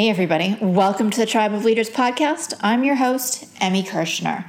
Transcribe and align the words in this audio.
Hey, 0.00 0.08
everybody. 0.08 0.56
Welcome 0.62 1.10
to 1.10 1.18
the 1.18 1.26
Tribe 1.26 1.52
of 1.52 1.66
Leaders 1.66 1.90
podcast. 1.90 2.54
I'm 2.62 2.84
your 2.84 2.94
host, 2.94 3.44
Emmy 3.60 3.82
Kirshner. 3.82 4.46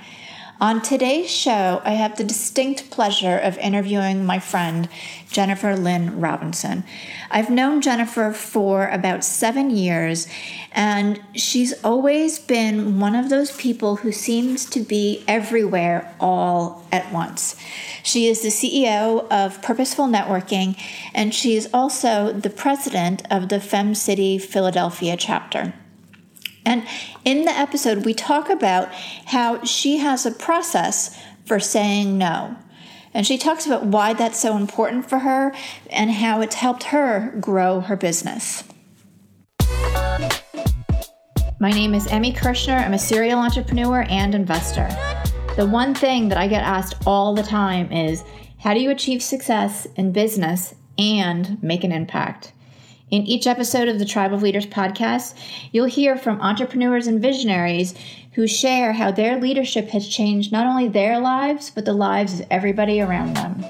On 0.62 0.80
today's 0.80 1.28
show, 1.28 1.82
I 1.84 1.94
have 1.94 2.18
the 2.18 2.24
distinct 2.24 2.92
pleasure 2.92 3.36
of 3.36 3.58
interviewing 3.58 4.24
my 4.24 4.38
friend, 4.38 4.88
Jennifer 5.32 5.76
Lynn 5.76 6.20
Robinson. 6.20 6.84
I've 7.32 7.50
known 7.50 7.82
Jennifer 7.82 8.32
for 8.32 8.88
about 8.90 9.24
seven 9.24 9.72
years, 9.72 10.28
and 10.72 11.20
she's 11.34 11.74
always 11.84 12.38
been 12.38 13.00
one 13.00 13.16
of 13.16 13.30
those 13.30 13.58
people 13.58 13.96
who 13.96 14.12
seems 14.12 14.68
to 14.68 14.82
be 14.82 15.24
everywhere 15.28 16.14
all 16.20 16.86
at 16.92 17.12
once. 17.12 17.56
She 18.04 18.28
is 18.28 18.44
the 18.44 18.50
CEO 18.50 19.28
of 19.32 19.64
Purposeful 19.64 20.06
Networking, 20.06 20.80
and 21.16 21.34
she 21.34 21.56
is 21.56 21.72
also 21.74 22.34
the 22.34 22.52
president 22.52 23.24
of 23.32 23.50
the 23.50 23.60
Fem 23.60 23.96
City 23.96 24.38
Philadelphia 24.38 25.18
chapter. 25.18 25.74
And 26.66 26.86
in 27.26 27.46
the 27.46 27.52
episode, 27.52 28.06
we 28.06 28.14
talk 28.14 28.50
about 28.50 28.92
how 29.26 29.64
she 29.64 29.98
has 29.98 30.26
a 30.26 30.32
process 30.32 31.18
for 31.46 31.60
saying 31.60 32.18
no. 32.18 32.56
And 33.14 33.28
she 33.28 33.38
talks 33.38 33.66
about 33.66 33.86
why 33.86 34.14
that's 34.14 34.40
so 34.40 34.56
important 34.56 35.10
for 35.10 35.20
her 35.20 35.54
and 35.90 36.12
how 36.12 36.42
it's 36.42 36.56
helped 36.56 36.84
her 36.84 37.36
grow 37.42 37.82
her 37.82 37.96
business. 37.96 38.64
My 41.60 41.70
name 41.72 41.94
is 41.94 42.08
Emmy 42.08 42.34
Kirshner. 42.34 42.84
I'm 42.84 42.94
a 42.94 43.00
serial 43.00 43.40
entrepreneur 43.40 44.06
and 44.10 44.34
investor. 44.34 44.88
The 45.58 45.68
one 45.68 45.94
thing 45.94 46.30
that 46.30 46.38
I 46.38 46.48
get 46.48 46.64
asked 46.64 46.96
all 47.06 47.36
the 47.36 47.44
time 47.44 47.92
is 47.92 48.24
how 48.60 48.74
do 48.74 48.80
you 48.80 48.90
achieve 48.90 49.22
success 49.22 49.86
in 49.96 50.12
business 50.12 50.74
and 50.98 51.62
make 51.62 51.84
an 51.84 51.92
impact? 51.92 52.54
In 53.12 53.24
each 53.24 53.46
episode 53.46 53.90
of 53.90 54.00
the 54.00 54.06
Tribe 54.06 54.32
of 54.32 54.42
Leaders 54.42 54.66
podcast, 54.66 55.38
you'll 55.74 55.84
hear 55.84 56.16
from 56.16 56.40
entrepreneurs 56.40 57.08
and 57.08 57.22
visionaries 57.22 57.94
who 58.36 58.48
share 58.48 58.94
how 58.94 59.12
their 59.12 59.38
leadership 59.38 59.90
has 59.90 60.08
changed 60.08 60.54
not 60.54 60.66
only 60.66 60.88
their 60.88 61.20
lives, 61.20 61.70
but 61.70 61.84
the 61.84 61.92
lives 61.92 62.40
of 62.40 62.48
everybody 62.50 63.02
around 63.02 63.34
them. 63.34 63.66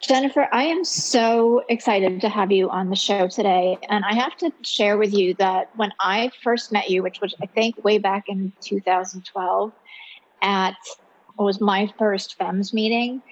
Jennifer, 0.00 0.48
I 0.50 0.64
am 0.64 0.82
so 0.82 1.62
excited 1.68 2.22
to 2.22 2.30
have 2.30 2.50
you 2.50 2.70
on 2.70 2.88
the 2.88 2.96
show 2.96 3.28
today. 3.28 3.76
And 3.90 4.06
I 4.06 4.14
have 4.14 4.38
to 4.38 4.50
share 4.62 4.96
with 4.96 5.12
you 5.12 5.34
that 5.34 5.68
when 5.76 5.92
I 6.00 6.30
first 6.42 6.72
met 6.72 6.88
you, 6.88 7.02
which 7.02 7.20
was, 7.20 7.34
I 7.42 7.46
think, 7.46 7.84
way 7.84 7.98
back 7.98 8.24
in 8.30 8.54
2012, 8.62 9.70
at 10.40 10.76
was 11.44 11.60
my 11.60 11.92
first 11.98 12.38
FEMS 12.38 12.72
meeting, 12.72 13.22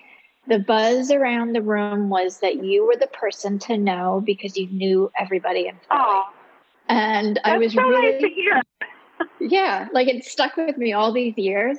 the 0.47 0.59
buzz 0.59 1.11
around 1.11 1.53
the 1.53 1.63
room 1.63 2.09
was 2.09 2.39
that 2.39 2.65
you 2.65 2.87
were 2.87 2.97
the 2.97 3.07
person 3.09 3.59
to 3.61 3.77
know 3.77 4.23
because 4.25 4.57
you 4.57 4.67
knew 4.69 5.11
everybody 5.19 5.67
in 5.67 5.77
Philly. 5.89 6.21
And 6.89 7.39
I 7.45 7.59
was 7.59 7.75
so 7.75 7.83
really, 7.83 8.35
nice 8.51 8.63
yeah, 9.41 9.89
like 9.93 10.09
it 10.09 10.25
stuck 10.25 10.57
with 10.57 10.79
me 10.79 10.93
all 10.95 11.13
these 11.13 11.37
years. 11.37 11.77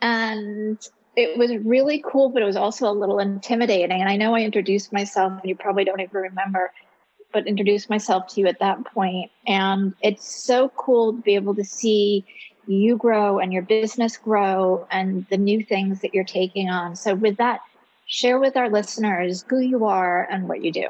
And 0.00 0.78
it 1.16 1.36
was 1.36 1.56
really 1.56 2.04
cool, 2.06 2.28
but 2.28 2.42
it 2.42 2.44
was 2.44 2.56
also 2.56 2.88
a 2.88 2.92
little 2.92 3.18
intimidating. 3.18 4.00
And 4.00 4.08
I 4.08 4.16
know 4.16 4.34
I 4.36 4.42
introduced 4.42 4.92
myself, 4.92 5.32
and 5.32 5.48
you 5.48 5.56
probably 5.56 5.84
don't 5.84 6.00
even 6.00 6.14
remember, 6.14 6.70
but 7.32 7.46
introduced 7.46 7.90
myself 7.90 8.28
to 8.28 8.40
you 8.40 8.46
at 8.46 8.60
that 8.60 8.84
point. 8.84 9.30
And 9.48 9.94
it's 10.02 10.44
so 10.44 10.68
cool 10.76 11.14
to 11.14 11.22
be 11.22 11.34
able 11.34 11.54
to 11.56 11.64
see 11.64 12.24
you 12.66 12.96
grow 12.96 13.38
and 13.38 13.52
your 13.52 13.62
business 13.62 14.16
grow 14.16 14.86
and 14.90 15.26
the 15.30 15.36
new 15.36 15.62
things 15.64 16.00
that 16.00 16.14
you're 16.14 16.24
taking 16.24 16.68
on. 16.68 16.96
So, 16.96 17.14
with 17.14 17.36
that, 17.36 17.60
share 18.06 18.38
with 18.38 18.56
our 18.56 18.70
listeners 18.70 19.44
who 19.48 19.58
you 19.58 19.84
are 19.84 20.26
and 20.30 20.48
what 20.48 20.62
you 20.62 20.72
do. 20.72 20.88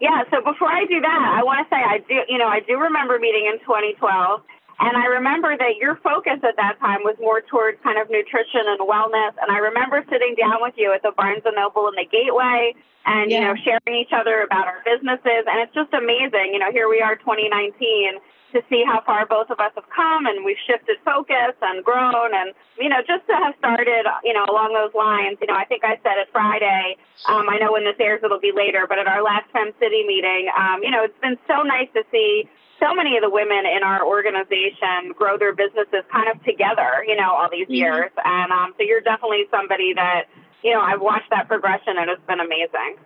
Yeah, 0.00 0.22
so 0.30 0.42
before 0.42 0.70
I 0.70 0.84
do 0.86 1.00
that, 1.00 1.34
I 1.38 1.42
want 1.42 1.66
to 1.66 1.74
say 1.74 1.80
I 1.80 1.98
do, 1.98 2.20
you 2.28 2.38
know, 2.38 2.48
I 2.48 2.60
do 2.60 2.78
remember 2.78 3.18
meeting 3.18 3.46
in 3.46 3.58
2012. 3.60 4.42
And 4.80 4.96
I 4.96 5.06
remember 5.06 5.56
that 5.56 5.76
your 5.76 5.96
focus 6.02 6.42
at 6.42 6.56
that 6.56 6.80
time 6.80 7.00
was 7.04 7.14
more 7.20 7.40
towards 7.40 7.78
kind 7.82 7.98
of 7.98 8.10
nutrition 8.10 8.66
and 8.66 8.80
wellness. 8.80 9.32
And 9.40 9.50
I 9.50 9.58
remember 9.58 10.04
sitting 10.10 10.34
down 10.34 10.58
with 10.60 10.74
you 10.76 10.92
at 10.92 11.02
the 11.02 11.12
Barnes 11.16 11.42
and 11.44 11.54
Noble 11.54 11.86
in 11.86 11.94
the 11.94 12.04
Gateway 12.10 12.74
and, 13.06 13.30
yeah. 13.30 13.38
you 13.38 13.44
know, 13.46 13.54
sharing 13.62 14.00
each 14.00 14.10
other 14.12 14.42
about 14.42 14.66
our 14.66 14.82
businesses. 14.84 15.46
And 15.46 15.62
it's 15.62 15.74
just 15.74 15.94
amazing. 15.94 16.50
You 16.52 16.58
know, 16.58 16.72
here 16.72 16.88
we 16.88 17.00
are 17.00 17.14
2019 17.14 18.18
to 18.54 18.62
see 18.70 18.84
how 18.86 19.02
far 19.04 19.26
both 19.26 19.50
of 19.50 19.58
us 19.58 19.72
have 19.74 19.84
come 19.90 20.26
and 20.26 20.44
we've 20.44 20.60
shifted 20.66 20.96
focus 21.04 21.58
and 21.60 21.84
grown 21.84 22.32
and 22.32 22.54
you 22.78 22.88
know 22.88 23.02
just 23.02 23.26
to 23.26 23.34
have 23.34 23.52
started 23.58 24.06
you 24.22 24.32
know 24.32 24.46
along 24.48 24.72
those 24.72 24.94
lines. 24.94 25.36
You 25.40 25.48
know 25.48 25.58
i 25.58 25.64
think 25.64 25.84
i 25.84 25.98
said 26.02 26.16
it 26.22 26.28
friday. 26.32 26.96
Um, 27.28 27.48
i 27.50 27.58
know 27.58 27.72
when 27.72 27.84
this 27.84 27.96
airs 27.98 28.20
it'll 28.22 28.40
be 28.40 28.52
later 28.54 28.86
but 28.88 28.98
at 28.98 29.06
our 29.06 29.22
last 29.22 29.50
fem 29.52 29.72
city 29.80 30.06
meeting 30.06 30.48
um, 30.56 30.82
you 30.82 30.90
know 30.90 31.02
it's 31.02 31.18
been 31.20 31.36
so 31.46 31.62
nice 31.62 31.88
to 31.94 32.02
see 32.10 32.48
so 32.80 32.94
many 32.94 33.16
of 33.16 33.22
the 33.22 33.30
women 33.30 33.66
in 33.66 33.82
our 33.82 34.06
organization 34.06 35.12
grow 35.16 35.38
their 35.38 35.54
businesses 35.54 36.06
kind 36.10 36.28
of 36.30 36.42
together 36.44 37.04
you 37.06 37.16
know 37.16 37.30
all 37.34 37.50
these 37.50 37.66
mm-hmm. 37.66 37.82
years. 37.82 38.10
And 38.24 38.52
um, 38.52 38.74
so 38.78 38.84
you're 38.84 39.02
definitely 39.02 39.44
somebody 39.50 39.94
that 39.94 40.30
you 40.62 40.72
know 40.72 40.80
i've 40.80 41.00
watched 41.00 41.30
that 41.30 41.48
progression 41.48 41.98
and 41.98 42.08
it's 42.08 42.24
been 42.26 42.40
amazing. 42.40 42.96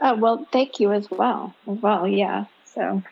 Oh 0.00 0.14
well 0.14 0.46
thank 0.52 0.78
you 0.78 0.92
as 0.92 1.10
well 1.10 1.54
as 1.66 1.78
well 1.82 2.06
yeah 2.06 2.46
so 2.64 3.02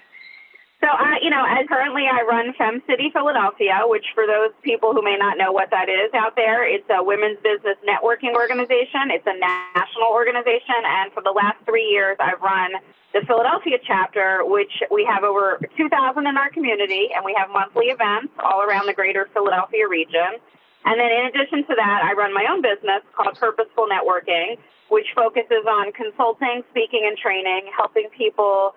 so, 0.82 0.88
uh, 0.90 1.14
you 1.22 1.30
know, 1.30 1.46
as 1.46 1.64
currently 1.68 2.10
I 2.10 2.26
run 2.26 2.52
Fem 2.58 2.82
City 2.90 3.10
Philadelphia, 3.14 3.86
which 3.86 4.06
for 4.14 4.26
those 4.26 4.50
people 4.62 4.92
who 4.92 5.00
may 5.00 5.16
not 5.16 5.38
know 5.38 5.52
what 5.52 5.70
that 5.70 5.88
is 5.88 6.10
out 6.12 6.34
there, 6.34 6.66
it's 6.66 6.88
a 6.90 6.98
women's 6.98 7.38
business 7.38 7.78
networking 7.86 8.34
organization. 8.34 9.14
It's 9.14 9.26
a 9.26 9.38
national 9.38 10.10
organization. 10.10 10.82
And 10.82 11.12
for 11.12 11.22
the 11.22 11.30
last 11.30 11.62
three 11.66 11.86
years, 11.86 12.16
I've 12.18 12.42
run 12.42 12.72
the 13.14 13.22
Philadelphia 13.28 13.78
chapter, 13.86 14.42
which 14.42 14.72
we 14.90 15.06
have 15.06 15.22
over 15.22 15.60
2,000 15.76 16.26
in 16.26 16.36
our 16.36 16.50
community, 16.50 17.14
and 17.14 17.24
we 17.24 17.32
have 17.38 17.50
monthly 17.50 17.86
events 17.86 18.34
all 18.42 18.62
around 18.62 18.86
the 18.86 18.94
greater 18.94 19.30
Philadelphia 19.32 19.86
region. 19.86 20.42
And 20.84 20.98
then 20.98 21.12
in 21.14 21.30
addition 21.30 21.62
to 21.62 21.74
that, 21.78 22.02
I 22.02 22.12
run 22.18 22.34
my 22.34 22.46
own 22.50 22.60
business 22.60 23.06
called 23.14 23.38
Purposeful 23.38 23.86
Networking, 23.86 24.58
which 24.88 25.06
focuses 25.14 25.62
on 25.62 25.92
consulting, 25.92 26.64
speaking, 26.70 27.06
and 27.06 27.16
training, 27.16 27.70
helping 27.70 28.08
people 28.10 28.74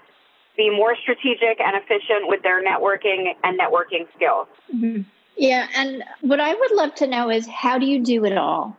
be 0.55 0.69
more 0.69 0.95
strategic 1.01 1.59
and 1.59 1.75
efficient 1.75 2.27
with 2.27 2.41
their 2.43 2.63
networking 2.63 3.33
and 3.43 3.59
networking 3.59 4.07
skills. 4.15 4.47
Mm-hmm. 4.73 5.01
Yeah, 5.37 5.67
and 5.75 6.03
what 6.21 6.39
I 6.39 6.53
would 6.53 6.71
love 6.71 6.95
to 6.95 7.07
know 7.07 7.29
is 7.29 7.47
how 7.47 7.77
do 7.77 7.85
you 7.85 8.03
do 8.03 8.23
it 8.25 8.37
all? 8.37 8.77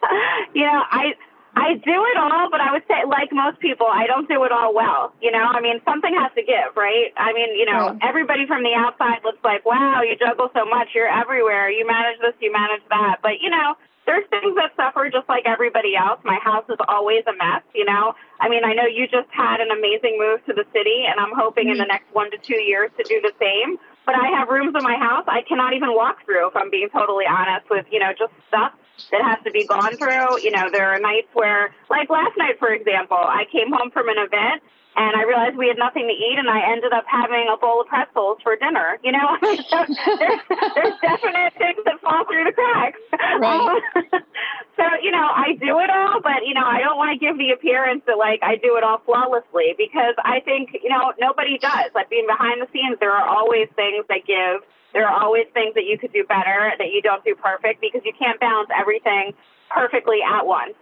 you 0.54 0.62
know, 0.62 0.82
I 0.90 1.14
I 1.58 1.74
do 1.74 1.98
it 2.06 2.16
all, 2.16 2.50
but 2.50 2.60
I 2.60 2.70
would 2.70 2.86
say, 2.86 3.02
like 3.08 3.32
most 3.32 3.58
people, 3.58 3.86
I 3.90 4.06
don't 4.06 4.28
do 4.28 4.44
it 4.44 4.52
all 4.52 4.72
well. 4.72 5.12
You 5.20 5.32
know, 5.32 5.42
I 5.42 5.60
mean, 5.60 5.80
something 5.84 6.14
has 6.14 6.30
to 6.38 6.42
give, 6.42 6.76
right? 6.76 7.10
I 7.16 7.32
mean, 7.32 7.58
you 7.58 7.66
know, 7.66 7.90
right. 7.90 7.98
everybody 8.02 8.46
from 8.46 8.62
the 8.62 8.74
outside 8.78 9.24
looks 9.24 9.42
like, 9.42 9.66
wow, 9.66 10.02
you 10.02 10.14
juggle 10.14 10.50
so 10.54 10.64
much, 10.64 10.94
you're 10.94 11.10
everywhere, 11.10 11.68
you 11.68 11.86
manage 11.86 12.20
this, 12.20 12.34
you 12.38 12.52
manage 12.52 12.82
that. 12.90 13.18
But, 13.22 13.42
you 13.42 13.50
know, 13.50 13.74
there's 14.08 14.24
things 14.32 14.56
that 14.56 14.72
suffer 14.72 15.12
just 15.12 15.28
like 15.28 15.44
everybody 15.44 15.92
else. 15.92 16.18
My 16.24 16.40
house 16.40 16.64
is 16.72 16.80
always 16.88 17.28
a 17.28 17.36
mess, 17.36 17.60
you 17.74 17.84
know. 17.84 18.16
I 18.40 18.48
mean, 18.48 18.64
I 18.64 18.72
know 18.72 18.88
you 18.88 19.04
just 19.04 19.28
had 19.28 19.60
an 19.60 19.68
amazing 19.70 20.16
move 20.16 20.40
to 20.48 20.56
the 20.56 20.64
city, 20.72 21.04
and 21.04 21.20
I'm 21.20 21.36
hoping 21.36 21.68
in 21.68 21.76
the 21.76 21.84
next 21.84 22.08
one 22.16 22.30
to 22.32 22.38
two 22.40 22.56
years 22.56 22.90
to 22.96 23.04
do 23.04 23.20
the 23.20 23.36
same. 23.36 23.76
But 24.08 24.16
I 24.16 24.32
have 24.32 24.48
rooms 24.48 24.72
in 24.74 24.82
my 24.82 24.96
house 24.96 25.28
I 25.28 25.42
cannot 25.44 25.74
even 25.74 25.92
walk 25.92 26.24
through, 26.24 26.48
if 26.48 26.56
I'm 26.56 26.70
being 26.70 26.88
totally 26.88 27.28
honest, 27.28 27.68
with, 27.68 27.84
you 27.92 28.00
know, 28.00 28.16
just 28.16 28.32
stuff 28.48 28.72
that 29.12 29.20
has 29.20 29.44
to 29.44 29.50
be 29.50 29.66
gone 29.66 29.94
through. 30.00 30.40
You 30.40 30.56
know, 30.56 30.72
there 30.72 30.88
are 30.88 30.98
nights 30.98 31.28
where, 31.34 31.76
like 31.90 32.08
last 32.08 32.32
night, 32.38 32.58
for 32.58 32.72
example, 32.72 33.20
I 33.20 33.44
came 33.52 33.68
home 33.70 33.90
from 33.92 34.08
an 34.08 34.16
event 34.16 34.64
and 34.98 35.14
I 35.14 35.22
realized 35.22 35.54
we 35.54 35.70
had 35.70 35.78
nothing 35.78 36.10
to 36.10 36.12
eat, 36.12 36.42
and 36.42 36.50
I 36.50 36.58
ended 36.74 36.92
up 36.92 37.06
having 37.06 37.46
a 37.46 37.56
bowl 37.56 37.80
of 37.80 37.86
pretzels 37.86 38.42
for 38.42 38.58
dinner. 38.58 38.98
You 39.06 39.12
know, 39.14 39.38
so 39.70 39.78
there's, 39.86 40.42
there's 40.74 40.96
definite 40.98 41.54
things 41.54 41.78
that 41.86 42.02
fall 42.02 42.26
through 42.26 42.50
the 42.50 42.52
cracks. 42.52 42.98
Right. 43.14 43.78
Um, 43.94 44.02
so 44.76 44.84
you 45.00 45.14
know, 45.14 45.22
I 45.22 45.54
do 45.54 45.78
it 45.78 45.90
all, 45.90 46.18
but 46.20 46.42
you 46.42 46.52
know, 46.52 46.66
I 46.66 46.82
don't 46.82 46.98
want 46.98 47.14
to 47.14 47.18
give 47.18 47.38
the 47.38 47.54
appearance 47.54 48.02
that 48.10 48.18
like 48.18 48.42
I 48.42 48.58
do 48.58 48.74
it 48.74 48.82
all 48.82 48.98
flawlessly 49.06 49.78
because 49.78 50.18
I 50.18 50.40
think 50.42 50.74
you 50.82 50.90
know 50.90 51.14
nobody 51.22 51.58
does. 51.58 51.94
Like 51.94 52.10
being 52.10 52.26
behind 52.26 52.60
the 52.60 52.66
scenes, 52.74 52.98
there 52.98 53.14
are 53.14 53.26
always 53.26 53.70
things 53.78 54.04
that 54.10 54.26
give. 54.26 54.66
There 54.92 55.06
are 55.06 55.22
always 55.22 55.46
things 55.54 55.74
that 55.78 55.84
you 55.84 55.98
could 55.98 56.12
do 56.12 56.24
better 56.24 56.72
that 56.74 56.90
you 56.90 57.02
don't 57.02 57.22
do 57.22 57.36
perfect 57.36 57.80
because 57.80 58.00
you 58.04 58.12
can't 58.18 58.40
balance 58.40 58.70
everything 58.74 59.36
perfectly 59.70 60.18
at 60.26 60.46
once. 60.46 60.74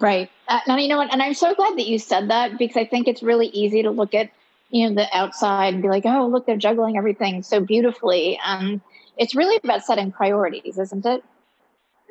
Right. 0.00 0.30
Uh, 0.48 0.60
and 0.66 0.80
you 0.80 0.88
know 0.88 0.96
what? 0.96 1.12
And 1.12 1.22
I'm 1.22 1.34
so 1.34 1.54
glad 1.54 1.78
that 1.78 1.86
you 1.86 1.98
said 1.98 2.30
that 2.30 2.58
because 2.58 2.76
I 2.76 2.84
think 2.84 3.08
it's 3.08 3.22
really 3.22 3.48
easy 3.48 3.82
to 3.82 3.90
look 3.90 4.14
at, 4.14 4.30
you 4.70 4.88
know, 4.88 4.94
the 4.94 5.16
outside 5.16 5.74
and 5.74 5.82
be 5.82 5.88
like, 5.88 6.04
oh, 6.06 6.26
look, 6.26 6.46
they're 6.46 6.56
juggling 6.56 6.96
everything 6.96 7.42
so 7.42 7.60
beautifully. 7.60 8.38
And 8.44 8.80
it's 9.16 9.34
really 9.34 9.60
about 9.62 9.84
setting 9.84 10.10
priorities, 10.10 10.78
isn't 10.78 11.06
it? 11.06 11.22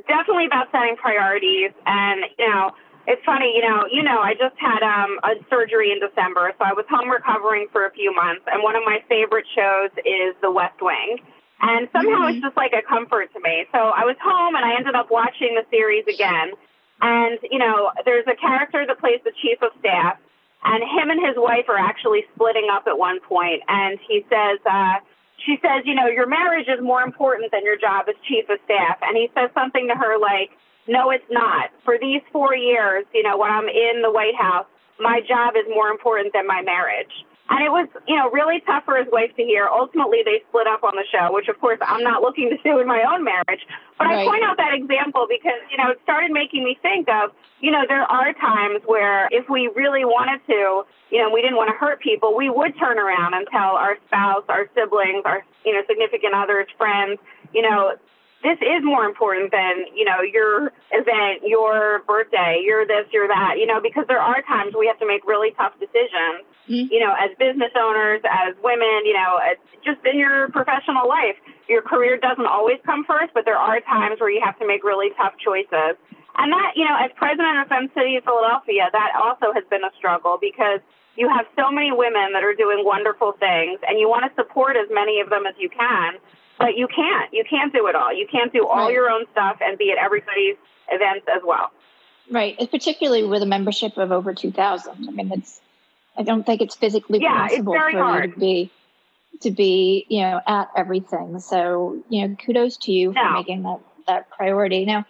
Definitely 0.07 0.45
about 0.45 0.72
setting 0.72 0.95
priorities. 0.95 1.72
And, 1.86 2.25
you 2.38 2.50
know, 2.50 2.72
it's 3.07 3.24
funny, 3.25 3.54
you 3.56 3.68
know, 3.68 3.86
you 3.92 4.04
know, 4.04 4.19
I 4.19 4.34
just 4.34 4.56
had 4.57 4.84
um, 4.84 5.19
a 5.24 5.34
surgery 5.50 5.92
in 5.92 6.00
December, 6.00 6.54
so 6.57 6.66
I 6.66 6.74
was 6.74 6.86
home 6.89 7.10
recovering 7.10 7.68
for 7.72 7.86
a 7.86 7.92
few 7.92 8.13
months, 8.13 8.45
and 8.45 8.62
one 8.62 8.75
of 8.75 8.84
my 8.86 9.00
favorite 9.10 9.45
shows 9.56 9.89
is 10.06 10.36
The 10.42 10.51
West 10.51 10.77
Wing. 10.81 11.18
And 11.62 11.88
somehow 11.94 12.25
mm-hmm. 12.25 12.38
it's 12.38 12.42
just 12.42 12.57
like 12.57 12.74
a 12.74 12.81
comfort 12.81 13.34
to 13.34 13.39
me. 13.39 13.66
So 13.72 13.77
I 13.77 14.06
was 14.06 14.16
home 14.22 14.56
and 14.56 14.66
I 14.66 14.75
ended 14.77 14.95
up 14.95 15.12
watching 15.12 15.54
the 15.54 15.66
series 15.69 16.06
again 16.07 16.54
And, 17.01 17.39
you 17.50 17.57
know, 17.57 17.92
there's 18.06 18.25
a 18.27 18.36
character 18.36 18.86
that 18.86 19.00
plays 19.00 19.19
the 19.24 19.31
chief 19.42 19.62
of 19.62 19.71
staff, 19.80 20.18
and 20.63 20.83
him 20.83 21.09
and 21.09 21.19
his 21.25 21.36
wife 21.38 21.65
are 21.68 21.77
actually 21.77 22.25
splitting 22.36 22.68
up 22.71 22.83
at 22.88 22.98
one 22.98 23.19
point. 23.19 23.63
And 23.68 23.98
he 24.07 24.25
says, 24.30 24.59
uh, 24.69 24.98
she 25.45 25.57
says, 25.62 25.81
you 25.86 25.95
know, 25.95 26.06
your 26.06 26.27
marriage 26.27 26.68
is 26.68 26.80
more 26.81 27.01
important 27.01 27.51
than 27.51 27.65
your 27.65 27.77
job 27.77 28.06
as 28.07 28.15
chief 28.27 28.48
of 28.50 28.59
staff. 28.65 29.00
And 29.01 29.18
he 29.18 29.30
says 29.33 29.50
something 29.56 29.88
to 29.88 29.95
her 29.95 30.19
like, 30.19 30.51
no, 30.88 31.09
it's 31.09 31.25
not. 31.30 31.71
For 31.83 31.98
these 32.00 32.21
four 32.31 32.56
years, 32.56 33.06
you 33.13 33.24
know, 33.24 33.38
when 33.38 33.50
I'm 33.50 33.68
in 33.68 34.01
the 34.01 34.12
White 34.12 34.36
House, 34.36 34.65
my 35.00 35.21
job 35.21 35.56
is 35.56 35.65
more 35.69 35.89
important 35.89 36.33
than 36.33 36.45
my 36.45 36.62
marriage. 36.62 37.25
And 37.51 37.59
it 37.59 37.68
was, 37.69 37.92
you 38.07 38.15
know, 38.15 38.31
really 38.31 38.63
tough 38.63 38.86
for 38.86 38.95
his 38.95 39.12
wife 39.12 39.36
to 39.36 39.44
hear. 39.44 39.68
Ultimately, 39.68 40.24
they 40.24 40.39
split 40.48 40.68
up 40.68 40.88
on 40.88 40.95
the 40.95 41.03
show, 41.12 41.33
which 41.36 41.50
of 41.50 41.59
course 41.59 41.80
I'm 41.83 42.01
not 42.01 42.21
looking 42.21 42.50
to 42.50 42.57
do 42.63 42.80
in 42.80 42.88
my 42.88 43.03
own 43.03 43.27
marriage. 43.27 43.68
But 44.00 44.07
right. 44.07 44.24
I 44.24 44.25
point 44.25 44.44
out 44.44 44.56
that 44.56 44.74
example 44.74 45.27
because, 45.27 45.59
you 45.69 45.75
know, 45.75 45.92
it 45.92 46.00
started 46.03 46.31
making 46.31 46.63
me 46.63 46.80
think 46.81 47.09
of, 47.09 47.36
you 47.59 47.69
know, 47.69 47.83
there 47.88 48.07
are 48.07 48.31
times 48.39 48.81
where 48.86 49.27
if 49.31 49.50
we 49.50 49.69
really 49.75 50.06
wanted 50.06 50.39
to, 50.48 50.88
you 51.12 51.19
know, 51.19 51.30
we 51.30 51.42
didn't 51.42 51.57
want 51.57 51.68
to 51.68 51.75
hurt 51.75 52.00
people, 52.00 52.36
we 52.36 52.50
would 52.50 52.71
turn 52.80 52.98
around 52.98 53.36
and 53.36 53.45
tell 53.51 53.75
our 53.75 53.98
spouse, 54.07 54.48
our 54.48 54.71
siblings, 54.74 55.21
our, 55.25 55.44
you 55.65 55.74
know, 55.74 55.83
significant 55.88 56.33
others, 56.33 56.68
friends, 56.77 57.19
you 57.53 57.62
know, 57.62 58.00
this 58.44 58.58
is 58.62 58.82
more 58.84 59.06
important 59.06 59.52
than, 59.52 59.86
you 59.94 60.06
know, 60.06 60.22
your 60.22 60.74
event, 60.92 61.46
your 61.46 62.02
birthday, 62.08 62.62
your 62.66 62.86
this, 62.86 63.06
your 63.14 63.28
that, 63.28 63.58
you 63.58 63.66
know, 63.66 63.80
because 63.80 64.06
there 64.08 64.22
are 64.22 64.42
times 64.42 64.74
we 64.78 64.88
have 64.88 64.98
to 65.00 65.08
make 65.08 65.26
really 65.26 65.54
tough 65.54 65.74
decisions, 65.80 66.42
mm-hmm. 66.66 66.90
you 66.90 67.00
know, 67.00 67.14
as 67.14 67.30
business 67.38 67.70
owners, 67.78 68.22
as 68.26 68.58
women, 68.64 69.06
you 69.06 69.14
know, 69.14 69.38
just 69.86 70.02
in 70.06 70.18
your 70.18 70.50
professional 70.50 71.08
life. 71.08 71.38
Your 71.70 71.82
career 71.82 72.18
doesn't 72.18 72.46
always 72.46 72.82
come 72.86 73.06
first, 73.06 73.34
but 73.34 73.46
there 73.46 73.58
are 73.58 73.80
times 73.82 74.20
where 74.20 74.30
you 74.30 74.42
have 74.44 74.58
to 74.60 74.68
make 74.68 74.84
really 74.84 75.14
tough 75.18 75.34
choices. 75.38 75.96
And 76.36 76.52
that, 76.52 76.74
you 76.76 76.86
know, 76.86 76.98
as 76.98 77.12
president 77.16 77.62
of 77.62 77.68
Fem 77.68 77.92
City 77.94 78.16
of 78.18 78.24
Philadelphia, 78.24 78.90
that 78.92 79.12
also 79.16 79.54
has 79.54 79.64
been 79.70 79.84
a 79.84 79.94
struggle 79.98 80.40
because 80.42 80.80
you 81.16 81.30
have 81.30 81.46
so 81.56 81.70
many 81.70 81.92
women 81.92 82.34
that 82.34 82.44
are 82.44 82.56
doing 82.56 82.82
wonderful 82.84 83.34
things 83.38 83.80
and 83.86 84.00
you 84.00 84.10
want 84.10 84.26
to 84.26 84.32
support 84.34 84.78
as 84.78 84.88
many 84.90 85.20
of 85.20 85.30
them 85.30 85.46
as 85.46 85.54
you 85.60 85.70
can 85.70 86.18
but 86.62 86.78
you 86.78 86.88
can't. 86.88 87.34
You 87.34 87.44
can't 87.50 87.74
do 87.74 87.88
it 87.88 87.96
all. 87.96 88.13
You 88.13 88.28
can't 88.31 88.54
do 88.54 88.68
all 88.68 88.86
right. 88.86 88.94
your 88.94 89.10
own 89.10 89.25
stuff 89.31 89.58
and 89.62 89.78
be 89.78 89.92
at 89.92 89.98
everybody's 89.98 90.56
events 90.90 91.25
as 91.34 91.42
well. 91.46 91.72
Right, 92.30 92.58
particularly 92.69 93.24
with 93.24 93.42
a 93.42 93.46
membership 93.46 93.98
of 93.98 94.12
over 94.12 94.34
two 94.34 94.52
thousand. 94.52 95.08
I 95.08 95.12
mean, 95.12 95.31
it's. 95.31 95.62
I 96.18 96.24
don't 96.24 96.46
think 96.46 96.62
it's 96.62 96.75
physically 96.75 97.19
yeah, 97.22 97.48
possible 97.48 97.74
it's 97.74 97.84
for 97.84 97.92
hard. 97.92 98.25
you 98.25 98.34
to 98.34 98.40
be 98.40 98.72
to 99.42 99.52
be, 99.52 100.06
you 100.10 100.22
know, 100.22 100.42
at 100.46 100.69
everything. 100.75 101.40
So, 101.40 102.04
you 102.10 102.28
know, 102.28 102.36
kudos 102.36 102.78
to 102.78 102.92
you 102.92 103.13
no. 103.13 103.22
for 103.22 103.34
making 103.34 103.63
that 103.63 103.80
that 104.08 104.30
priority. 104.30 104.86
Now, 104.86 105.06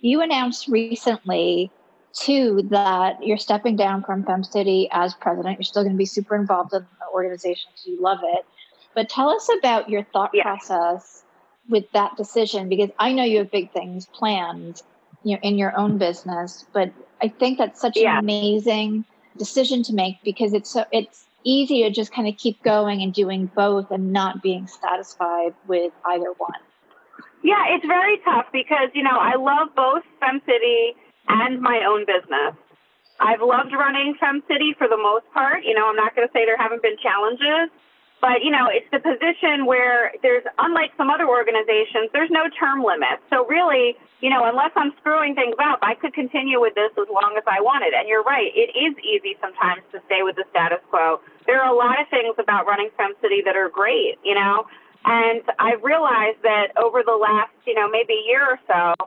you 0.00 0.22
announced 0.22 0.68
recently 0.68 1.70
too 2.12 2.66
that 2.70 3.22
you're 3.22 3.36
stepping 3.36 3.76
down 3.76 4.02
from 4.02 4.24
Fem 4.24 4.42
City 4.42 4.88
as 4.90 5.14
president. 5.14 5.58
You're 5.58 5.64
still 5.64 5.82
going 5.82 5.94
to 5.94 5.98
be 5.98 6.06
super 6.06 6.34
involved 6.34 6.72
in 6.72 6.80
the 6.80 7.14
organization 7.14 7.68
because 7.72 7.86
you 7.86 8.00
love 8.00 8.18
it. 8.22 8.46
But 8.96 9.10
tell 9.10 9.28
us 9.28 9.50
about 9.58 9.90
your 9.90 10.04
thought 10.04 10.30
yeah. 10.32 10.42
process 10.42 11.22
with 11.68 11.84
that 11.92 12.16
decision 12.16 12.70
because 12.70 12.88
I 12.98 13.12
know 13.12 13.24
you 13.24 13.38
have 13.38 13.50
big 13.50 13.70
things 13.70 14.06
planned, 14.06 14.80
you 15.22 15.34
know, 15.34 15.40
in 15.42 15.58
your 15.58 15.78
own 15.78 15.98
business, 15.98 16.64
but 16.72 16.90
I 17.20 17.28
think 17.28 17.58
that's 17.58 17.78
such 17.78 17.96
yeah. 17.96 18.14
an 18.14 18.24
amazing 18.24 19.04
decision 19.36 19.82
to 19.82 19.92
make 19.92 20.16
because 20.24 20.54
it's 20.54 20.70
so 20.70 20.86
it's 20.92 21.26
easy 21.44 21.82
to 21.82 21.90
just 21.90 22.10
kind 22.10 22.26
of 22.26 22.38
keep 22.38 22.62
going 22.62 23.02
and 23.02 23.12
doing 23.12 23.50
both 23.54 23.90
and 23.90 24.14
not 24.14 24.42
being 24.42 24.66
satisfied 24.66 25.54
with 25.68 25.92
either 26.06 26.32
one. 26.38 26.58
Yeah, 27.44 27.64
it's 27.68 27.86
very 27.86 28.18
tough 28.24 28.46
because, 28.50 28.88
you 28.94 29.02
know, 29.02 29.18
I 29.20 29.36
love 29.36 29.68
both 29.76 30.02
Fem 30.20 30.40
City 30.46 30.96
and 31.28 31.60
my 31.60 31.84
own 31.86 32.06
business. 32.06 32.56
I've 33.20 33.42
loved 33.42 33.72
running 33.72 34.14
Fem 34.18 34.42
City 34.48 34.74
for 34.78 34.88
the 34.88 34.96
most 34.96 35.26
part. 35.34 35.64
You 35.64 35.74
know, 35.74 35.88
I'm 35.88 35.96
not 35.96 36.16
going 36.16 36.26
to 36.26 36.32
say 36.32 36.46
there 36.46 36.56
haven't 36.56 36.82
been 36.82 36.96
challenges, 37.00 37.70
but, 38.26 38.42
you 38.42 38.50
know, 38.50 38.66
it's 38.66 38.90
the 38.90 38.98
position 38.98 39.70
where 39.70 40.10
there's, 40.18 40.42
unlike 40.58 40.90
some 40.98 41.14
other 41.14 41.30
organizations, 41.30 42.10
there's 42.10 42.30
no 42.34 42.50
term 42.58 42.82
limit. 42.82 43.22
So 43.30 43.46
really, 43.46 43.94
you 44.18 44.30
know, 44.30 44.42
unless 44.42 44.74
I'm 44.74 44.90
screwing 44.98 45.38
things 45.38 45.54
up, 45.62 45.78
I 45.86 45.94
could 45.94 46.10
continue 46.10 46.58
with 46.58 46.74
this 46.74 46.90
as 46.98 47.06
long 47.06 47.38
as 47.38 47.46
I 47.46 47.62
wanted. 47.62 47.94
And 47.94 48.08
you're 48.10 48.26
right, 48.26 48.50
it 48.50 48.74
is 48.74 48.98
easy 48.98 49.38
sometimes 49.38 49.86
to 49.94 50.02
stay 50.10 50.26
with 50.26 50.34
the 50.34 50.42
status 50.50 50.82
quo. 50.90 51.22
There 51.46 51.62
are 51.62 51.70
a 51.70 51.76
lot 51.78 52.02
of 52.02 52.10
things 52.10 52.34
about 52.34 52.66
running 52.66 52.90
Fem 52.98 53.14
City 53.22 53.46
that 53.46 53.54
are 53.54 53.70
great, 53.70 54.18
you 54.26 54.34
know, 54.34 54.66
and 55.06 55.46
I've 55.62 55.86
realized 55.86 56.42
that 56.42 56.74
over 56.82 57.06
the 57.06 57.14
last, 57.14 57.54
you 57.62 57.78
know, 57.78 57.86
maybe 57.86 58.26
year 58.26 58.42
or 58.42 58.58
so, 58.66 59.06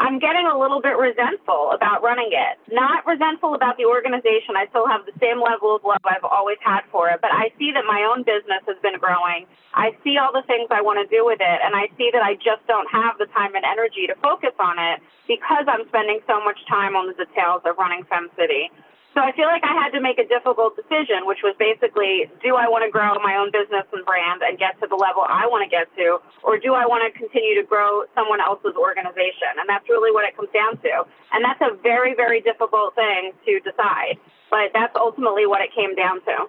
I'm 0.00 0.16
getting 0.16 0.48
a 0.48 0.56
little 0.56 0.80
bit 0.80 0.96
resentful 0.96 1.76
about 1.76 2.00
running 2.00 2.32
it. 2.32 2.56
Not 2.72 3.04
resentful 3.04 3.52
about 3.52 3.76
the 3.76 3.84
organization. 3.84 4.56
I 4.56 4.64
still 4.72 4.88
have 4.88 5.04
the 5.04 5.12
same 5.20 5.44
level 5.44 5.76
of 5.76 5.84
love 5.84 6.00
I've 6.08 6.24
always 6.24 6.56
had 6.64 6.88
for 6.88 7.12
it, 7.12 7.20
but 7.20 7.28
I 7.28 7.52
see 7.60 7.68
that 7.76 7.84
my 7.84 8.08
own 8.08 8.24
business 8.24 8.64
has 8.64 8.80
been 8.80 8.96
growing. 8.96 9.44
I 9.76 9.92
see 10.00 10.16
all 10.16 10.32
the 10.32 10.40
things 10.48 10.72
I 10.72 10.80
want 10.80 11.04
to 11.04 11.06
do 11.12 11.28
with 11.28 11.44
it, 11.44 11.58
and 11.60 11.76
I 11.76 11.92
see 12.00 12.08
that 12.16 12.24
I 12.24 12.32
just 12.40 12.64
don't 12.64 12.88
have 12.88 13.20
the 13.20 13.28
time 13.36 13.52
and 13.52 13.60
energy 13.60 14.08
to 14.08 14.16
focus 14.24 14.56
on 14.56 14.80
it 14.80 15.04
because 15.28 15.68
I'm 15.68 15.84
spending 15.92 16.24
so 16.24 16.40
much 16.40 16.56
time 16.64 16.96
on 16.96 17.12
the 17.12 17.16
details 17.20 17.60
of 17.68 17.76
running 17.76 18.00
Fem 18.08 18.32
City. 18.40 18.72
So 19.14 19.20
I 19.20 19.32
feel 19.34 19.46
like 19.46 19.64
I 19.64 19.74
had 19.74 19.90
to 19.90 20.00
make 20.00 20.18
a 20.18 20.26
difficult 20.26 20.76
decision, 20.76 21.26
which 21.26 21.42
was 21.42 21.56
basically, 21.58 22.30
do 22.42 22.54
I 22.54 22.70
want 22.70 22.86
to 22.86 22.90
grow 22.90 23.18
my 23.18 23.34
own 23.42 23.50
business 23.50 23.82
and 23.92 24.06
brand 24.06 24.42
and 24.42 24.56
get 24.56 24.78
to 24.80 24.86
the 24.86 24.94
level 24.94 25.26
I 25.26 25.50
want 25.50 25.66
to 25.66 25.70
get 25.70 25.90
to, 25.98 26.22
or 26.46 26.58
do 26.58 26.74
I 26.74 26.86
want 26.86 27.02
to 27.02 27.10
continue 27.18 27.58
to 27.58 27.66
grow 27.66 28.06
someone 28.14 28.40
else's 28.40 28.78
organization? 28.78 29.58
And 29.58 29.68
that's 29.68 29.88
really 29.88 30.14
what 30.14 30.22
it 30.24 30.36
comes 30.36 30.50
down 30.54 30.78
to. 30.86 31.10
And 31.34 31.42
that's 31.42 31.60
a 31.60 31.74
very, 31.82 32.14
very 32.14 32.40
difficult 32.40 32.94
thing 32.94 33.32
to 33.46 33.58
decide, 33.60 34.22
but 34.48 34.70
that's 34.72 34.94
ultimately 34.94 35.44
what 35.44 35.60
it 35.60 35.74
came 35.74 35.96
down 35.98 36.22
to. 36.30 36.46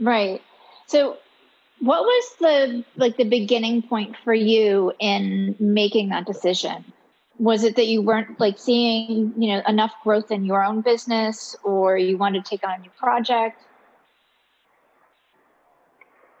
Right. 0.00 0.40
So 0.86 1.18
what 1.80 2.02
was 2.02 2.24
the 2.40 2.84
like 2.96 3.16
the 3.16 3.28
beginning 3.28 3.82
point 3.82 4.16
for 4.24 4.32
you 4.32 4.92
in 4.98 5.56
making 5.60 6.08
that 6.08 6.26
decision? 6.26 6.84
Was 7.38 7.64
it 7.64 7.76
that 7.76 7.86
you 7.86 8.02
weren't 8.02 8.38
like 8.40 8.58
seeing 8.58 9.32
you 9.36 9.54
know 9.54 9.62
enough 9.68 9.94
growth 10.02 10.30
in 10.30 10.44
your 10.44 10.62
own 10.64 10.80
business 10.80 11.56
or 11.62 11.96
you 11.96 12.16
wanted 12.16 12.44
to 12.44 12.50
take 12.50 12.66
on 12.66 12.74
a 12.74 12.78
new 12.78 12.90
project 12.98 13.62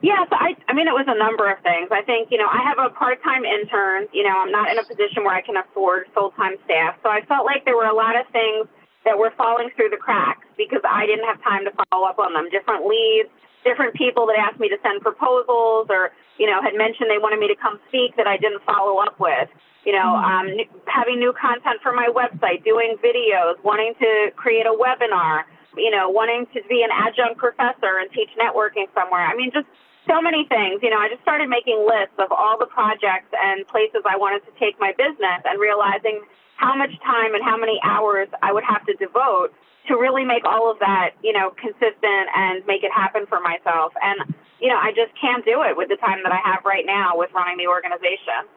Yes, 0.00 0.28
I, 0.30 0.54
I 0.70 0.74
mean, 0.74 0.86
it 0.86 0.94
was 0.94 1.10
a 1.10 1.18
number 1.18 1.50
of 1.50 1.58
things. 1.66 1.90
I 1.90 2.02
think, 2.06 2.30
you 2.30 2.38
know, 2.38 2.46
I 2.46 2.62
have 2.62 2.78
a 2.78 2.88
part-time 2.94 3.42
intern. 3.42 4.06
You 4.14 4.22
know, 4.22 4.30
I'm 4.30 4.52
not 4.52 4.70
in 4.70 4.78
a 4.78 4.86
position 4.86 5.26
where 5.26 5.34
I 5.34 5.42
can 5.42 5.56
afford 5.56 6.06
full-time 6.14 6.54
staff. 6.64 6.94
So 7.02 7.10
I 7.10 7.26
felt 7.26 7.44
like 7.44 7.64
there 7.64 7.74
were 7.74 7.90
a 7.90 7.94
lot 7.94 8.14
of 8.14 8.22
things 8.30 8.70
that 9.04 9.18
were 9.18 9.34
falling 9.36 9.70
through 9.74 9.90
the 9.90 9.98
cracks 9.98 10.46
because 10.56 10.82
I 10.86 11.06
didn't 11.06 11.26
have 11.26 11.42
time 11.42 11.66
to 11.66 11.72
follow 11.90 12.06
up 12.06 12.20
on 12.22 12.32
them. 12.32 12.46
Different 12.46 12.86
leads, 12.86 13.28
different 13.64 13.94
people 13.98 14.22
that 14.30 14.38
asked 14.38 14.60
me 14.62 14.68
to 14.68 14.78
send 14.86 15.02
proposals 15.02 15.90
or, 15.90 16.14
you 16.38 16.46
know, 16.46 16.62
had 16.62 16.78
mentioned 16.78 17.10
they 17.10 17.18
wanted 17.18 17.42
me 17.42 17.50
to 17.50 17.58
come 17.58 17.82
speak 17.90 18.14
that 18.14 18.28
I 18.28 18.38
didn't 18.38 18.62
follow 18.62 19.02
up 19.02 19.18
with 19.18 19.50
you 19.84 19.92
know, 19.92 20.18
mm-hmm. 20.18 20.58
um, 20.60 20.66
having 20.86 21.18
new 21.18 21.32
content 21.32 21.80
for 21.82 21.92
my 21.92 22.08
website, 22.08 22.64
doing 22.64 22.96
videos, 23.02 23.62
wanting 23.62 23.94
to 24.00 24.30
create 24.36 24.66
a 24.66 24.74
webinar, 24.74 25.44
you 25.76 25.90
know, 25.90 26.08
wanting 26.08 26.46
to 26.54 26.60
be 26.68 26.82
an 26.82 26.90
adjunct 26.92 27.38
professor 27.38 27.98
and 28.00 28.10
teach 28.12 28.30
networking 28.38 28.86
somewhere. 28.94 29.26
I 29.26 29.36
mean, 29.36 29.50
just 29.52 29.66
so 30.08 30.20
many 30.20 30.46
things. 30.48 30.80
You 30.82 30.90
know, 30.90 30.98
I 30.98 31.08
just 31.08 31.22
started 31.22 31.48
making 31.48 31.84
lists 31.86 32.16
of 32.18 32.32
all 32.32 32.58
the 32.58 32.66
projects 32.66 33.30
and 33.36 33.66
places 33.68 34.02
I 34.08 34.16
wanted 34.16 34.44
to 34.46 34.52
take 34.58 34.80
my 34.80 34.92
business 34.96 35.44
and 35.44 35.60
realizing 35.60 36.24
how 36.56 36.74
much 36.74 36.90
time 37.04 37.34
and 37.34 37.44
how 37.44 37.56
many 37.56 37.78
hours 37.84 38.28
I 38.42 38.52
would 38.52 38.64
have 38.64 38.84
to 38.86 38.94
devote 38.94 39.54
to 39.86 39.94
really 39.94 40.24
make 40.24 40.44
all 40.44 40.70
of 40.70 40.78
that, 40.80 41.12
you 41.22 41.32
know, 41.32 41.50
consistent 41.56 42.26
and 42.34 42.66
make 42.66 42.82
it 42.82 42.92
happen 42.92 43.26
for 43.26 43.40
myself. 43.40 43.92
And, 44.02 44.34
you 44.60 44.68
know, 44.68 44.76
I 44.76 44.90
just 44.92 45.12
can't 45.20 45.44
do 45.44 45.62
it 45.62 45.76
with 45.76 45.88
the 45.88 45.96
time 45.96 46.20
that 46.24 46.32
I 46.32 46.40
have 46.44 46.64
right 46.64 46.84
now 46.84 47.16
with 47.16 47.30
running 47.32 47.56
the 47.56 47.68
organization. 47.68 48.48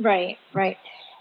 Right, 0.00 0.38
right. 0.54 0.78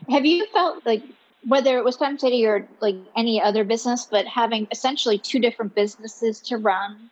Have 0.10 0.26
you 0.26 0.48
felt 0.48 0.86
like 0.86 1.04
whether 1.46 1.78
it 1.78 1.84
was 1.84 1.98
Fem 1.98 2.18
City 2.18 2.46
or 2.46 2.68
like 2.80 2.96
any 3.16 3.42
other 3.42 3.64
business, 3.64 4.08
but 4.10 4.26
having 4.26 4.68
essentially 4.72 5.18
two 5.18 5.40
different 5.40 5.76
businesses 5.76 6.40
to 6.42 6.58
run? 6.58 7.10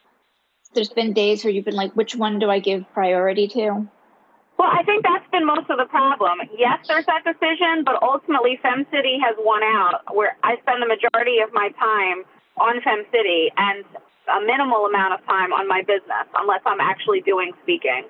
There's 0.73 0.89
been 0.89 1.13
days 1.13 1.43
where 1.43 1.51
you've 1.51 1.65
been 1.65 1.75
like, 1.75 1.93
which 1.93 2.15
one 2.15 2.39
do 2.39 2.49
I 2.49 2.59
give 2.59 2.85
priority 2.93 3.47
to? 3.49 3.87
Well, 4.57 4.69
I 4.71 4.83
think 4.83 5.03
that's 5.03 5.29
been 5.31 5.45
most 5.45 5.69
of 5.69 5.77
the 5.77 5.85
problem. 5.85 6.39
Yes, 6.57 6.79
there's 6.87 7.05
that 7.05 7.23
decision, 7.23 7.83
but 7.85 8.01
ultimately 8.01 8.57
Fem 8.61 8.85
City 8.91 9.19
has 9.23 9.35
won 9.39 9.61
out 9.63 10.01
where 10.15 10.35
I 10.43 10.57
spend 10.61 10.81
the 10.81 10.87
majority 10.87 11.39
of 11.39 11.53
my 11.53 11.69
time 11.77 12.23
on 12.57 12.81
Fem 12.81 13.05
City 13.11 13.51
and 13.55 13.85
a 14.27 14.41
minimal 14.45 14.85
amount 14.85 15.13
of 15.13 15.25
time 15.25 15.53
on 15.53 15.67
my 15.67 15.81
business 15.81 16.27
unless 16.35 16.61
I'm 16.65 16.81
actually 16.81 17.21
doing 17.21 17.51
speaking. 17.63 18.03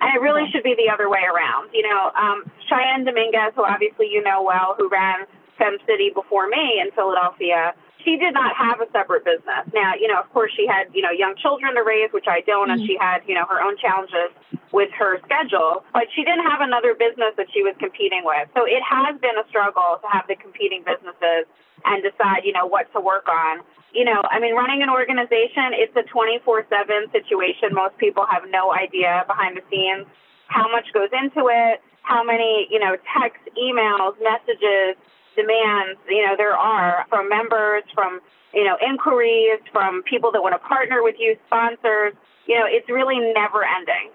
And 0.00 0.10
it 0.14 0.20
really 0.20 0.50
should 0.50 0.62
be 0.62 0.74
the 0.74 0.92
other 0.92 1.08
way 1.08 1.22
around. 1.22 1.70
You 1.72 1.88
know, 1.88 2.10
um, 2.18 2.44
Cheyenne 2.68 3.04
Dominguez, 3.04 3.54
who 3.54 3.64
obviously 3.64 4.08
you 4.10 4.22
know 4.22 4.42
well, 4.42 4.74
who 4.76 4.88
ran 4.88 5.26
Fem 5.56 5.78
City 5.86 6.10
before 6.14 6.48
me 6.48 6.82
in 6.82 6.90
Philadelphia, 6.92 7.74
she 8.04 8.16
did 8.16 8.34
not 8.34 8.54
have 8.54 8.80
a 8.80 8.90
separate 8.92 9.24
business. 9.24 9.64
Now, 9.72 9.96
you 9.98 10.06
know, 10.06 10.20
of 10.20 10.28
course, 10.30 10.52
she 10.54 10.66
had, 10.68 10.92
you 10.92 11.00
know, 11.00 11.10
young 11.10 11.34
children 11.40 11.74
to 11.74 11.82
raise, 11.82 12.12
which 12.12 12.28
I 12.28 12.42
don't, 12.44 12.68
mm-hmm. 12.68 12.78
and 12.78 12.86
she 12.86 12.96
had, 13.00 13.24
you 13.26 13.34
know, 13.34 13.46
her 13.48 13.60
own 13.62 13.76
challenges 13.80 14.30
with 14.72 14.90
her 14.98 15.18
schedule, 15.24 15.84
but 15.92 16.04
she 16.14 16.22
didn't 16.22 16.44
have 16.44 16.60
another 16.60 16.94
business 16.94 17.32
that 17.38 17.46
she 17.54 17.62
was 17.62 17.74
competing 17.78 18.22
with. 18.24 18.48
So 18.52 18.66
it 18.66 18.82
has 18.82 19.16
been 19.20 19.38
a 19.38 19.46
struggle 19.48 20.02
to 20.02 20.08
have 20.12 20.26
the 20.28 20.36
competing 20.36 20.84
businesses 20.84 21.48
and 21.86 22.02
decide, 22.02 22.44
you 22.44 22.52
know, 22.52 22.66
what 22.66 22.92
to 22.92 23.00
work 23.00 23.28
on. 23.28 23.64
You 23.94 24.04
know, 24.04 24.22
I 24.28 24.40
mean, 24.40 24.54
running 24.54 24.82
an 24.82 24.90
organization, 24.90 25.70
it's 25.72 25.94
a 25.96 26.02
24 26.02 26.66
7 26.68 27.06
situation. 27.12 27.70
Most 27.72 27.96
people 27.96 28.26
have 28.28 28.42
no 28.50 28.74
idea 28.74 29.24
behind 29.26 29.56
the 29.56 29.62
scenes 29.70 30.06
how 30.48 30.70
much 30.70 30.92
goes 30.92 31.08
into 31.12 31.48
it, 31.48 31.80
how 32.02 32.22
many, 32.22 32.68
you 32.70 32.78
know, 32.78 32.96
texts, 33.16 33.48
emails, 33.56 34.14
messages, 34.22 34.96
demands, 35.36 35.98
you 36.08 36.24
know, 36.24 36.34
there 36.36 36.56
are 36.56 37.06
from 37.08 37.28
members, 37.28 37.82
from, 37.94 38.20
you 38.52 38.64
know, 38.64 38.76
inquiries, 38.86 39.58
from 39.72 40.02
people 40.02 40.30
that 40.32 40.42
want 40.42 40.54
to 40.54 40.68
partner 40.68 41.02
with 41.02 41.16
you, 41.18 41.36
sponsors. 41.46 42.12
You 42.46 42.58
know, 42.58 42.66
it's 42.68 42.88
really 42.88 43.18
never 43.32 43.64
ending. 43.64 44.10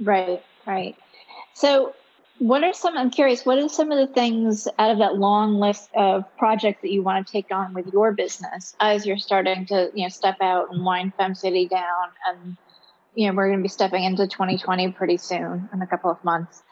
Right, 0.00 0.42
right. 0.66 0.96
So, 1.54 1.94
what 2.42 2.64
are 2.64 2.72
some, 2.72 2.98
I'm 2.98 3.10
curious, 3.10 3.46
what 3.46 3.58
are 3.58 3.68
some 3.68 3.92
of 3.92 3.98
the 3.98 4.12
things 4.12 4.66
out 4.76 4.90
of 4.90 4.98
that 4.98 5.14
long 5.14 5.60
list 5.60 5.88
of 5.94 6.24
projects 6.36 6.82
that 6.82 6.90
you 6.90 7.00
want 7.00 7.24
to 7.24 7.32
take 7.32 7.52
on 7.52 7.72
with 7.72 7.86
your 7.92 8.10
business 8.10 8.74
as 8.80 9.06
you're 9.06 9.16
starting 9.16 9.64
to, 9.66 9.92
you 9.94 10.02
know, 10.02 10.08
step 10.08 10.38
out 10.40 10.72
and 10.72 10.84
wind 10.84 11.12
Fem 11.16 11.36
City 11.36 11.68
down? 11.68 12.08
And, 12.26 12.56
you 13.14 13.28
know, 13.28 13.34
we're 13.34 13.46
going 13.46 13.60
to 13.60 13.62
be 13.62 13.68
stepping 13.68 14.02
into 14.02 14.26
2020 14.26 14.90
pretty 14.90 15.18
soon 15.18 15.68
in 15.72 15.82
a 15.82 15.86
couple 15.86 16.10
of 16.10 16.22
months. 16.24 16.64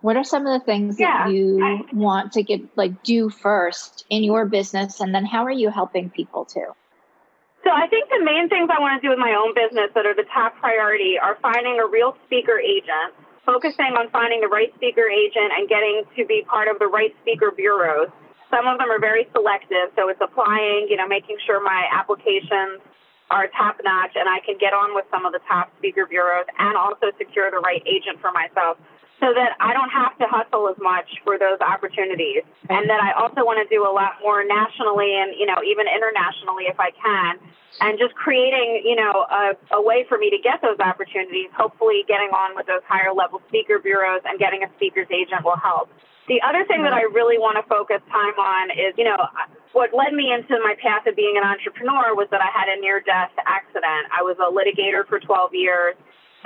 What 0.00 0.16
are 0.16 0.22
some 0.22 0.46
of 0.46 0.60
the 0.60 0.64
things 0.64 1.00
yeah, 1.00 1.24
that 1.24 1.32
you 1.32 1.60
I, 1.60 1.82
want 1.92 2.34
to 2.34 2.44
get 2.44 2.60
like 2.76 3.02
do 3.02 3.28
first 3.28 4.06
in 4.08 4.22
your 4.22 4.46
business 4.46 5.00
and 5.00 5.12
then 5.12 5.24
how 5.24 5.44
are 5.44 5.50
you 5.50 5.70
helping 5.70 6.08
people 6.08 6.44
too? 6.44 6.68
So 7.64 7.72
I 7.72 7.88
think 7.88 8.10
the 8.10 8.22
main 8.22 8.48
things 8.48 8.70
I 8.72 8.80
want 8.80 9.02
to 9.02 9.04
do 9.04 9.10
with 9.10 9.18
my 9.18 9.34
own 9.34 9.54
business 9.54 9.90
that 9.96 10.06
are 10.06 10.14
the 10.14 10.26
top 10.32 10.56
priority 10.60 11.18
are 11.18 11.36
finding 11.42 11.80
a 11.80 11.86
real 11.86 12.16
speaker 12.26 12.60
agent, 12.60 13.12
focusing 13.46 13.94
on 13.94 14.10
finding 14.10 14.42
the 14.42 14.50
right 14.50 14.74
speaker 14.74 15.06
agent 15.06 15.54
and 15.54 15.70
getting 15.70 16.02
to 16.18 16.26
be 16.26 16.42
part 16.50 16.66
of 16.66 16.78
the 16.82 16.90
right 16.90 17.14
speaker 17.22 17.54
bureaus. 17.54 18.10
Some 18.50 18.66
of 18.66 18.78
them 18.78 18.90
are 18.90 19.00
very 19.00 19.26
selective, 19.32 19.94
so 19.94 20.10
it's 20.10 20.20
applying, 20.20 20.86
you 20.90 20.96
know, 20.98 21.06
making 21.06 21.38
sure 21.46 21.62
my 21.62 21.86
applications 21.94 22.82
are 23.30 23.48
top 23.56 23.78
notch 23.82 24.14
and 24.14 24.28
I 24.28 24.38
can 24.44 24.58
get 24.58 24.74
on 24.74 24.94
with 24.94 25.06
some 25.10 25.26
of 25.26 25.32
the 25.32 25.40
top 25.48 25.70
speaker 25.78 26.06
bureaus 26.06 26.46
and 26.58 26.76
also 26.76 27.10
secure 27.18 27.50
the 27.50 27.58
right 27.58 27.82
agent 27.86 28.20
for 28.20 28.30
myself 28.30 28.78
so 29.20 29.32
that 29.32 29.56
I 29.60 29.72
don't 29.72 29.88
have 29.88 30.16
to 30.18 30.26
hustle 30.28 30.68
as 30.68 30.76
much 30.76 31.08
for 31.24 31.38
those 31.38 31.56
opportunities. 31.64 32.44
And 32.68 32.88
that 32.90 33.00
I 33.00 33.16
also 33.16 33.48
want 33.48 33.56
to 33.64 33.68
do 33.72 33.80
a 33.84 33.92
lot 33.92 34.20
more 34.20 34.44
nationally 34.44 35.16
and, 35.16 35.32
you 35.32 35.46
know, 35.46 35.56
even 35.64 35.88
internationally 35.88 36.68
if 36.68 36.76
I 36.78 36.92
can. 36.92 37.40
And 37.80 37.98
just 37.98 38.14
creating, 38.14 38.84
you 38.84 38.96
know, 38.96 39.24
a, 39.28 39.76
a 39.76 39.80
way 39.80 40.04
for 40.08 40.16
me 40.16 40.30
to 40.30 40.40
get 40.40 40.60
those 40.60 40.80
opportunities, 40.80 41.48
hopefully 41.56 42.04
getting 42.08 42.32
on 42.32 42.56
with 42.56 42.66
those 42.66 42.84
higher 42.88 43.12
level 43.12 43.40
speaker 43.48 43.78
bureaus 43.78 44.24
and 44.24 44.38
getting 44.38 44.64
a 44.64 44.68
speaker's 44.76 45.08
agent 45.12 45.44
will 45.44 45.60
help. 45.60 45.88
The 46.28 46.42
other 46.42 46.64
thing 46.66 46.82
that 46.82 46.92
I 46.92 47.04
mm-hmm. 47.06 47.14
really 47.14 47.38
want 47.38 47.56
to 47.56 47.64
focus 47.68 48.02
time 48.10 48.36
on 48.36 48.70
is, 48.74 48.92
you 48.98 49.04
know, 49.04 49.16
what 49.72 49.94
led 49.94 50.12
me 50.12 50.32
into 50.32 50.58
my 50.60 50.74
path 50.80 51.06
of 51.06 51.14
being 51.14 51.36
an 51.36 51.44
entrepreneur 51.44 52.16
was 52.16 52.28
that 52.32 52.40
I 52.40 52.50
had 52.50 52.68
a 52.68 52.80
near 52.80 53.00
death 53.00 53.30
accident. 53.46 54.08
I 54.10 54.24
was 54.24 54.36
a 54.40 54.48
litigator 54.48 55.06
for 55.06 55.20
12 55.20 55.54
years 55.54 55.94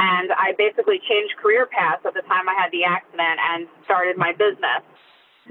and 0.01 0.33
I 0.33 0.57
basically 0.57 0.99
changed 1.05 1.37
career 1.37 1.67
paths 1.67 2.01
at 2.07 2.15
the 2.15 2.23
time 2.23 2.49
I 2.49 2.57
had 2.57 2.73
the 2.73 2.85
accident 2.85 3.37
and 3.37 3.69
started 3.85 4.17
my 4.17 4.33
business. 4.33 4.81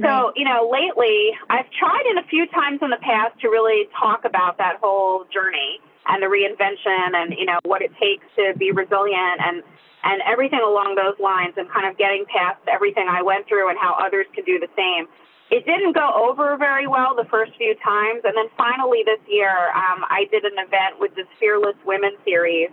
So, 0.02 0.34
you 0.36 0.46
know, 0.46 0.70
lately 0.72 1.38
I've 1.50 1.70
tried 1.78 2.06
in 2.10 2.18
a 2.18 2.24
few 2.24 2.48
times 2.48 2.80
in 2.82 2.90
the 2.90 3.02
past 3.04 3.38
to 3.42 3.50
really 3.50 3.90
talk 4.00 4.26
about 4.26 4.58
that 4.58 4.80
whole 4.82 5.26
journey 5.26 5.82
and 6.08 6.24
the 6.24 6.28
reinvention 6.28 7.14
and, 7.14 7.36
you 7.38 7.46
know, 7.46 7.60
what 7.64 7.82
it 7.82 7.92
takes 8.00 8.26
to 8.38 8.58
be 8.58 8.72
resilient 8.72 9.38
and, 9.44 9.62
and 10.04 10.22
everything 10.26 10.62
along 10.66 10.96
those 10.96 11.20
lines 11.20 11.54
and 11.58 11.70
kind 11.70 11.86
of 11.86 11.98
getting 11.98 12.26
past 12.26 12.58
everything 12.72 13.08
I 13.10 13.22
went 13.22 13.48
through 13.48 13.70
and 13.70 13.78
how 13.78 13.94
others 13.94 14.26
can 14.34 14.46
do 14.46 14.58
the 14.58 14.70
same. 14.76 15.06
It 15.52 15.66
didn't 15.66 15.94
go 15.94 16.10
over 16.16 16.56
very 16.58 16.88
well 16.88 17.14
the 17.14 17.26
first 17.26 17.52
few 17.58 17.76
times. 17.84 18.22
And 18.24 18.34
then 18.38 18.48
finally 18.58 19.04
this 19.06 19.20
year, 19.28 19.52
um, 19.76 20.06
I 20.10 20.26
did 20.32 20.46
an 20.46 20.58
event 20.58 20.98
with 20.98 21.14
this 21.16 21.28
Fearless 21.40 21.76
Women 21.86 22.16
series 22.24 22.70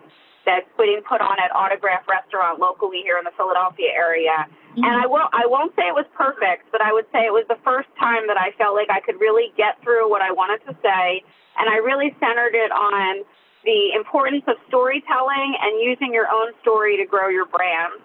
that's 0.47 0.71
being 0.79 1.03
put 1.03 1.21
on 1.21 1.37
at 1.43 1.51
Autograph 1.51 2.07
Restaurant 2.09 2.63
locally 2.63 3.03
here 3.03 3.19
in 3.19 3.25
the 3.27 3.35
Philadelphia 3.37 3.91
area. 3.93 4.47
Mm-hmm. 4.47 4.85
And 4.87 4.95
I 4.95 5.07
won't 5.07 5.29
I 5.35 5.45
won't 5.45 5.75
say 5.75 5.91
it 5.91 5.95
was 5.99 6.07
perfect, 6.15 6.71
but 6.71 6.81
I 6.81 6.95
would 6.95 7.05
say 7.13 7.27
it 7.27 7.35
was 7.35 7.45
the 7.51 7.59
first 7.67 7.91
time 7.99 8.31
that 8.31 8.39
I 8.39 8.55
felt 8.57 8.79
like 8.79 8.89
I 8.89 9.01
could 9.03 9.21
really 9.21 9.53
get 9.59 9.83
through 9.83 10.09
what 10.09 10.23
I 10.23 10.31
wanted 10.31 10.65
to 10.71 10.73
say, 10.81 11.27
and 11.59 11.67
I 11.69 11.83
really 11.83 12.15
centered 12.23 12.55
it 12.55 12.71
on 12.71 13.27
the 13.67 13.93
importance 13.99 14.47
of 14.47 14.55
storytelling 14.71 15.59
and 15.61 15.83
using 15.83 16.15
your 16.15 16.31
own 16.31 16.55
story 16.63 16.97
to 16.97 17.05
grow 17.05 17.29
your 17.29 17.45
brand. 17.45 17.99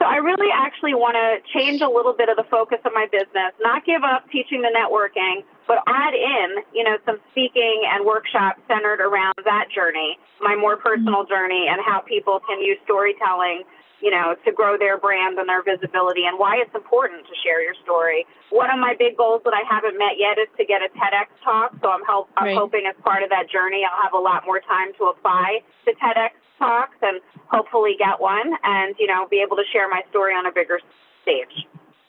So 0.00 0.08
I 0.08 0.16
really 0.16 0.48
actually 0.50 0.94
want 0.94 1.14
to 1.14 1.38
change 1.52 1.82
a 1.82 1.86
little 1.86 2.14
bit 2.16 2.28
of 2.32 2.36
the 2.40 2.48
focus 2.50 2.78
of 2.84 2.90
my 2.94 3.06
business, 3.12 3.52
not 3.60 3.84
give 3.84 4.02
up 4.02 4.24
teaching 4.32 4.62
the 4.62 4.72
networking, 4.72 5.44
but 5.66 5.78
add 5.86 6.14
in, 6.14 6.62
you 6.74 6.84
know, 6.84 6.98
some 7.06 7.18
speaking 7.30 7.82
and 7.88 8.04
workshops 8.04 8.60
centered 8.68 9.00
around 9.00 9.34
that 9.44 9.66
journey, 9.74 10.18
my 10.40 10.56
more 10.56 10.76
mm-hmm. 10.76 10.88
personal 10.88 11.24
journey 11.24 11.66
and 11.70 11.80
how 11.84 12.00
people 12.00 12.40
can 12.40 12.60
use 12.60 12.78
storytelling, 12.84 13.64
you 14.00 14.10
know, 14.10 14.34
to 14.44 14.50
grow 14.52 14.76
their 14.76 14.98
brand 14.98 15.38
and 15.38 15.48
their 15.48 15.62
visibility 15.62 16.26
and 16.26 16.38
why 16.38 16.56
it's 16.56 16.74
important 16.74 17.24
to 17.26 17.34
share 17.44 17.62
your 17.62 17.74
story. 17.82 18.26
One 18.50 18.70
of 18.70 18.78
my 18.78 18.94
big 18.98 19.16
goals 19.16 19.42
that 19.44 19.54
I 19.54 19.62
haven't 19.68 19.96
met 19.96 20.18
yet 20.18 20.38
is 20.38 20.48
to 20.58 20.64
get 20.64 20.82
a 20.82 20.90
TEDx 20.98 21.30
talk. 21.44 21.72
So 21.80 21.90
I'm, 21.90 22.02
help, 22.04 22.28
I'm 22.36 22.46
right. 22.46 22.56
hoping 22.56 22.82
as 22.86 22.96
part 23.02 23.22
of 23.22 23.30
that 23.30 23.48
journey, 23.48 23.86
I'll 23.86 24.02
have 24.02 24.14
a 24.14 24.18
lot 24.18 24.44
more 24.44 24.60
time 24.60 24.92
to 24.98 25.04
apply 25.04 25.60
to 25.86 25.92
TEDx 25.94 26.30
talks 26.58 26.96
and 27.02 27.20
hopefully 27.46 27.94
get 27.98 28.20
one 28.20 28.52
and, 28.64 28.94
you 28.98 29.06
know, 29.06 29.26
be 29.30 29.40
able 29.40 29.56
to 29.56 29.64
share 29.72 29.88
my 29.88 30.02
story 30.10 30.34
on 30.34 30.46
a 30.46 30.52
bigger 30.52 30.80
stage. 31.22 31.66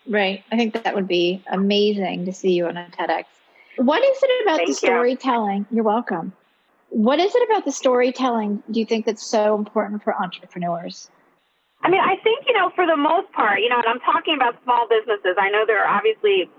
Right. 0.07 0.43
I 0.51 0.57
think 0.57 0.73
that 0.73 0.95
would 0.95 1.07
be 1.07 1.43
amazing 1.47 2.25
to 2.25 2.33
see 2.33 2.51
you 2.51 2.67
on 2.67 2.75
a 2.75 2.89
TEDx. 2.91 3.25
What 3.77 4.03
is 4.03 4.17
it 4.21 4.43
about 4.43 4.57
Thank 4.57 4.69
the 4.69 4.75
storytelling? 4.75 5.65
You. 5.69 5.77
You're 5.77 5.83
welcome. 5.83 6.33
What 6.89 7.19
is 7.19 7.33
it 7.33 7.49
about 7.49 7.65
the 7.65 7.71
storytelling 7.71 8.61
do 8.69 8.79
you 8.79 8.85
think 8.85 9.05
that's 9.05 9.25
so 9.25 9.55
important 9.55 10.03
for 10.03 10.13
entrepreneurs? 10.15 11.09
I 11.81 11.89
mean, 11.89 11.99
I 11.99 12.15
think, 12.23 12.45
you 12.47 12.53
know, 12.53 12.71
for 12.75 12.85
the 12.85 12.95
most 12.95 13.31
part, 13.33 13.59
you 13.59 13.67
know, 13.67 13.77
and 13.77 13.87
I'm 13.87 13.99
talking 13.99 14.35
about 14.35 14.55
small 14.63 14.87
businesses. 14.87 15.35
I 15.37 15.49
know 15.49 15.65
there 15.65 15.83
are 15.83 15.97
obviously 15.97 16.49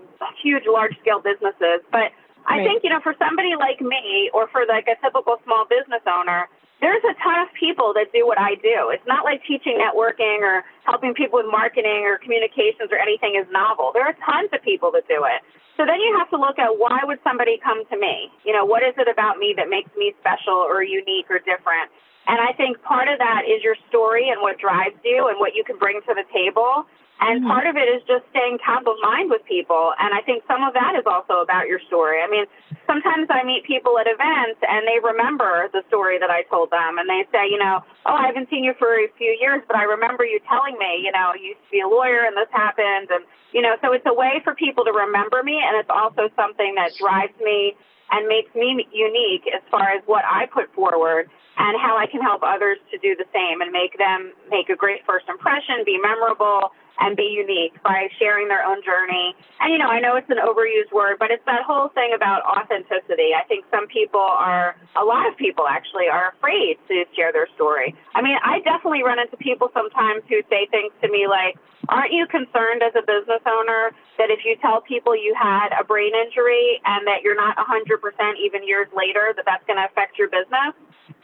huge, 0.43 0.63
large 0.67 0.93
scale 0.99 1.19
businesses, 1.19 1.81
but 1.91 2.11
I 2.45 2.57
right. 2.57 2.67
think, 2.67 2.83
you 2.83 2.91
know, 2.91 2.99
for 3.01 3.15
somebody 3.17 3.55
like 3.57 3.81
me 3.81 4.29
or 4.33 4.47
for 4.49 4.65
like 4.67 4.87
a 4.87 4.95
typical 5.01 5.37
small 5.43 5.65
business 5.65 6.01
owner, 6.05 6.47
there's 6.85 7.01
a 7.01 7.17
ton 7.17 7.41
of 7.41 7.49
people 7.57 7.97
that 7.97 8.13
do 8.13 8.29
what 8.29 8.37
I 8.37 8.53
do. 8.61 8.93
It's 8.93 9.09
not 9.09 9.25
like 9.25 9.41
teaching 9.41 9.81
networking 9.81 10.45
or 10.45 10.61
helping 10.85 11.17
people 11.17 11.41
with 11.41 11.49
marketing 11.49 12.05
or 12.05 12.21
communications 12.21 12.93
or 12.93 13.01
anything 13.01 13.33
is 13.41 13.49
novel. 13.49 13.89
There 13.89 14.05
are 14.05 14.13
tons 14.21 14.53
of 14.53 14.61
people 14.61 14.93
that 14.93 15.09
do 15.09 15.25
it. 15.25 15.41
So 15.81 15.89
then 15.89 15.97
you 15.97 16.13
have 16.21 16.29
to 16.29 16.37
look 16.37 16.61
at 16.61 16.77
why 16.77 17.01
would 17.01 17.17
somebody 17.25 17.57
come 17.57 17.81
to 17.89 17.97
me? 17.97 18.29
You 18.45 18.53
know, 18.53 18.69
what 18.69 18.85
is 18.85 18.93
it 19.01 19.09
about 19.09 19.41
me 19.41 19.57
that 19.57 19.65
makes 19.65 19.89
me 19.97 20.13
special 20.21 20.61
or 20.61 20.85
unique 20.85 21.25
or 21.33 21.41
different? 21.41 21.89
And 22.27 22.41
I 22.41 22.53
think 22.53 22.81
part 22.81 23.07
of 23.07 23.19
that 23.19 23.43
is 23.45 23.63
your 23.63 23.75
story 23.89 24.29
and 24.29 24.41
what 24.41 24.57
drives 24.57 24.97
you 25.03 25.27
and 25.29 25.39
what 25.39 25.53
you 25.53 25.63
can 25.63 25.77
bring 25.77 26.01
to 26.07 26.13
the 26.13 26.25
table. 26.33 26.85
And 27.21 27.39
mm-hmm. 27.39 27.47
part 27.47 27.65
of 27.67 27.77
it 27.77 27.87
is 27.87 28.03
just 28.03 28.27
staying 28.35 28.59
top 28.59 28.83
of 28.83 28.99
mind 28.99 29.31
with 29.31 29.39
people. 29.47 29.95
And 29.99 30.11
I 30.11 30.19
think 30.25 30.43
some 30.51 30.63
of 30.67 30.75
that 30.75 30.99
is 30.99 31.07
also 31.07 31.39
about 31.39 31.67
your 31.71 31.79
story. 31.87 32.19
I 32.19 32.27
mean, 32.27 32.43
sometimes 32.83 33.31
I 33.31 33.45
meet 33.47 33.63
people 33.63 33.95
at 33.99 34.07
events 34.07 34.59
and 34.59 34.83
they 34.83 34.99
remember 34.99 35.71
the 35.71 35.79
story 35.87 36.19
that 36.19 36.27
I 36.27 36.43
told 36.51 36.75
them 36.75 36.99
and 36.99 37.07
they 37.07 37.23
say, 37.31 37.47
you 37.47 37.57
know, 37.57 37.79
oh, 38.05 38.15
I 38.19 38.27
haven't 38.27 38.49
seen 38.49 38.67
you 38.67 38.75
for 38.75 38.99
a 38.99 39.07
few 39.15 39.31
years, 39.39 39.63
but 39.63 39.77
I 39.77 39.87
remember 39.87 40.25
you 40.25 40.43
telling 40.43 40.75
me, 40.75 41.07
you 41.07 41.11
know, 41.15 41.31
you 41.39 41.55
used 41.55 41.63
to 41.63 41.71
be 41.71 41.79
a 41.79 41.87
lawyer 41.87 42.27
and 42.27 42.35
this 42.35 42.51
happened. 42.51 43.07
And, 43.07 43.23
you 43.55 43.63
know, 43.63 43.79
so 43.79 43.95
it's 43.95 44.05
a 44.05 44.13
way 44.13 44.41
for 44.43 44.51
people 44.51 44.83
to 44.83 44.91
remember 44.91 45.39
me. 45.39 45.63
And 45.63 45.79
it's 45.79 45.93
also 45.93 46.27
something 46.35 46.75
that 46.75 46.99
drives 46.99 47.37
me 47.39 47.79
and 48.11 48.27
makes 48.27 48.53
me 48.55 48.87
unique 48.91 49.43
as 49.53 49.61
far 49.69 49.89
as 49.89 50.03
what 50.05 50.23
I 50.25 50.45
put 50.47 50.73
forward 50.73 51.29
and 51.57 51.79
how 51.79 51.97
I 51.97 52.05
can 52.05 52.21
help 52.21 52.41
others 52.43 52.77
to 52.91 52.97
do 52.97 53.15
the 53.15 53.25
same 53.33 53.61
and 53.61 53.71
make 53.71 53.97
them 53.97 54.33
make 54.49 54.69
a 54.69 54.75
great 54.75 55.05
first 55.05 55.27
impression, 55.29 55.83
be 55.85 55.97
memorable, 55.97 56.71
and 56.99 57.15
be 57.17 57.23
unique 57.23 57.81
by 57.83 58.07
sharing 58.19 58.47
their 58.47 58.63
own 58.63 58.83
journey. 58.83 59.35
And, 59.59 59.71
you 59.71 59.79
know, 59.79 59.87
I 59.87 59.99
know 59.99 60.15
it's 60.15 60.29
an 60.29 60.37
overused 60.37 60.93
word, 60.93 61.17
but 61.19 61.31
it's 61.31 61.43
that 61.45 61.63
whole 61.63 61.89
thing 61.89 62.11
about 62.15 62.43
authenticity. 62.45 63.35
I 63.35 63.43
think 63.47 63.65
some 63.71 63.87
people 63.87 64.21
are, 64.21 64.75
a 64.95 65.03
lot 65.03 65.27
of 65.27 65.35
people 65.37 65.67
actually, 65.67 66.07
are 66.07 66.33
afraid 66.37 66.77
to 66.87 67.03
share 67.15 67.31
their 67.31 67.47
story. 67.55 67.95
I 68.13 68.21
mean, 68.21 68.37
I 68.43 68.59
definitely 68.61 69.03
run 69.03 69.19
into 69.19 69.37
people 69.37 69.69
sometimes 69.73 70.23
who 70.29 70.41
say 70.49 70.67
things 70.71 70.93
to 71.01 71.09
me 71.09 71.27
like, 71.27 71.57
aren't 71.89 72.13
you 72.13 72.25
concerned 72.27 72.81
as 72.81 72.95
a 72.95 73.05
business 73.05 73.43
owner 73.45 73.91
that 74.17 74.31
if 74.31 74.45
you 74.45 74.55
tell 74.61 74.81
people 74.81 75.15
you 75.15 75.35
had 75.37 75.69
a 75.77 75.83
brain 75.83 76.11
injury 76.15 76.81
and 76.85 77.05
that 77.07 77.21
you're 77.23 77.35
not 77.35 77.57
100% 77.57 77.99
even 78.39 78.65
years 78.65 78.87
later, 78.95 79.33
that 79.35 79.45
that's 79.45 79.65
going 79.67 79.77
to 79.77 79.85
affect 79.85 80.17
your 80.17 80.29
business? 80.29 80.73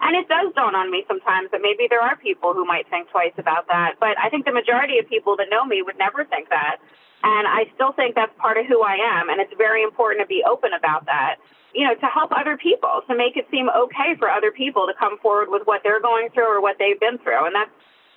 And 0.01 0.17
it 0.17 0.27
does 0.27 0.53
dawn 0.53 0.73
on 0.75 0.89
me 0.89 1.05
sometimes 1.07 1.49
that 1.51 1.61
maybe 1.61 1.85
there 1.89 2.01
are 2.01 2.15
people 2.17 2.53
who 2.53 2.65
might 2.65 2.89
think 2.89 3.09
twice 3.09 3.33
about 3.37 3.67
that. 3.67 3.97
But 3.99 4.17
I 4.17 4.29
think 4.29 4.45
the 4.45 4.51
majority 4.51 4.97
of 4.97 5.07
people 5.07 5.37
that 5.37 5.47
know 5.49 5.60
me 5.65 5.81
would 5.81 5.97
never 5.97 6.25
think 6.25 6.49
that. 6.49 6.77
And 7.23 7.47
I 7.47 7.69
still 7.75 7.91
think 7.91 8.15
that's 8.15 8.33
part 8.39 8.57
of 8.57 8.65
who 8.65 8.81
I 8.81 8.97
am. 9.19 9.29
And 9.29 9.39
it's 9.39 9.53
very 9.57 9.83
important 9.83 10.21
to 10.23 10.27
be 10.27 10.43
open 10.43 10.71
about 10.73 11.05
that, 11.05 11.35
you 11.73 11.85
know, 11.85 11.93
to 11.93 12.05
help 12.07 12.31
other 12.35 12.57
people, 12.57 13.01
to 13.07 13.15
make 13.15 13.37
it 13.37 13.47
seem 13.51 13.69
okay 13.69 14.15
for 14.17 14.29
other 14.29 14.51
people 14.51 14.87
to 14.87 14.93
come 14.97 15.19
forward 15.19 15.49
with 15.49 15.61
what 15.65 15.81
they're 15.83 16.01
going 16.01 16.29
through 16.33 16.49
or 16.49 16.61
what 16.61 16.77
they've 16.79 16.99
been 16.99 17.19
through. 17.19 17.45
And 17.45 17.53
that's, 17.53 17.71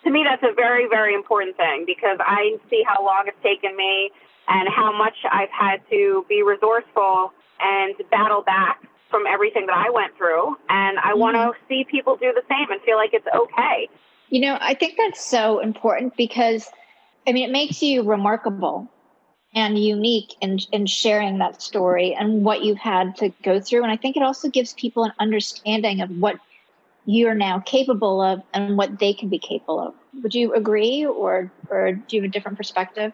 to 0.05 0.11
me, 0.11 0.25
that's 0.25 0.43
a 0.43 0.55
very, 0.55 0.89
very 0.89 1.15
important 1.15 1.57
thing 1.57 1.85
because 1.87 2.19
I 2.21 2.57
see 2.71 2.83
how 2.87 3.05
long 3.05 3.25
it's 3.27 3.43
taken 3.43 3.77
me 3.77 4.11
and 4.49 4.69
how 4.69 4.97
much 4.97 5.17
I've 5.31 5.51
had 5.51 5.81
to 5.91 6.25
be 6.29 6.43
resourceful 6.43 7.33
and 7.61 7.95
battle 8.11 8.43
back 8.43 8.83
from 9.11 9.27
everything 9.27 9.67
that 9.67 9.77
I 9.77 9.91
went 9.91 10.17
through. 10.17 10.57
And 10.69 10.99
I 10.99 11.11
mm-hmm. 11.11 11.21
want 11.21 11.37
to 11.37 11.53
see 11.69 11.85
people 11.91 12.17
do 12.17 12.33
the 12.35 12.43
same 12.49 12.71
and 12.71 12.81
feel 12.83 12.97
like 12.97 13.11
it's 13.13 13.27
okay. 13.35 13.89
You 14.29 14.41
know, 14.41 14.59
I 14.61 14.75
think 14.75 14.97
that's 14.99 15.25
so 15.25 15.61
important 15.61 16.17
because, 16.17 16.69
I 17.26 17.33
mean, 17.33 17.49
it 17.49 17.52
makes 17.52 17.83
you 17.83 18.02
remarkable 18.02 18.90
and 19.54 19.78
unique 19.78 20.35
in, 20.40 20.59
in 20.73 20.87
sharing 20.87 21.38
that 21.38 21.62
story 21.62 22.14
and 22.14 22.45
what 22.45 22.64
you've 22.64 22.78
had 22.78 23.16
to 23.16 23.31
go 23.43 23.61
through. 23.61 23.83
And 23.83 23.93
I 23.93 23.97
think 23.97 24.16
it 24.16 24.23
also 24.23 24.49
gives 24.49 24.73
people 24.73 25.04
an 25.04 25.12
understanding 25.21 26.00
of 26.00 26.11
what 26.11 26.37
you're 27.07 27.35
now 27.35 27.61
capable 27.61 28.21
of 28.21 28.43
and 28.52 28.76
what 28.76 28.99
they 28.99 29.12
can 29.12 29.28
be 29.28 29.38
capable 29.38 29.78
of. 29.78 29.95
Would 30.23 30.35
you 30.35 30.54
agree 30.54 31.07
or, 31.07 31.52
or 31.71 31.93
do 31.93 32.16
you 32.16 32.23
have 32.23 32.31
a 32.31 32.33
different 32.33 32.57
perspective? 32.57 33.12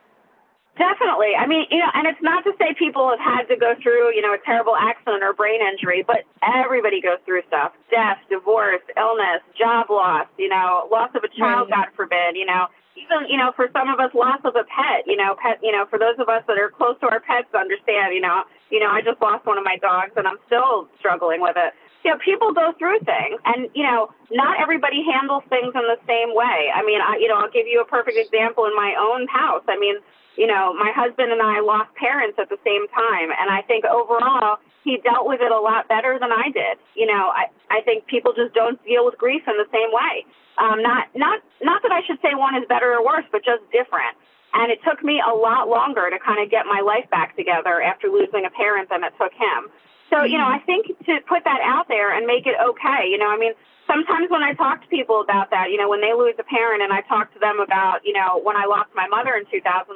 Definitely. 0.79 1.35
I 1.37 1.47
mean, 1.47 1.67
you 1.71 1.79
know, 1.79 1.91
and 1.93 2.07
it's 2.07 2.23
not 2.23 2.43
to 2.45 2.53
say 2.59 2.73
people 2.79 3.11
have 3.11 3.19
had 3.19 3.43
to 3.49 3.57
go 3.57 3.75
through, 3.83 4.15
you 4.15 4.23
know, 4.23 4.33
a 4.33 4.39
terrible 4.47 4.77
accident 4.77 5.23
or 5.23 5.35
brain 5.35 5.61
injury, 5.61 6.03
but 6.07 6.25
everybody 6.43 7.03
goes 7.03 7.19
through 7.27 7.43
stuff. 7.49 7.73
Death, 7.91 8.19
divorce, 8.31 8.81
illness, 8.97 9.43
job 9.59 9.91
loss, 9.91 10.27
you 10.39 10.49
know, 10.49 10.89
loss 10.91 11.11
of 11.15 11.23
a 11.23 11.29
child, 11.29 11.69
right. 11.71 11.85
God 11.85 11.97
forbid, 11.97 12.37
you 12.37 12.47
know, 12.47 12.67
even, 13.01 13.29
you 13.29 13.37
know, 13.37 13.53
for 13.57 13.69
some 13.73 13.89
of 13.89 13.99
us, 13.99 14.13
loss 14.15 14.41
of 14.45 14.55
a 14.57 14.65
pet, 14.69 15.07
you 15.07 15.17
know, 15.17 15.35
pet, 15.41 15.59
you 15.63 15.73
know, 15.73 15.87
for 15.89 15.99
those 15.99 16.17
of 16.19 16.29
us 16.29 16.45
that 16.47 16.59
are 16.59 16.71
close 16.71 16.99
to 17.01 17.09
our 17.09 17.21
pets 17.21 17.49
understand, 17.57 18.15
you 18.15 18.21
know, 18.21 18.45
you 18.71 18.79
know, 18.79 18.91
I 18.91 19.01
just 19.03 19.21
lost 19.21 19.47
one 19.47 19.59
of 19.59 19.65
my 19.65 19.77
dogs 19.81 20.13
and 20.17 20.29
I'm 20.29 20.39
still 20.47 20.89
struggling 20.99 21.41
with 21.41 21.57
it. 21.57 21.73
You 22.05 22.13
know, 22.13 22.19
people 22.25 22.53
go 22.53 22.73
through 22.79 23.01
things 23.05 23.41
and, 23.45 23.69
you 23.75 23.83
know, 23.83 24.13
not 24.31 24.61
everybody 24.61 25.05
handles 25.05 25.45
things 25.49 25.73
in 25.75 25.85
the 25.89 26.01
same 26.07 26.33
way. 26.33 26.73
I 26.73 26.85
mean, 26.85 27.01
I, 27.01 27.19
you 27.19 27.29
know, 27.29 27.37
I'll 27.37 27.53
give 27.53 27.67
you 27.67 27.81
a 27.81 27.89
perfect 27.89 28.17
example 28.17 28.65
in 28.65 28.75
my 28.77 28.97
own 28.97 29.29
house. 29.29 29.65
I 29.69 29.77
mean, 29.77 29.97
you 30.37 30.47
know, 30.47 30.73
my 30.73 30.93
husband 30.95 31.33
and 31.33 31.43
I 31.43 31.61
lost 31.61 31.93
parents 31.97 32.39
at 32.41 32.49
the 32.49 32.59
same 32.65 32.89
time. 32.89 33.29
And 33.35 33.51
I 33.51 33.61
think 33.69 33.85
overall, 33.85 34.57
he 34.85 34.99
dealt 35.05 35.27
with 35.29 35.41
it 35.41 35.53
a 35.53 35.61
lot 35.61 35.89
better 35.89 36.19
than 36.19 36.33
I 36.33 36.51
did. 36.53 36.79
You 36.95 37.07
know, 37.07 37.33
I, 37.33 37.53
I 37.71 37.81
think 37.83 38.07
people 38.07 38.33
just 38.33 38.55
don't 38.55 38.83
deal 38.85 39.05
with 39.05 39.19
grief 39.19 39.43
in 39.47 39.57
the 39.57 39.69
same 39.73 39.93
way. 39.93 40.25
Um, 40.59 40.83
not, 40.83 41.09
not, 41.15 41.41
not 41.63 41.83
that 41.83 41.93
I 41.93 42.01
should 42.07 42.19
say 42.21 42.35
one 42.35 42.57
is 42.57 42.65
better 42.69 42.93
or 42.93 43.05
worse, 43.05 43.25
but 43.33 43.45
just 43.45 43.65
different. 43.73 44.17
And 44.53 44.73
it 44.73 44.81
took 44.83 45.05
me 45.05 45.23
a 45.23 45.33
lot 45.33 45.69
longer 45.69 46.11
to 46.11 46.19
kind 46.19 46.43
of 46.43 46.51
get 46.51 46.67
my 46.67 46.81
life 46.81 47.09
back 47.11 47.37
together 47.37 47.81
after 47.81 48.09
losing 48.09 48.45
a 48.45 48.51
parent 48.51 48.91
than 48.91 49.05
it 49.05 49.15
took 49.17 49.33
him. 49.33 49.71
So, 50.11 50.25
you 50.25 50.39
know, 50.39 50.45
mm-hmm. 50.45 50.63
I 50.63 50.67
think 50.67 50.99
to 51.07 51.21
put 51.27 51.45
that 51.45 51.61
out 51.63 51.87
there 51.89 52.13
and 52.15 52.27
make 52.27 52.47
it 52.47 52.59
okay, 52.59 53.07
you 53.09 53.17
know, 53.17 53.31
I 53.31 53.39
mean, 53.39 53.55
sometimes 53.87 54.31
when 54.31 54.43
I 54.43 54.55
talk 54.55 54.83
to 54.83 54.89
people 54.89 55.21
about 55.23 55.51
that, 55.51 55.71
you 55.71 55.79
know, 55.79 55.89
when 55.89 56.01
they 56.01 56.13
lose 56.13 56.35
a 56.39 56.45
parent 56.45 56.83
and 56.83 56.93
I 56.93 57.01
talk 57.03 57.33
to 57.35 57.39
them 57.39 57.61
about, 57.61 58.05
you 58.05 58.13
know, 58.13 58.41
when 58.43 58.57
I 58.57 58.67
lost 58.67 58.91
my 58.95 59.07
mother 59.07 59.35
in 59.35 59.47
2011, 59.51 59.95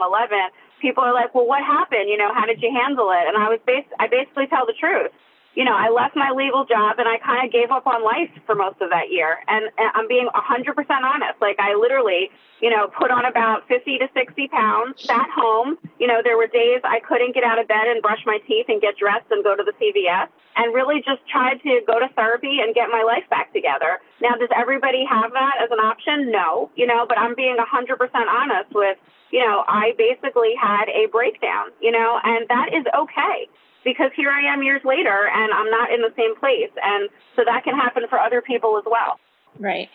people 0.80 1.02
are 1.02 1.14
like, 1.14 1.34
well, 1.34 1.46
what 1.46 1.62
happened? 1.62 2.08
You 2.08 2.16
know, 2.16 2.32
how 2.32 2.46
did 2.46 2.62
you 2.62 2.70
handle 2.70 3.10
it? 3.10 3.26
And 3.26 3.36
I 3.36 3.48
was 3.50 3.58
bas- 3.66 3.90
I 3.98 4.06
basically 4.06 4.46
tell 4.46 4.66
the 4.66 4.74
truth 4.78 5.10
you 5.54 5.64
know, 5.64 5.74
I 5.74 5.88
left 5.88 6.16
my 6.16 6.30
legal 6.30 6.64
job 6.64 6.98
and 6.98 7.08
I 7.08 7.18
kind 7.18 7.46
of 7.46 7.52
gave 7.52 7.70
up 7.70 7.86
on 7.86 8.02
life 8.02 8.30
for 8.46 8.54
most 8.54 8.80
of 8.80 8.90
that 8.90 9.10
year. 9.10 9.38
And, 9.46 9.70
and 9.78 9.90
I'm 9.94 10.08
being 10.08 10.28
100% 10.34 10.74
honest. 10.90 11.40
Like, 11.40 11.58
I 11.60 11.74
literally, 11.74 12.30
you 12.60 12.70
know, 12.70 12.88
put 12.88 13.10
on 13.10 13.24
about 13.24 13.66
50 13.68 13.98
to 13.98 14.08
60 14.12 14.48
pounds, 14.48 15.02
sat 15.02 15.30
home. 15.30 15.78
You 16.00 16.08
know, 16.08 16.20
there 16.22 16.36
were 16.36 16.48
days 16.48 16.80
I 16.82 16.98
couldn't 17.06 17.34
get 17.34 17.44
out 17.44 17.58
of 17.58 17.68
bed 17.68 17.86
and 17.86 18.02
brush 18.02 18.22
my 18.26 18.38
teeth 18.46 18.66
and 18.68 18.80
get 18.80 18.98
dressed 18.98 19.30
and 19.30 19.44
go 19.44 19.54
to 19.54 19.62
the 19.62 19.72
CVS 19.78 20.26
and 20.56 20.74
really 20.74 20.98
just 20.98 21.22
tried 21.30 21.62
to 21.62 21.80
go 21.86 21.98
to 22.00 22.08
therapy 22.14 22.58
and 22.60 22.74
get 22.74 22.90
my 22.90 23.02
life 23.06 23.28
back 23.30 23.52
together. 23.52 23.98
Now, 24.20 24.34
does 24.34 24.50
everybody 24.54 25.04
have 25.08 25.32
that 25.32 25.54
as 25.62 25.70
an 25.70 25.78
option? 25.78 26.30
No, 26.30 26.70
you 26.74 26.86
know, 26.86 27.06
but 27.08 27.18
I'm 27.18 27.34
being 27.34 27.56
100% 27.56 27.98
honest 28.26 28.74
with, 28.74 28.98
you 29.30 29.40
know, 29.40 29.64
I 29.66 29.94
basically 29.98 30.54
had 30.60 30.88
a 30.88 31.06
breakdown, 31.10 31.70
you 31.80 31.90
know, 31.90 32.18
and 32.22 32.46
that 32.48 32.74
is 32.74 32.84
okay 32.94 33.48
because 33.84 34.10
here 34.16 34.30
I 34.30 34.52
am 34.52 34.62
years 34.62 34.82
later 34.84 35.28
and 35.32 35.52
I'm 35.52 35.70
not 35.70 35.92
in 35.92 36.00
the 36.00 36.12
same 36.16 36.34
place. 36.36 36.70
And 36.82 37.08
so 37.36 37.44
that 37.44 37.64
can 37.64 37.74
happen 37.74 38.04
for 38.08 38.18
other 38.18 38.40
people 38.40 38.76
as 38.78 38.84
well. 38.86 39.20
Right. 39.58 39.88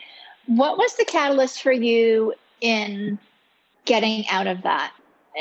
What 0.45 0.77
was 0.77 0.95
the 0.95 1.05
catalyst 1.05 1.61
for 1.61 1.71
you 1.71 2.33
in 2.61 3.19
getting 3.85 4.27
out 4.29 4.47
of 4.47 4.61
that, 4.63 4.93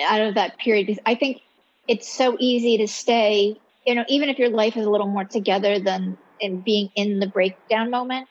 out 0.02 0.22
of 0.22 0.34
that 0.34 0.58
period? 0.58 0.86
Because 0.86 1.02
I 1.06 1.14
think 1.14 1.42
it's 1.86 2.10
so 2.10 2.36
easy 2.40 2.78
to 2.78 2.88
stay, 2.88 3.56
you 3.86 3.94
know, 3.94 4.04
even 4.08 4.28
if 4.28 4.38
your 4.38 4.50
life 4.50 4.76
is 4.76 4.86
a 4.86 4.90
little 4.90 5.06
more 5.06 5.24
together 5.24 5.78
than 5.78 6.18
in 6.40 6.60
being 6.60 6.90
in 6.94 7.20
the 7.20 7.26
breakdown 7.26 7.90
moment, 7.90 8.28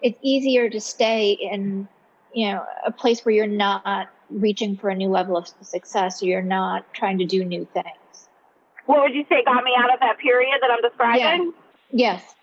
it's 0.00 0.18
easier 0.22 0.68
to 0.68 0.80
stay 0.80 1.32
in, 1.32 1.88
you 2.34 2.52
know, 2.52 2.64
a 2.84 2.92
place 2.92 3.24
where 3.24 3.34
you're 3.34 3.46
not 3.46 4.08
reaching 4.30 4.76
for 4.76 4.90
a 4.90 4.94
new 4.94 5.08
level 5.08 5.36
of 5.36 5.48
success 5.60 6.22
or 6.22 6.26
you're 6.26 6.42
not 6.42 6.92
trying 6.94 7.18
to 7.18 7.24
do 7.24 7.44
new 7.44 7.66
things 7.72 7.86
what 8.86 9.02
would 9.02 9.14
you 9.14 9.24
say 9.28 9.44
got 9.44 9.64
me 9.64 9.72
out 9.76 9.92
of 9.92 10.00
that 10.00 10.18
period 10.18 10.58
that 10.60 10.70
I'm 10.70 10.82
describing? 10.82 11.52
Yeah. 11.92 12.18
Yes. 12.18 12.34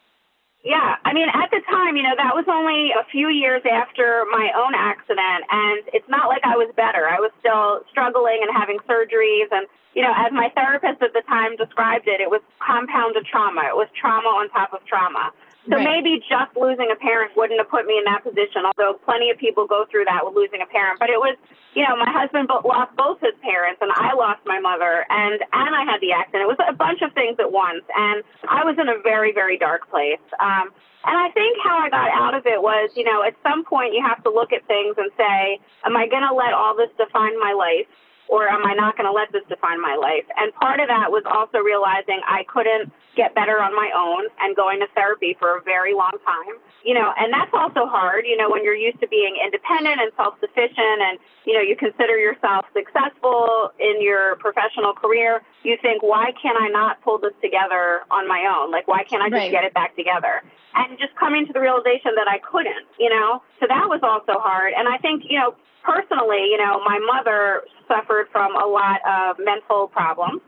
Yeah, 0.64 1.00
I 1.06 1.14
mean, 1.14 1.30
at 1.32 1.50
the 1.52 1.62
time, 1.72 1.96
you 1.96 2.04
know, 2.04 2.16
that 2.20 2.36
was 2.36 2.44
only 2.52 2.92
a 2.92 3.08
few 3.08 3.30
years 3.30 3.64
after 3.64 4.26
my 4.30 4.52
own 4.60 4.76
accident, 4.76 5.48
and 5.50 5.80
it's 5.96 6.08
not 6.10 6.28
like 6.28 6.44
I 6.44 6.60
was 6.60 6.68
better. 6.76 7.08
I 7.08 7.16
was 7.24 7.32
still 7.40 7.88
struggling 7.90 8.44
and 8.44 8.52
having 8.52 8.78
surgeries, 8.84 9.48
and 9.52 9.68
you 9.96 10.04
know, 10.04 10.12
as 10.12 10.34
my 10.34 10.52
therapist 10.52 11.02
at 11.02 11.14
the 11.14 11.24
time 11.32 11.56
described 11.56 12.08
it, 12.08 12.20
it 12.20 12.30
was 12.30 12.42
compounded 12.60 13.26
trauma. 13.26 13.72
It 13.72 13.78
was 13.80 13.88
trauma 13.96 14.28
on 14.28 14.50
top 14.50 14.74
of 14.74 14.84
trauma. 14.86 15.32
So 15.70 15.78
right. 15.78 15.86
maybe 15.86 16.18
just 16.26 16.50
losing 16.58 16.90
a 16.90 16.98
parent 16.98 17.38
wouldn't 17.38 17.62
have 17.62 17.70
put 17.70 17.86
me 17.86 18.02
in 18.02 18.06
that 18.10 18.26
position, 18.26 18.66
although 18.66 18.98
plenty 19.06 19.30
of 19.30 19.38
people 19.38 19.70
go 19.70 19.86
through 19.86 20.06
that 20.10 20.26
with 20.26 20.34
losing 20.34 20.62
a 20.62 20.66
parent. 20.66 20.98
But 20.98 21.14
it 21.14 21.22
was, 21.22 21.38
you 21.78 21.86
know, 21.86 21.94
my 21.94 22.10
husband 22.10 22.50
lost 22.50 22.98
both 22.98 23.22
his 23.22 23.38
parents, 23.46 23.78
and 23.78 23.94
I 23.94 24.18
lost 24.18 24.42
my 24.50 24.60
mother, 24.60 25.06
and 25.10 25.38
and 25.38 25.72
I 25.78 25.86
had 25.86 26.02
the 26.02 26.12
accident. 26.12 26.50
It 26.50 26.52
was 26.52 26.62
a 26.66 26.74
bunch 26.74 27.06
of 27.06 27.14
things 27.14 27.38
at 27.38 27.52
once, 27.54 27.86
and 27.94 28.26
I 28.50 28.66
was 28.66 28.82
in 28.82 28.90
a 28.90 28.98
very 29.06 29.32
very 29.32 29.58
dark 29.62 29.86
place. 29.94 30.24
Um, 30.42 30.74
and 31.06 31.16
I 31.16 31.30
think 31.32 31.56
how 31.64 31.80
I 31.80 31.90
got 31.90 32.10
out 32.12 32.34
of 32.34 32.46
it 32.46 32.60
was, 32.62 32.92
you 32.98 33.06
know, 33.06 33.24
at 33.24 33.32
some 33.42 33.64
point 33.64 33.94
you 33.94 34.04
have 34.04 34.22
to 34.26 34.30
look 34.30 34.52
at 34.52 34.68
things 34.68 34.96
and 34.98 35.10
say, 35.16 35.62
am 35.86 35.96
I 35.96 36.08
going 36.08 36.28
to 36.28 36.36
let 36.36 36.52
all 36.52 36.76
this 36.76 36.90
define 36.98 37.40
my 37.40 37.54
life? 37.54 37.88
or 38.30 38.48
am 38.48 38.64
I 38.64 38.74
not 38.76 38.96
going 38.96 39.10
to 39.10 39.12
let 39.12 39.32
this 39.34 39.42
define 39.50 39.82
my 39.82 39.98
life? 39.98 40.24
And 40.38 40.54
part 40.54 40.80
of 40.80 40.88
that 40.88 41.10
was 41.10 41.26
also 41.26 41.58
realizing 41.66 42.22
I 42.30 42.46
couldn't 42.46 42.94
get 43.16 43.36
better 43.36 43.62
on 43.62 43.76
my 43.76 43.92
own 43.96 44.28
and 44.42 44.56
going 44.56 44.80
to 44.80 44.88
therapy 44.96 45.36
for 45.40 45.58
a 45.58 45.62
very 45.62 45.94
long 45.94 46.14
time. 46.26 46.56
You 46.84 46.94
know, 46.94 47.12
and 47.18 47.34
that's 47.34 47.52
also 47.54 47.86
hard, 47.88 48.26
you 48.26 48.38
know, 48.38 48.50
when 48.50 48.64
you're 48.64 48.78
used 48.78 49.00
to 49.02 49.08
being 49.08 49.36
independent 49.44 50.00
and 50.00 50.12
self 50.16 50.40
sufficient 50.40 51.02
and, 51.04 51.20
you 51.46 51.54
know, 51.54 51.62
you 51.62 51.76
consider 51.76 52.18
yourself 52.18 52.66
successful 52.74 53.72
in 53.80 54.02
your 54.02 54.38
professional 54.38 54.94
career, 54.94 55.42
you 55.64 55.78
think, 55.82 56.02
why 56.02 56.32
can't 56.42 56.58
I 56.60 56.70
not 56.70 57.02
pull 57.02 57.18
this 57.20 57.34
together 57.42 58.02
on 58.10 58.28
my 58.28 58.48
own? 58.48 58.72
Like, 58.72 58.88
why 58.88 59.04
can't 59.04 59.22
I 59.22 59.28
just 59.28 59.40
right. 59.40 59.52
get 59.52 59.66
it 59.66 59.74
back 59.74 59.96
together? 59.96 60.42
And 60.76 60.98
just 60.98 61.16
coming 61.16 61.46
to 61.48 61.54
the 61.54 61.60
realization 61.60 62.16
that 62.16 62.28
I 62.30 62.40
couldn't, 62.40 62.88
you 62.98 63.10
know, 63.10 63.44
so 63.60 63.68
that 63.68 63.90
was 63.90 64.00
also 64.04 64.40
hard. 64.40 64.74
And 64.78 64.88
I 64.88 64.98
think, 64.98 65.24
you 65.28 65.38
know, 65.38 65.56
personally, 65.84 66.48
you 66.52 66.58
know, 66.58 66.80
my 66.86 67.00
mother 67.00 67.64
suffered 67.88 68.28
from 68.32 68.56
a 68.56 68.66
lot 68.66 69.02
of 69.08 69.38
mental 69.44 69.88
problems. 69.88 70.42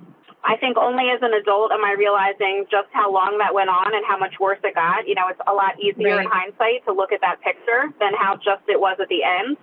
I 0.43 0.57
think 0.57 0.77
only 0.77 1.09
as 1.13 1.21
an 1.21 1.33
adult 1.33 1.71
am 1.71 1.85
I 1.85 1.93
realizing 1.93 2.65
just 2.69 2.89
how 2.91 3.13
long 3.13 3.37
that 3.37 3.53
went 3.53 3.69
on 3.69 3.93
and 3.93 4.03
how 4.05 4.17
much 4.17 4.39
worse 4.39 4.57
it 4.63 4.73
got. 4.73 5.07
You 5.07 5.13
know, 5.13 5.29
it's 5.29 5.41
a 5.45 5.53
lot 5.53 5.77
easier 5.79 6.17
right. 6.17 6.25
in 6.25 6.31
hindsight 6.31 6.85
to 6.85 6.93
look 6.93 7.11
at 7.11 7.21
that 7.21 7.41
picture 7.41 7.93
than 7.99 8.13
how 8.17 8.35
just 8.37 8.65
it 8.67 8.79
was 8.79 8.97
at 8.99 9.07
the 9.09 9.21
end. 9.21 9.57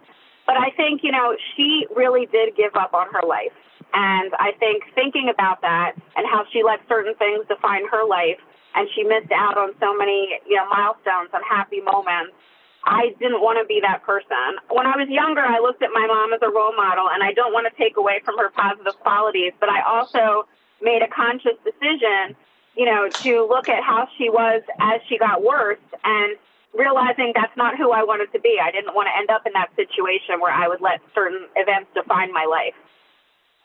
But 0.47 0.57
I 0.57 0.71
think, 0.77 1.03
you 1.03 1.11
know, 1.11 1.35
she 1.57 1.87
really 1.95 2.27
did 2.27 2.55
give 2.57 2.75
up 2.79 2.95
on 2.95 3.11
her 3.13 3.27
life. 3.27 3.53
And 3.93 4.33
I 4.39 4.53
think 4.61 4.85
thinking 4.95 5.29
about 5.33 5.63
that 5.63 5.99
and 6.17 6.27
how 6.31 6.45
she 6.53 6.63
let 6.63 6.79
certain 6.89 7.15
things 7.17 7.47
define 7.49 7.89
her 7.91 8.07
life 8.07 8.39
and 8.75 8.87
she 8.95 9.03
missed 9.03 9.33
out 9.33 9.59
on 9.59 9.75
so 9.81 9.97
many, 9.97 10.39
you 10.47 10.57
know, 10.57 10.69
milestones 10.71 11.31
and 11.33 11.43
happy 11.43 11.81
moments 11.81 12.37
I 12.85 13.13
didn't 13.19 13.43
want 13.43 13.59
to 13.61 13.67
be 13.67 13.81
that 13.83 14.05
person. 14.07 14.57
When 14.71 14.87
I 14.87 14.97
was 14.97 15.09
younger, 15.11 15.43
I 15.43 15.59
looked 15.59 15.83
at 15.83 15.91
my 15.93 16.07
mom 16.07 16.33
as 16.33 16.41
a 16.41 16.49
role 16.49 16.75
model, 16.77 17.11
and 17.11 17.23
I 17.23 17.33
don't 17.35 17.53
want 17.53 17.67
to 17.69 17.75
take 17.77 17.97
away 17.97 18.23
from 18.25 18.39
her 18.39 18.49
positive 18.55 18.95
qualities, 19.05 19.53
but 19.61 19.69
I 19.69 19.83
also 19.83 20.49
made 20.81 21.03
a 21.03 21.09
conscious 21.09 21.57
decision, 21.65 22.37
you 22.77 22.87
know, 22.87 23.11
to 23.23 23.47
look 23.49 23.69
at 23.69 23.83
how 23.83 24.09
she 24.17 24.31
was 24.31 24.63
as 24.81 25.01
she 25.09 25.19
got 25.19 25.43
worse 25.43 25.79
and 26.05 26.37
realizing 26.75 27.33
that's 27.35 27.57
not 27.57 27.77
who 27.77 27.91
I 27.91 28.05
wanted 28.05 28.33
to 28.33 28.41
be. 28.41 28.59
I 28.63 28.71
didn't 28.71 28.95
want 28.95 29.09
to 29.09 29.17
end 29.17 29.31
up 29.31 29.47
in 29.47 29.53
that 29.55 29.71
situation 29.75 30.41
where 30.41 30.53
I 30.53 30.69
would 30.69 30.81
let 30.81 31.01
certain 31.15 31.47
events 31.57 31.91
define 31.95 32.33
my 32.33 32.45
life. 32.45 32.75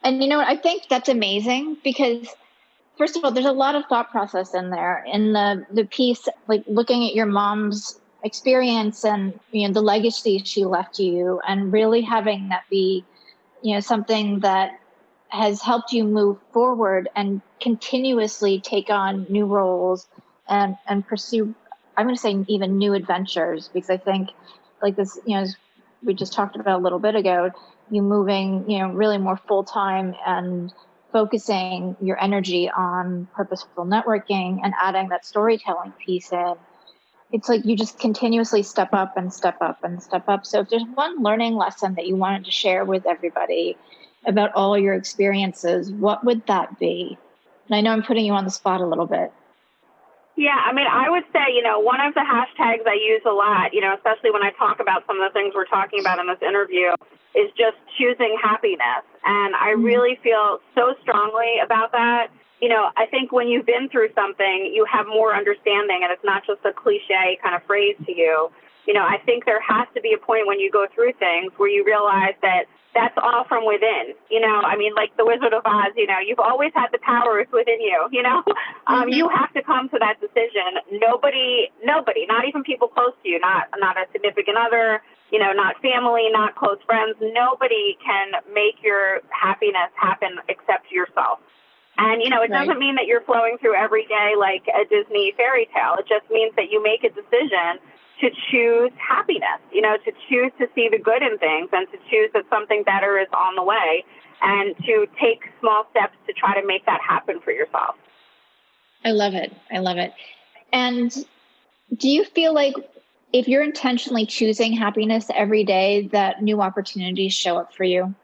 And 0.02 0.22
you 0.22 0.28
know 0.28 0.38
what? 0.38 0.48
I 0.48 0.56
think 0.56 0.84
that's 0.88 1.08
amazing 1.08 1.78
because 1.82 2.28
first 2.98 3.16
of 3.16 3.24
all, 3.24 3.30
there's 3.30 3.46
a 3.46 3.52
lot 3.52 3.74
of 3.74 3.84
thought 3.86 4.10
process 4.10 4.54
in 4.54 4.70
there. 4.70 5.04
In 5.10 5.32
the 5.32 5.66
the 5.70 5.84
piece, 5.84 6.28
like 6.48 6.64
looking 6.66 7.04
at 7.04 7.14
your 7.14 7.26
mom's 7.26 8.00
experience 8.22 9.04
and 9.04 9.38
you 9.52 9.68
know 9.68 9.74
the 9.74 9.82
legacy 9.82 10.38
she 10.44 10.64
left 10.64 10.98
you 10.98 11.40
and 11.46 11.72
really 11.72 12.00
having 12.00 12.48
that 12.48 12.64
be 12.70 13.04
you 13.62 13.74
know 13.74 13.80
something 13.80 14.40
that 14.40 14.80
has 15.34 15.60
helped 15.60 15.92
you 15.92 16.04
move 16.04 16.38
forward 16.52 17.08
and 17.16 17.40
continuously 17.60 18.60
take 18.60 18.88
on 18.88 19.26
new 19.28 19.46
roles 19.46 20.06
and 20.48 20.76
and 20.86 21.06
pursue 21.06 21.52
i'm 21.96 22.06
going 22.06 22.14
to 22.14 22.20
say 22.20 22.44
even 22.46 22.78
new 22.78 22.94
adventures 22.94 23.68
because 23.74 23.90
i 23.90 23.96
think 23.96 24.30
like 24.80 24.94
this 24.94 25.18
you 25.26 25.36
know 25.36 25.44
we 26.04 26.14
just 26.14 26.32
talked 26.32 26.54
about 26.54 26.78
a 26.78 26.82
little 26.82 27.00
bit 27.00 27.16
ago 27.16 27.50
you 27.90 28.00
moving 28.00 28.70
you 28.70 28.78
know 28.78 28.90
really 28.92 29.18
more 29.18 29.36
full 29.36 29.64
time 29.64 30.14
and 30.24 30.72
focusing 31.12 31.96
your 32.00 32.20
energy 32.22 32.70
on 32.70 33.26
purposeful 33.34 33.84
networking 33.84 34.60
and 34.62 34.72
adding 34.80 35.08
that 35.08 35.26
storytelling 35.26 35.92
piece 36.06 36.30
in 36.32 36.54
it's 37.32 37.48
like 37.48 37.64
you 37.64 37.76
just 37.76 37.98
continuously 37.98 38.62
step 38.62 38.90
up 38.92 39.16
and 39.16 39.32
step 39.34 39.56
up 39.60 39.82
and 39.82 40.00
step 40.00 40.28
up. 40.28 40.46
So 40.46 40.60
if 40.60 40.68
there's 40.70 40.84
one 40.94 41.20
learning 41.20 41.56
lesson 41.56 41.94
that 41.96 42.06
you 42.06 42.14
wanted 42.14 42.44
to 42.44 42.52
share 42.52 42.84
with 42.84 43.06
everybody 43.06 43.76
about 44.26 44.52
all 44.54 44.78
your 44.78 44.94
experiences, 44.94 45.90
what 45.90 46.24
would 46.24 46.46
that 46.46 46.78
be? 46.78 47.18
And 47.68 47.76
I 47.76 47.80
know 47.80 47.90
I'm 47.90 48.02
putting 48.02 48.26
you 48.26 48.32
on 48.32 48.44
the 48.44 48.50
spot 48.50 48.80
a 48.80 48.86
little 48.86 49.06
bit. 49.06 49.32
Yeah, 50.36 50.58
I 50.64 50.72
mean, 50.72 50.86
I 50.90 51.08
would 51.10 51.22
say, 51.32 51.54
you 51.54 51.62
know, 51.62 51.78
one 51.78 52.00
of 52.00 52.12
the 52.14 52.20
hashtags 52.20 52.86
I 52.86 52.94
use 52.94 53.22
a 53.24 53.30
lot, 53.30 53.72
you 53.72 53.80
know, 53.80 53.94
especially 53.94 54.32
when 54.32 54.42
I 54.42 54.50
talk 54.58 54.80
about 54.80 55.06
some 55.06 55.20
of 55.20 55.30
the 55.30 55.32
things 55.32 55.54
we're 55.54 55.64
talking 55.64 56.00
about 56.00 56.18
in 56.18 56.26
this 56.26 56.42
interview, 56.42 56.90
is 57.36 57.50
just 57.56 57.76
choosing 57.96 58.36
happiness. 58.42 59.06
And 59.24 59.54
I 59.54 59.74
mm-hmm. 59.74 59.82
really 59.82 60.18
feel 60.22 60.58
so 60.74 60.94
strongly 61.02 61.58
about 61.62 61.92
that. 61.92 62.28
You 62.60 62.68
know, 62.68 62.90
I 62.96 63.06
think 63.06 63.30
when 63.30 63.46
you've 63.46 63.66
been 63.66 63.88
through 63.88 64.08
something, 64.14 64.72
you 64.74 64.84
have 64.90 65.06
more 65.06 65.34
understanding, 65.34 66.00
and 66.02 66.10
it's 66.10 66.24
not 66.24 66.44
just 66.46 66.64
a 66.64 66.72
cliche 66.72 67.38
kind 67.42 67.54
of 67.54 67.62
phrase 67.64 67.96
to 68.06 68.12
you. 68.12 68.50
You 68.86 68.94
know, 68.94 69.02
I 69.02 69.18
think 69.24 69.44
there 69.44 69.60
has 69.60 69.86
to 69.94 70.00
be 70.00 70.14
a 70.14 70.18
point 70.18 70.46
when 70.46 70.58
you 70.58 70.70
go 70.70 70.86
through 70.94 71.12
things 71.14 71.52
where 71.56 71.70
you 71.70 71.84
realize 71.84 72.34
that 72.42 72.64
that's 72.94 73.14
all 73.20 73.44
from 73.44 73.66
within. 73.66 74.14
You 74.30 74.40
know, 74.40 74.62
I 74.62 74.76
mean, 74.76 74.94
like 74.94 75.16
the 75.16 75.26
Wizard 75.26 75.52
of 75.52 75.62
Oz, 75.66 75.92
you 75.96 76.06
know, 76.06 76.18
you've 76.24 76.38
always 76.38 76.72
had 76.74 76.88
the 76.92 76.98
powers 76.98 77.46
within 77.52 77.80
you, 77.80 78.08
you 78.10 78.22
know? 78.22 78.42
Um, 78.86 79.08
mm-hmm. 79.08 79.16
you 79.16 79.28
have 79.30 79.50
to 79.54 79.62
come 79.62 79.88
to 79.88 79.98
that 79.98 80.20
decision. 80.20 80.76
Nobody, 81.00 81.72
nobody, 81.82 82.26
not 82.26 82.44
even 82.46 82.62
people 82.62 82.86
close 82.86 83.16
to 83.22 83.28
you, 83.28 83.40
not, 83.40 83.68
not 83.78 83.96
a 83.96 84.04
significant 84.12 84.58
other, 84.58 85.00
you 85.32 85.38
know, 85.38 85.52
not 85.52 85.80
family, 85.80 86.28
not 86.30 86.54
close 86.54 86.76
friends, 86.84 87.16
nobody 87.18 87.96
can 88.04 88.32
make 88.52 88.76
your 88.84 89.22
happiness 89.32 89.88
happen 89.96 90.36
except 90.50 90.92
yourself. 90.92 91.40
And, 91.96 92.20
you 92.20 92.28
know, 92.28 92.42
it 92.42 92.50
right. 92.50 92.66
doesn't 92.66 92.78
mean 92.78 92.96
that 92.96 93.06
you're 93.06 93.22
flowing 93.22 93.56
through 93.58 93.74
every 93.74 94.04
day 94.04 94.34
like 94.38 94.68
a 94.68 94.84
Disney 94.84 95.32
fairy 95.36 95.66
tale. 95.72 95.96
It 95.98 96.06
just 96.06 96.28
means 96.30 96.52
that 96.56 96.68
you 96.70 96.82
make 96.82 97.04
a 97.04 97.10
decision 97.10 97.80
to 98.20 98.30
choose 98.50 98.90
happiness, 98.96 99.60
you 99.72 99.80
know, 99.80 99.96
to 100.04 100.12
choose 100.28 100.52
to 100.58 100.68
see 100.74 100.88
the 100.90 100.98
good 100.98 101.22
in 101.22 101.38
things 101.38 101.68
and 101.72 101.86
to 101.90 101.98
choose 102.10 102.30
that 102.32 102.44
something 102.48 102.82
better 102.84 103.18
is 103.18 103.28
on 103.32 103.56
the 103.56 103.62
way 103.62 104.04
and 104.42 104.76
to 104.78 105.06
take 105.20 105.42
small 105.60 105.86
steps 105.90 106.14
to 106.26 106.32
try 106.32 106.58
to 106.58 106.66
make 106.66 106.84
that 106.86 107.00
happen 107.00 107.40
for 107.40 107.50
yourself. 107.50 107.96
I 109.04 109.10
love 109.10 109.34
it. 109.34 109.52
I 109.70 109.78
love 109.78 109.98
it. 109.98 110.12
And 110.72 111.12
do 111.96 112.08
you 112.08 112.24
feel 112.24 112.54
like 112.54 112.74
if 113.32 113.48
you're 113.48 113.62
intentionally 113.62 114.26
choosing 114.26 114.72
happiness 114.72 115.26
every 115.34 115.64
day, 115.64 116.08
that 116.12 116.42
new 116.42 116.60
opportunities 116.60 117.32
show 117.34 117.56
up 117.56 117.74
for 117.74 117.84
you 117.84 118.14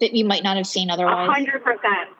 that 0.00 0.14
you 0.14 0.24
might 0.24 0.42
not 0.42 0.56
have 0.56 0.66
seen 0.66 0.90
otherwise? 0.90 1.28
A 1.28 1.32
hundred 1.32 1.62
percent. 1.64 2.10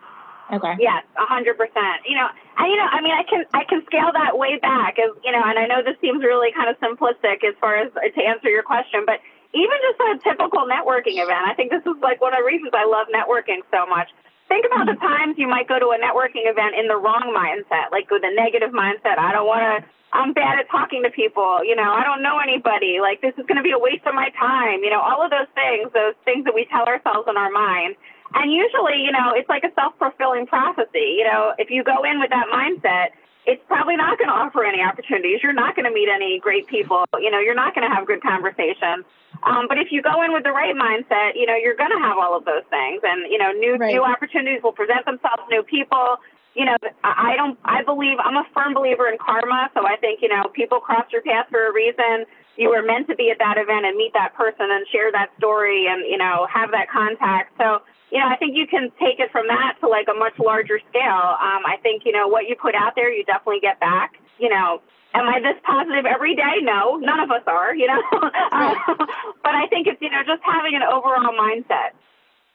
Okay. 0.53 0.77
Yes, 0.79 1.03
a 1.17 1.25
hundred 1.25 1.57
percent. 1.57 2.05
You 2.05 2.17
know, 2.17 2.29
and 2.61 2.69
you 2.69 2.77
know, 2.77 2.85
I 2.85 3.01
mean, 3.01 3.17
I 3.17 3.25
can 3.25 3.45
I 3.57 3.65
can 3.65 3.81
scale 3.89 4.13
that 4.13 4.37
way 4.37 4.61
back, 4.61 4.99
as 5.01 5.17
you 5.25 5.33
know, 5.33 5.41
and 5.41 5.59
I 5.59 5.65
know 5.65 5.81
this 5.81 5.97
seems 6.05 6.21
really 6.21 6.53
kind 6.53 6.69
of 6.69 6.77
simplistic 6.77 7.41
as 7.41 7.57
far 7.57 7.81
as 7.81 7.89
uh, 7.97 8.05
to 8.05 8.21
answer 8.21 8.53
your 8.53 8.63
question, 8.63 9.09
but 9.09 9.25
even 9.57 9.77
just 9.81 9.99
a 10.01 10.11
typical 10.29 10.69
networking 10.69 11.17
event, 11.21 11.45
I 11.49 11.57
think 11.57 11.73
this 11.73 11.85
is 11.89 11.97
like 12.05 12.21
one 12.21 12.37
of 12.37 12.41
the 12.41 12.49
reasons 12.49 12.73
I 12.77 12.85
love 12.85 13.09
networking 13.09 13.65
so 13.73 13.89
much. 13.89 14.13
Think 14.49 14.69
about 14.69 14.85
the 14.85 14.93
mm-hmm. 14.93 15.09
times 15.09 15.33
you 15.41 15.49
might 15.49 15.69
go 15.69 15.81
to 15.81 15.97
a 15.97 15.99
networking 16.01 16.45
event 16.45 16.77
in 16.77 16.85
the 16.85 17.01
wrong 17.01 17.33
mindset, 17.33 17.89
like 17.89 18.13
with 18.13 18.21
a 18.21 18.33
negative 18.37 18.77
mindset. 18.77 19.17
I 19.17 19.33
don't 19.33 19.49
want 19.49 19.65
to. 19.65 19.89
I'm 20.13 20.37
bad 20.37 20.61
at 20.61 20.69
talking 20.69 21.01
to 21.05 21.11
people. 21.11 21.65
You 21.65 21.73
know, 21.73 21.89
I 21.89 22.05
don't 22.05 22.21
know 22.21 22.37
anybody. 22.37 23.01
Like 23.01 23.25
this 23.25 23.33
is 23.41 23.49
going 23.49 23.57
to 23.57 23.65
be 23.65 23.73
a 23.73 23.81
waste 23.81 24.05
of 24.05 24.13
my 24.13 24.29
time. 24.37 24.85
You 24.85 24.93
know, 24.93 25.01
all 25.01 25.25
of 25.25 25.33
those 25.33 25.49
things, 25.57 25.89
those 25.97 26.13
things 26.29 26.45
that 26.45 26.53
we 26.53 26.69
tell 26.69 26.85
ourselves 26.85 27.25
in 27.25 27.41
our 27.41 27.49
mind 27.49 27.97
and 28.35 28.53
usually, 28.53 29.05
you 29.05 29.13
know, 29.13 29.33
it's 29.35 29.49
like 29.49 29.65
a 29.65 29.73
self 29.75 29.95
fulfilling 29.99 30.47
prophecy. 30.47 31.17
You 31.19 31.25
know, 31.25 31.55
if 31.59 31.71
you 31.71 31.85
go 31.85 32.05
in 32.05 32.21
with 32.21 32.31
that 32.31 32.47
mindset, 32.53 33.17
it's 33.45 33.63
probably 33.67 33.97
not 33.97 34.19
going 34.19 34.29
to 34.29 34.35
offer 34.35 34.65
any 34.65 34.83
opportunities. 34.83 35.41
You're 35.43 35.53
not 35.53 35.75
going 35.75 35.85
to 35.85 35.91
meet 35.91 36.09
any 36.09 36.39
great 36.39 36.67
people. 36.69 37.05
You 37.19 37.31
know, 37.31 37.41
you're 37.41 37.59
not 37.59 37.75
going 37.75 37.89
to 37.89 37.95
have 37.95 38.07
good 38.07 38.23
conversations. 38.23 39.05
Um, 39.43 39.67
but 39.69 39.79
if 39.79 39.91
you 39.91 40.03
go 40.03 40.23
in 40.23 40.33
with 40.33 40.45
the 40.45 40.53
right 40.53 40.75
mindset, 40.75 41.35
you 41.35 41.47
know, 41.47 41.57
you're 41.57 41.75
going 41.75 41.91
to 41.91 41.99
have 41.99 42.17
all 42.17 42.37
of 42.37 42.45
those 42.45 42.63
things, 42.71 43.03
and 43.03 43.31
you 43.31 43.39
know, 43.39 43.51
new 43.51 43.75
right. 43.77 43.93
new 43.93 44.05
opportunities 44.05 44.63
will 44.63 44.73
present 44.73 45.05
themselves. 45.05 45.43
New 45.51 45.63
people. 45.63 46.19
You 46.55 46.67
know, 46.67 46.77
I 47.03 47.35
don't. 47.35 47.59
I 47.65 47.83
believe 47.83 48.19
I'm 48.23 48.37
a 48.37 48.45
firm 48.55 48.75
believer 48.75 49.09
in 49.09 49.19
karma. 49.19 49.71
So 49.75 49.87
I 49.87 49.97
think 49.97 50.21
you 50.23 50.29
know, 50.29 50.45
people 50.53 50.79
cross 50.79 51.07
your 51.11 51.23
path 51.23 51.47
for 51.51 51.67
a 51.67 51.73
reason. 51.73 52.27
You 52.57 52.69
were 52.69 52.83
meant 52.83 53.09
to 53.09 53.17
be 53.17 53.31
at 53.31 53.39
that 53.39 53.57
event 53.57 53.87
and 53.87 53.97
meet 53.97 54.13
that 54.13 54.35
person 54.35 54.69
and 54.71 54.87
share 54.93 55.11
that 55.11 55.31
story 55.39 55.87
and 55.89 56.05
you 56.07 56.19
know 56.19 56.47
have 56.53 56.71
that 56.71 56.89
contact. 56.93 57.57
So 57.59 57.81
you 58.13 58.19
know, 58.19 58.29
I 58.29 58.37
think 58.37 58.55
you 58.55 58.67
can 58.67 58.93
take 59.01 59.19
it 59.19 59.33
from 59.33 59.47
that 59.49 59.77
to 59.81 59.89
like 59.89 60.07
a 60.09 60.17
much 60.17 60.39
larger 60.39 60.79
scale. 60.91 61.37
Um, 61.41 61.65
I 61.65 61.79
think, 61.83 62.03
you 62.05 62.13
know, 62.13 62.29
what 62.29 62.47
you 62.47 62.55
put 62.55 62.75
out 62.75 62.95
there, 62.95 63.11
you 63.11 63.25
definitely 63.25 63.61
get 63.61 63.81
back. 63.81 64.13
You 64.39 64.51
know, 64.51 64.83
am 65.15 65.27
I 65.27 65.41
this 65.41 65.57
positive 65.65 66.05
every 66.05 66.37
day? 66.37 66.61
No, 66.61 66.97
none 66.97 67.21
of 67.21 67.31
us 67.31 67.43
are, 67.47 67.75
you 67.75 67.87
know. 67.87 68.03
um, 68.53 68.77
but 69.43 69.55
I 69.55 69.67
think 69.71 69.87
it's, 69.87 70.01
you 70.03 70.11
know, 70.11 70.23
just 70.27 70.43
having 70.45 70.75
an 70.75 70.83
overall 70.83 71.33
mindset. 71.33 71.97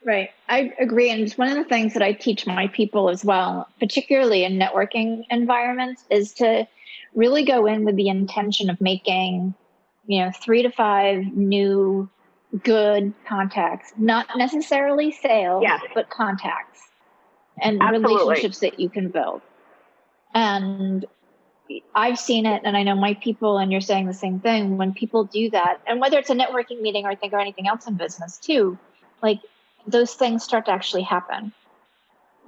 Right. 0.05 0.29
I 0.47 0.71
agree. 0.79 1.09
And 1.09 1.29
one 1.33 1.49
of 1.49 1.57
the 1.57 1.63
things 1.63 1.93
that 1.93 2.03
I 2.03 2.13
teach 2.13 2.45
my 2.45 2.67
people 2.67 3.09
as 3.09 3.25
well, 3.25 3.67
particularly 3.79 4.43
in 4.43 4.59
networking 4.59 5.23
environments, 5.31 6.05
is 6.11 6.33
to 6.35 6.67
really 7.15 7.43
go 7.43 7.65
in 7.65 7.83
with 7.83 7.95
the 7.95 8.09
intention 8.09 8.69
of 8.69 8.79
making, 8.79 9.55
you 10.05 10.23
know, 10.23 10.31
three 10.39 10.61
to 10.61 10.69
five 10.69 11.25
new 11.35 12.07
good 12.63 13.13
contacts, 13.27 13.93
not 13.97 14.27
necessarily 14.35 15.11
sales, 15.11 15.63
yes. 15.63 15.81
but 15.93 16.09
contacts 16.09 16.81
and 17.61 17.81
Absolutely. 17.81 18.15
relationships 18.15 18.59
that 18.59 18.79
you 18.79 18.89
can 18.89 19.09
build. 19.09 19.41
And 20.33 21.05
I've 21.95 22.19
seen 22.19 22.45
it, 22.45 22.61
and 22.63 22.77
I 22.77 22.83
know 22.83 22.95
my 22.95 23.15
people, 23.15 23.57
and 23.57 23.71
you're 23.71 23.81
saying 23.81 24.05
the 24.05 24.13
same 24.13 24.39
thing. 24.39 24.77
When 24.77 24.93
people 24.93 25.25
do 25.25 25.49
that, 25.49 25.81
and 25.87 25.99
whether 25.99 26.17
it's 26.17 26.29
a 26.29 26.35
networking 26.35 26.81
meeting 26.81 27.05
or 27.05 27.09
I 27.09 27.15
think 27.15 27.33
or 27.33 27.39
anything 27.39 27.67
else 27.67 27.87
in 27.87 27.95
business 27.95 28.37
too, 28.37 28.77
like 29.21 29.39
those 29.85 30.13
things 30.13 30.43
start 30.43 30.65
to 30.65 30.71
actually 30.71 31.03
happen. 31.03 31.51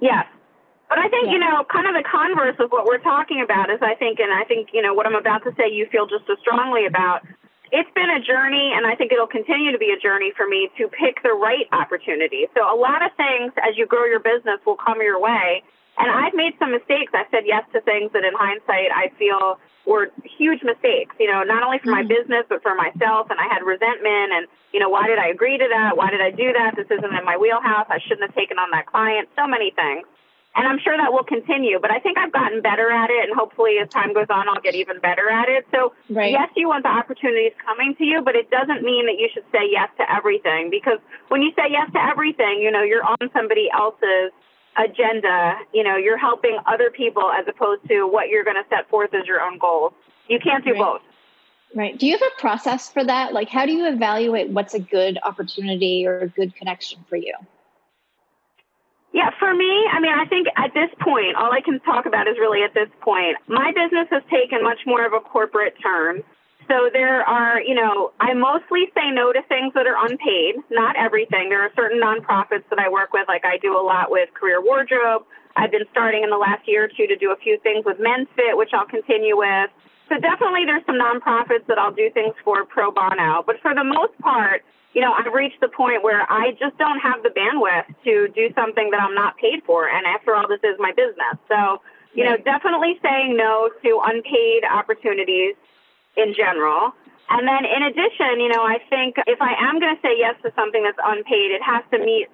Yeah. 0.00 0.24
But 0.88 0.98
I 0.98 1.08
think, 1.08 1.26
yeah. 1.26 1.32
you 1.32 1.38
know, 1.38 1.64
kind 1.70 1.86
of 1.86 1.94
the 1.94 2.08
converse 2.08 2.56
of 2.58 2.70
what 2.70 2.84
we're 2.86 2.98
talking 2.98 3.42
about 3.42 3.70
is 3.70 3.78
I 3.80 3.94
think, 3.94 4.18
and 4.18 4.32
I 4.32 4.44
think, 4.44 4.70
you 4.72 4.82
know, 4.82 4.94
what 4.94 5.06
I'm 5.06 5.14
about 5.14 5.44
to 5.44 5.54
say 5.56 5.70
you 5.70 5.86
feel 5.86 6.06
just 6.06 6.28
as 6.30 6.38
strongly 6.40 6.86
about 6.86 7.22
it's 7.72 7.90
been 7.94 8.10
a 8.10 8.20
journey, 8.20 8.72
and 8.74 8.86
I 8.86 8.94
think 8.94 9.12
it'll 9.12 9.30
continue 9.30 9.70
to 9.72 9.78
be 9.78 9.94
a 9.94 10.00
journey 10.00 10.32
for 10.36 10.46
me 10.46 10.70
to 10.78 10.88
pick 10.88 11.22
the 11.22 11.32
right 11.32 11.66
opportunity. 11.72 12.46
So 12.54 12.62
a 12.66 12.74
lot 12.74 13.04
of 13.04 13.14
things 13.16 13.52
as 13.62 13.78
you 13.78 13.86
grow 13.86 14.04
your 14.04 14.20
business 14.20 14.58
will 14.66 14.76
come 14.76 15.00
your 15.00 15.20
way. 15.20 15.62
And 15.98 16.08
I've 16.10 16.34
made 16.34 16.54
some 16.58 16.72
mistakes. 16.72 17.12
I've 17.12 17.28
said 17.30 17.44
yes 17.44 17.64
to 17.72 17.80
things 17.82 18.10
that 18.12 18.24
in 18.24 18.32
hindsight 18.32 18.88
I 18.94 19.12
feel 19.18 19.58
were 19.86 20.08
huge 20.24 20.62
mistakes, 20.62 21.14
you 21.18 21.30
know, 21.30 21.42
not 21.42 21.62
only 21.62 21.78
for 21.78 21.90
my 21.90 22.00
mm-hmm. 22.00 22.14
business, 22.14 22.44
but 22.48 22.62
for 22.62 22.74
myself. 22.74 23.28
And 23.28 23.38
I 23.40 23.48
had 23.52 23.62
resentment 23.64 24.32
and, 24.32 24.46
you 24.72 24.80
know, 24.80 24.88
why 24.88 25.06
did 25.06 25.18
I 25.18 25.28
agree 25.28 25.58
to 25.58 25.68
that? 25.68 25.96
Why 25.96 26.10
did 26.10 26.20
I 26.20 26.30
do 26.30 26.52
that? 26.52 26.76
This 26.76 26.86
isn't 26.90 27.12
in 27.12 27.24
my 27.24 27.36
wheelhouse. 27.36 27.86
I 27.90 27.98
shouldn't 28.06 28.30
have 28.30 28.34
taken 28.34 28.58
on 28.58 28.70
that 28.72 28.86
client. 28.86 29.28
So 29.36 29.46
many 29.46 29.72
things. 29.72 30.06
And 30.60 30.68
I'm 30.68 30.78
sure 30.78 30.94
that 30.94 31.10
will 31.10 31.24
continue, 31.24 31.78
but 31.80 31.90
I 31.90 32.00
think 32.00 32.18
I've 32.18 32.32
gotten 32.32 32.60
better 32.60 32.90
at 32.90 33.08
it, 33.08 33.24
and 33.24 33.34
hopefully 33.34 33.78
as 33.80 33.88
time 33.88 34.12
goes 34.12 34.26
on, 34.28 34.46
I'll 34.46 34.60
get 34.60 34.74
even 34.74 35.00
better 35.00 35.30
at 35.30 35.48
it. 35.48 35.66
So, 35.72 35.94
right. 36.10 36.30
yes, 36.30 36.50
you 36.54 36.68
want 36.68 36.82
the 36.82 36.90
opportunities 36.90 37.52
coming 37.64 37.94
to 37.96 38.04
you, 38.04 38.20
but 38.20 38.36
it 38.36 38.50
doesn't 38.50 38.82
mean 38.82 39.06
that 39.06 39.16
you 39.18 39.30
should 39.32 39.44
say 39.52 39.64
yes 39.70 39.88
to 39.96 40.04
everything 40.12 40.68
because 40.68 40.98
when 41.28 41.40
you 41.40 41.50
say 41.56 41.70
yes 41.70 41.90
to 41.94 42.04
everything, 42.04 42.60
you 42.60 42.70
know, 42.70 42.82
you're 42.82 43.02
on 43.02 43.30
somebody 43.32 43.70
else's 43.72 44.32
agenda. 44.76 45.56
You 45.72 45.82
know, 45.82 45.96
you're 45.96 46.18
helping 46.18 46.58
other 46.66 46.90
people 46.90 47.30
as 47.32 47.46
opposed 47.48 47.88
to 47.88 48.04
what 48.04 48.28
you're 48.28 48.44
going 48.44 48.62
to 48.62 48.68
set 48.68 48.86
forth 48.90 49.14
as 49.14 49.26
your 49.26 49.40
own 49.40 49.56
goals. 49.56 49.94
You 50.28 50.40
can't 50.40 50.62
do 50.62 50.72
right. 50.72 50.78
both. 50.78 51.00
Right. 51.74 51.98
Do 51.98 52.06
you 52.06 52.12
have 52.18 52.22
a 52.36 52.38
process 52.38 52.90
for 52.90 53.02
that? 53.02 53.32
Like, 53.32 53.48
how 53.48 53.64
do 53.64 53.72
you 53.72 53.86
evaluate 53.86 54.50
what's 54.50 54.74
a 54.74 54.78
good 54.78 55.18
opportunity 55.24 56.06
or 56.06 56.20
a 56.20 56.28
good 56.28 56.54
connection 56.54 57.02
for 57.08 57.16
you? 57.16 57.32
Yeah, 59.12 59.30
for 59.38 59.52
me, 59.52 59.86
I 59.90 59.98
mean, 59.98 60.12
I 60.14 60.24
think 60.26 60.46
at 60.56 60.72
this 60.72 60.90
point, 61.00 61.34
all 61.34 61.50
I 61.52 61.60
can 61.60 61.80
talk 61.80 62.06
about 62.06 62.28
is 62.28 62.38
really 62.38 62.62
at 62.62 62.74
this 62.74 62.88
point. 63.00 63.36
My 63.48 63.72
business 63.74 64.06
has 64.10 64.22
taken 64.30 64.62
much 64.62 64.86
more 64.86 65.04
of 65.04 65.12
a 65.12 65.20
corporate 65.20 65.74
turn. 65.82 66.22
So 66.68 66.88
there 66.92 67.26
are, 67.26 67.60
you 67.60 67.74
know, 67.74 68.12
I 68.20 68.34
mostly 68.34 68.86
say 68.94 69.10
no 69.10 69.32
to 69.32 69.42
things 69.48 69.74
that 69.74 69.88
are 69.88 69.98
unpaid, 69.98 70.62
not 70.70 70.94
everything. 70.94 71.48
There 71.48 71.60
are 71.62 71.70
certain 71.74 71.98
nonprofits 71.98 72.62
that 72.70 72.78
I 72.78 72.88
work 72.88 73.12
with, 73.12 73.26
like 73.26 73.44
I 73.44 73.58
do 73.58 73.74
a 73.76 73.82
lot 73.82 74.12
with 74.12 74.30
Career 74.34 74.62
Wardrobe. 74.62 75.26
I've 75.56 75.72
been 75.72 75.86
starting 75.90 76.22
in 76.22 76.30
the 76.30 76.38
last 76.38 76.68
year 76.68 76.84
or 76.84 76.88
two 76.88 77.08
to 77.08 77.16
do 77.16 77.32
a 77.32 77.36
few 77.36 77.58
things 77.66 77.84
with 77.84 77.98
MenzFit, 77.98 78.54
which 78.56 78.70
I'll 78.72 78.86
continue 78.86 79.36
with. 79.36 79.70
So 80.08 80.18
definitely 80.18 80.64
there's 80.64 80.86
some 80.86 80.94
nonprofits 80.94 81.66
that 81.66 81.78
I'll 81.78 81.94
do 81.94 82.10
things 82.14 82.34
for 82.44 82.64
pro 82.64 82.92
bono, 82.92 83.42
but 83.44 83.56
for 83.60 83.74
the 83.74 83.84
most 83.84 84.16
part, 84.18 84.62
you 84.92 85.00
know, 85.00 85.12
I've 85.12 85.32
reached 85.32 85.60
the 85.60 85.68
point 85.68 86.02
where 86.02 86.26
I 86.30 86.50
just 86.58 86.76
don't 86.78 86.98
have 86.98 87.22
the 87.22 87.30
bandwidth 87.30 87.86
to 88.04 88.28
do 88.34 88.52
something 88.54 88.90
that 88.90 89.00
I'm 89.00 89.14
not 89.14 89.36
paid 89.38 89.62
for. 89.64 89.88
And 89.88 90.06
after 90.06 90.34
all, 90.34 90.48
this 90.48 90.60
is 90.64 90.76
my 90.78 90.92
business. 90.92 91.38
So, 91.48 91.80
you 92.12 92.24
know, 92.24 92.36
definitely 92.36 92.98
saying 93.02 93.36
no 93.36 93.70
to 93.84 94.00
unpaid 94.04 94.64
opportunities 94.64 95.54
in 96.16 96.34
general. 96.34 96.92
And 97.28 97.46
then 97.46 97.64
in 97.64 97.82
addition, 97.84 98.40
you 98.40 98.48
know, 98.48 98.64
I 98.66 98.78
think 98.90 99.14
if 99.28 99.40
I 99.40 99.54
am 99.58 99.78
going 99.78 99.94
to 99.94 100.02
say 100.02 100.18
yes 100.18 100.34
to 100.42 100.52
something 100.56 100.82
that's 100.82 100.98
unpaid, 100.98 101.52
it 101.52 101.62
has 101.62 101.84
to 101.92 101.98
meet 102.04 102.26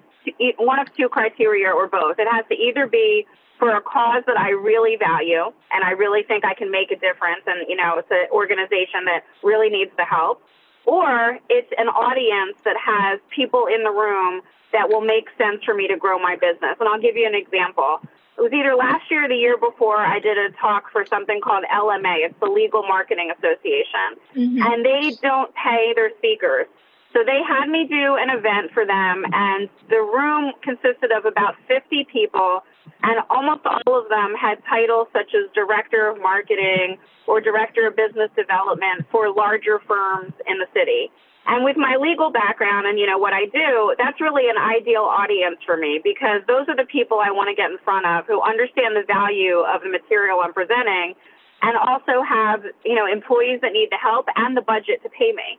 one 0.57 0.79
of 0.79 0.87
two 0.97 1.09
criteria 1.09 1.69
or 1.69 1.87
both. 1.87 2.17
It 2.17 2.27
has 2.29 2.43
to 2.49 2.55
either 2.55 2.87
be 2.87 3.27
for 3.59 3.75
a 3.75 3.81
cause 3.81 4.23
that 4.25 4.37
I 4.37 4.49
really 4.49 4.97
value 4.97 5.51
and 5.71 5.83
I 5.83 5.91
really 5.91 6.23
think 6.23 6.45
I 6.45 6.53
can 6.53 6.69
make 6.69 6.91
a 6.91 6.95
difference 6.95 7.41
and 7.47 7.65
you 7.67 7.75
know 7.75 7.97
it's 7.97 8.11
an 8.11 8.27
organization 8.31 9.05
that 9.05 9.25
really 9.43 9.69
needs 9.69 9.89
the 9.97 10.05
help 10.05 10.43
or 10.87 11.37
it's 11.49 11.71
an 11.77 11.89
audience 11.89 12.57
that 12.63 12.77
has 12.79 13.19
people 13.29 13.67
in 13.67 13.83
the 13.83 13.91
room 13.91 14.41
that 14.71 14.89
will 14.89 15.01
make 15.01 15.27
sense 15.37 15.63
for 15.63 15.73
me 15.73 15.87
to 15.87 15.97
grow 15.97 16.17
my 16.17 16.35
business. 16.35 16.75
And 16.79 16.89
I'll 16.89 16.99
give 16.99 17.15
you 17.15 17.27
an 17.27 17.35
example. 17.35 17.99
It 18.37 18.41
was 18.41 18.53
either 18.53 18.75
last 18.75 19.11
year 19.11 19.25
or 19.25 19.27
the 19.27 19.35
year 19.35 19.57
before 19.57 19.97
I 19.97 20.19
did 20.19 20.37
a 20.37 20.51
talk 20.51 20.91
for 20.91 21.05
something 21.05 21.41
called 21.41 21.65
LMA 21.73 22.25
it's 22.25 22.39
the 22.39 22.47
Legal 22.47 22.83
Marketing 22.83 23.31
Association. 23.37 24.15
Mm-hmm. 24.35 24.61
and 24.61 24.85
they 24.85 25.11
don't 25.21 25.53
pay 25.55 25.93
their 25.95 26.11
speakers. 26.17 26.67
So 27.13 27.23
they 27.25 27.41
had 27.41 27.67
me 27.67 27.87
do 27.87 28.15
an 28.15 28.29
event 28.29 28.71
for 28.73 28.85
them, 28.85 29.25
and 29.33 29.69
the 29.89 30.01
room 30.01 30.53
consisted 30.61 31.11
of 31.11 31.25
about 31.25 31.55
50 31.67 32.05
people, 32.11 32.63
and 33.03 33.21
almost 33.29 33.61
all 33.65 33.99
of 33.99 34.09
them 34.09 34.33
had 34.33 34.57
titles 34.69 35.07
such 35.13 35.33
as 35.35 35.49
Director 35.53 36.07
of 36.09 36.21
Marketing 36.21 36.97
or 37.27 37.41
Director 37.41 37.87
of 37.87 37.95
Business 37.95 38.29
Development 38.35 39.05
for 39.11 39.31
larger 39.33 39.79
firms 39.87 40.33
in 40.47 40.57
the 40.57 40.67
city. 40.73 41.11
And 41.47 41.63
with 41.63 41.77
my 41.77 41.95
legal 41.95 42.29
background 42.29 42.87
and 42.87 42.99
you 42.99 43.07
know 43.07 43.17
what 43.17 43.31
I 43.31 43.45
do, 43.45 43.95
that's 43.97 44.19
really 44.19 44.49
an 44.49 44.57
ideal 44.57 45.07
audience 45.07 45.57
for 45.65 45.77
me 45.77 46.01
because 46.03 46.41
those 46.45 46.67
are 46.67 46.75
the 46.75 46.83
people 46.83 47.19
I 47.23 47.31
want 47.31 47.47
to 47.47 47.55
get 47.55 47.71
in 47.71 47.77
front 47.85 48.05
of 48.05 48.27
who 48.27 48.41
understand 48.41 48.97
the 48.99 49.07
value 49.07 49.63
of 49.63 49.81
the 49.81 49.89
material 49.89 50.43
I'm 50.43 50.53
presenting 50.53 51.15
and 51.61 51.77
also 51.77 52.21
have, 52.21 52.63
you 52.83 52.95
know, 52.95 53.07
employees 53.07 53.61
that 53.61 53.71
need 53.71 53.89
the 53.91 53.97
help 53.97 54.27
and 54.35 54.57
the 54.57 54.61
budget 54.61 55.01
to 55.03 55.09
pay 55.09 55.31
me. 55.31 55.57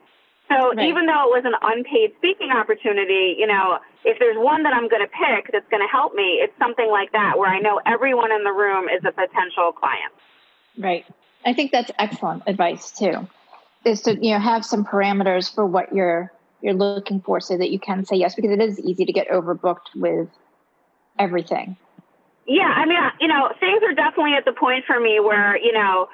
So 0.49 0.73
right. 0.73 0.89
even 0.89 1.07
though 1.07 1.29
it 1.29 1.33
was 1.37 1.45
an 1.45 1.55
unpaid 1.61 2.15
speaking 2.17 2.51
opportunity, 2.51 3.37
you 3.39 3.47
know, 3.47 3.79
if 4.05 4.19
there's 4.19 4.37
one 4.39 4.63
that 4.63 4.73
I'm 4.73 4.89
going 4.89 5.03
to 5.03 5.09
pick 5.09 5.53
that's 5.53 5.69
going 5.71 5.83
to 5.83 5.89
help 5.91 6.15
me, 6.15 6.41
it's 6.43 6.57
something 6.59 6.89
like 6.91 7.13
that 7.13 7.39
where 7.39 7.51
I 7.51 7.61
know 7.61 7.81
everyone 7.85 8.33
in 8.33 8.45
the 8.45 8.53
room 8.53 8.89
is 8.89 9.05
a 9.05 9.13
potential 9.13 9.73
client. 9.73 10.13
Right. 10.79 11.05
I 11.45 11.53
think 11.53 11.71
that's 11.71 11.91
excellent 11.99 12.45
advice 12.47 12.91
too. 12.91 13.29
Is 13.85 14.03
to 14.03 14.15
you 14.15 14.33
know 14.33 14.41
have 14.41 14.65
some 14.65 14.85
parameters 14.85 15.55
for 15.55 15.65
what 15.65 15.95
you're 15.95 16.33
you're 16.61 16.75
looking 16.75 17.21
for 17.21 17.41
so 17.41 17.57
that 17.57 17.71
you 17.71 17.79
can 17.79 18.05
say 18.05 18.17
yes 18.17 18.35
because 18.35 18.51
it 18.51 18.61
is 18.61 18.81
easy 18.81 19.05
to 19.05 19.13
get 19.13 19.29
overbooked 19.29 19.95
with 19.95 20.29
everything. 21.19 21.77
Yeah, 22.47 22.65
I 22.65 22.87
mean, 22.87 22.99
you 23.21 23.29
know, 23.29 23.53
things 23.61 23.83
are 23.83 23.93
definitely 23.93 24.33
at 24.33 24.47
the 24.47 24.53
point 24.53 24.85
for 24.87 24.99
me 24.99 25.21
where, 25.21 25.59
you 25.59 25.73
know, 25.73 26.09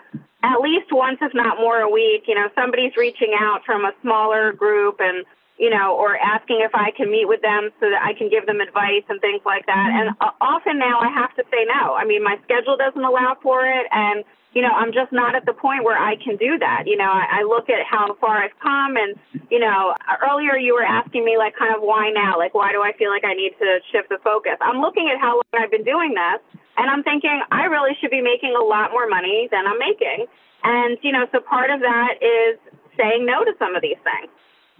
at 0.44 0.61
least 0.61 0.92
once, 0.92 1.18
if 1.22 1.33
not 1.33 1.57
more, 1.59 1.80
a 1.80 1.88
week, 1.88 2.24
you 2.28 2.35
know, 2.35 2.48
somebody's 2.54 2.92
reaching 2.96 3.33
out 3.38 3.64
from 3.64 3.85
a 3.85 3.92
smaller 4.02 4.52
group 4.52 5.00
and, 5.00 5.24
you 5.57 5.70
know, 5.70 5.96
or 5.96 6.18
asking 6.18 6.61
if 6.61 6.74
I 6.74 6.90
can 6.90 7.11
meet 7.11 7.26
with 7.26 7.40
them 7.40 7.70
so 7.80 7.88
that 7.88 8.02
I 8.02 8.12
can 8.12 8.28
give 8.28 8.44
them 8.44 8.61
advice 8.61 9.04
and 9.09 9.20
things 9.20 9.40
like 9.46 9.64
that. 9.66 9.88
And 9.98 10.14
uh, 10.20 10.30
often 10.40 10.78
now 10.78 11.00
I 11.00 11.09
have 11.09 11.35
to 11.37 11.44
say 11.50 11.64
no. 11.66 11.94
I 11.94 12.04
mean, 12.04 12.22
my 12.22 12.37
schedule 12.44 12.76
doesn't 12.76 13.02
allow 13.02 13.37
for 13.42 13.64
it. 13.64 13.87
And, 13.90 14.24
you 14.55 14.62
know, 14.62 14.71
I'm 14.71 14.93
just 14.93 15.12
not 15.12 15.35
at 15.35 15.47
the 15.47 15.53
point 15.53 15.83
where 15.83 15.99
I 15.99 16.14
can 16.17 16.37
do 16.37 16.59
that. 16.59 16.85
You 16.87 16.97
know, 16.97 17.11
I, 17.11 17.40
I 17.40 17.43
look 17.43 17.69
at 17.69 17.85
how 17.90 18.14
far 18.21 18.43
I've 18.43 18.59
come 18.62 18.97
and, 18.97 19.19
you 19.51 19.59
know, 19.59 19.95
earlier 20.23 20.57
you 20.57 20.75
were 20.75 20.85
asking 20.85 21.25
me 21.25 21.37
like 21.37 21.57
kind 21.57 21.75
of 21.75 21.83
why 21.83 22.11
now? 22.11 22.38
Like, 22.38 22.55
why 22.55 22.71
do 22.73 22.81
I 22.81 22.93
feel 22.97 23.11
like 23.11 23.25
I 23.25 23.35
need 23.35 23.53
to 23.59 23.81
shift 23.90 24.09
the 24.09 24.19
focus? 24.23 24.55
I'm 24.61 24.81
looking 24.81 25.11
at 25.12 25.21
how 25.21 25.43
long 25.43 25.62
I've 25.62 25.73
been 25.73 25.85
doing 25.85 26.14
this 26.14 26.40
and 26.79 26.88
I'm 26.88 27.03
thinking, 27.03 27.43
I 27.51 27.64
really 27.64 27.97
should 28.01 28.11
be 28.11 28.23
making 28.23 28.55
a 28.55 28.62
lot 28.62 28.93
more 28.93 29.09
money 29.09 29.49
than 29.51 29.67
I'm 29.67 29.79
making. 29.79 30.27
And, 30.62 30.99
you 31.03 31.12
know, 31.12 31.27
so 31.33 31.40
part 31.40 31.71
of 31.71 31.81
that 31.81 32.14
is 32.23 32.59
saying 32.97 33.27
no 33.27 33.45
to 33.45 33.53
some 33.59 33.75
of 33.75 33.83
these 33.83 33.99
things, 34.05 34.33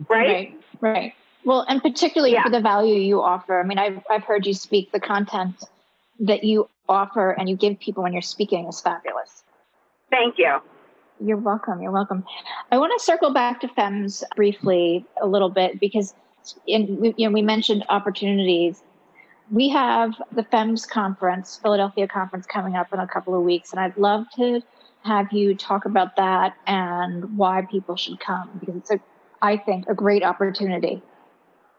right? 0.09 0.29
Right, 0.29 0.61
right. 0.81 1.13
Well, 1.45 1.67
and 1.69 1.83
particularly 1.83 2.33
yeah. 2.33 2.45
for 2.45 2.51
the 2.51 2.61
value 2.61 2.95
you 2.95 3.21
offer. 3.21 3.61
I 3.61 3.65
mean, 3.65 3.79
I've, 3.79 4.03
I've 4.09 4.25
heard 4.25 4.47
you 4.47 4.55
speak, 4.55 4.93
the 4.93 5.01
content 5.01 5.63
that 6.21 6.45
you 6.45 6.69
offer 6.89 7.33
and 7.33 7.49
you 7.49 7.57
give 7.57 7.79
people 7.81 8.03
when 8.03 8.13
you're 8.13 8.23
speaking 8.23 8.67
is 8.67 8.81
fabulous. 8.81 9.44
Thank 10.11 10.38
you. 10.38 10.59
You're 11.21 11.37
welcome. 11.37 11.81
You're 11.81 11.93
welcome. 11.93 12.25
I 12.73 12.79
want 12.79 12.93
to 12.99 13.05
circle 13.05 13.33
back 13.33 13.61
to 13.61 13.69
FEMS 13.69 14.23
briefly 14.37 15.07
a 15.21 15.27
little 15.27 15.49
bit 15.49 15.81
because 15.81 16.14
in, 16.67 17.14
you 17.17 17.29
know, 17.29 17.33
we 17.33 17.43
mentioned 17.43 17.85
opportunities 17.88 18.83
we 19.51 19.69
have 19.69 20.14
the 20.33 20.43
FEMS 20.43 20.88
conference, 20.88 21.59
Philadelphia 21.62 22.09
conference, 22.09 22.47
coming 22.47 22.77
up 22.77 22.93
in 22.93 23.01
a 23.01 23.07
couple 23.07 23.37
of 23.37 23.43
weeks, 23.43 23.73
and 23.73 23.81
I'd 23.81 23.97
love 23.97 24.25
to 24.37 24.62
have 25.05 25.33
you 25.33 25.55
talk 25.55 25.85
about 25.85 26.17
that 26.17 26.55
and 26.67 27.37
why 27.37 27.67
people 27.71 27.97
should 27.97 28.19
come 28.21 28.51
because 28.59 28.77
it's 28.77 28.90
a, 28.90 29.01
I 29.43 29.59
think, 29.59 29.87
a 29.88 29.95
great 29.95 30.25
opportunity. 30.25 31.03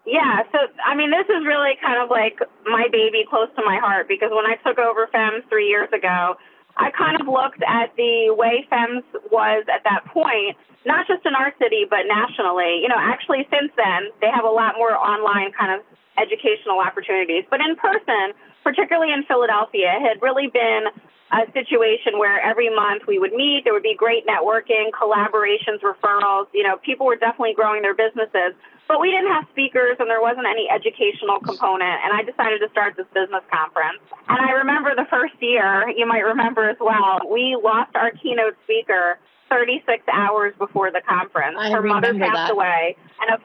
Yeah, 0.06 0.44
so 0.52 0.60
I 0.86 0.96
mean, 0.96 1.10
this 1.10 1.26
is 1.26 1.44
really 1.46 1.72
kind 1.82 2.00
of 2.02 2.12
like 2.12 2.38
my 2.66 2.88
baby 2.92 3.26
close 3.28 3.50
to 3.56 3.64
my 3.66 3.78
heart 3.78 4.08
because 4.08 4.30
when 4.32 4.46
I 4.46 4.56
took 4.64 4.78
over 4.78 5.08
FEMS 5.08 5.50
three 5.50 5.68
years 5.68 5.90
ago, 5.92 6.36
I 6.78 6.92
kind 6.92 7.20
of 7.20 7.28
looked 7.28 7.64
at 7.64 7.96
the 7.96 8.36
way 8.36 8.68
FEMS 8.72 9.04
was 9.32 9.64
at 9.72 9.84
that 9.84 10.06
point, 10.12 10.58
not 10.86 11.08
just 11.08 11.26
in 11.26 11.34
our 11.34 11.54
city, 11.60 11.88
but 11.90 12.04
nationally. 12.08 12.84
You 12.84 12.90
know, 12.90 13.00
actually, 13.00 13.48
since 13.50 13.72
then, 13.78 14.12
they 14.22 14.28
have 14.28 14.44
a 14.44 14.52
lot 14.52 14.76
more 14.78 14.92
online 14.96 15.52
kind 15.58 15.72
of 15.72 15.86
educational 16.18 16.80
opportunities. 16.80 17.44
But 17.50 17.62
in 17.62 17.76
person, 17.76 18.36
particularly 18.64 19.14
in 19.14 19.24
Philadelphia, 19.24 20.00
had 20.00 20.22
really 20.22 20.48
been 20.48 20.92
a 21.32 21.52
situation 21.54 22.20
where 22.20 22.40
every 22.40 22.70
month 22.74 23.04
we 23.08 23.18
would 23.18 23.34
meet, 23.34 23.64
there 23.64 23.74
would 23.74 23.84
be 23.84 23.96
great 23.96 24.26
networking, 24.28 24.92
collaborations, 24.92 25.82
referrals. 25.82 26.46
You 26.54 26.64
know, 26.64 26.78
people 26.78 27.06
were 27.06 27.16
definitely 27.16 27.54
growing 27.56 27.82
their 27.82 27.96
businesses, 27.96 28.54
but 28.88 29.02
we 29.02 29.10
didn't 29.10 29.32
have 29.32 29.46
speakers 29.52 29.98
and 30.00 30.08
there 30.10 30.22
wasn't 30.22 30.46
any 30.46 30.70
educational 30.70 31.40
component. 31.40 31.98
And 32.06 32.14
I 32.14 32.22
decided 32.22 32.60
to 32.62 32.70
start 32.70 32.96
this 32.96 33.08
business 33.14 33.42
conference. 33.52 34.00
And 34.30 34.38
I 34.38 34.52
remember 34.52 34.94
the 34.96 35.08
first 35.10 35.34
year, 35.42 35.90
you 35.90 36.06
might 36.06 36.24
remember 36.24 36.70
as 36.70 36.78
well, 36.80 37.20
we 37.30 37.58
lost 37.62 37.96
our 37.96 38.12
keynote 38.12 38.56
speaker 38.64 39.18
36 39.50 40.04
hours 40.12 40.54
before 40.58 40.92
the 40.92 41.02
conference. 41.02 41.58
I 41.60 41.72
Her 41.72 41.82
mother 41.82 42.14
passed 42.14 42.34
that. 42.34 42.52
away. 42.52 42.96
And 43.22 43.42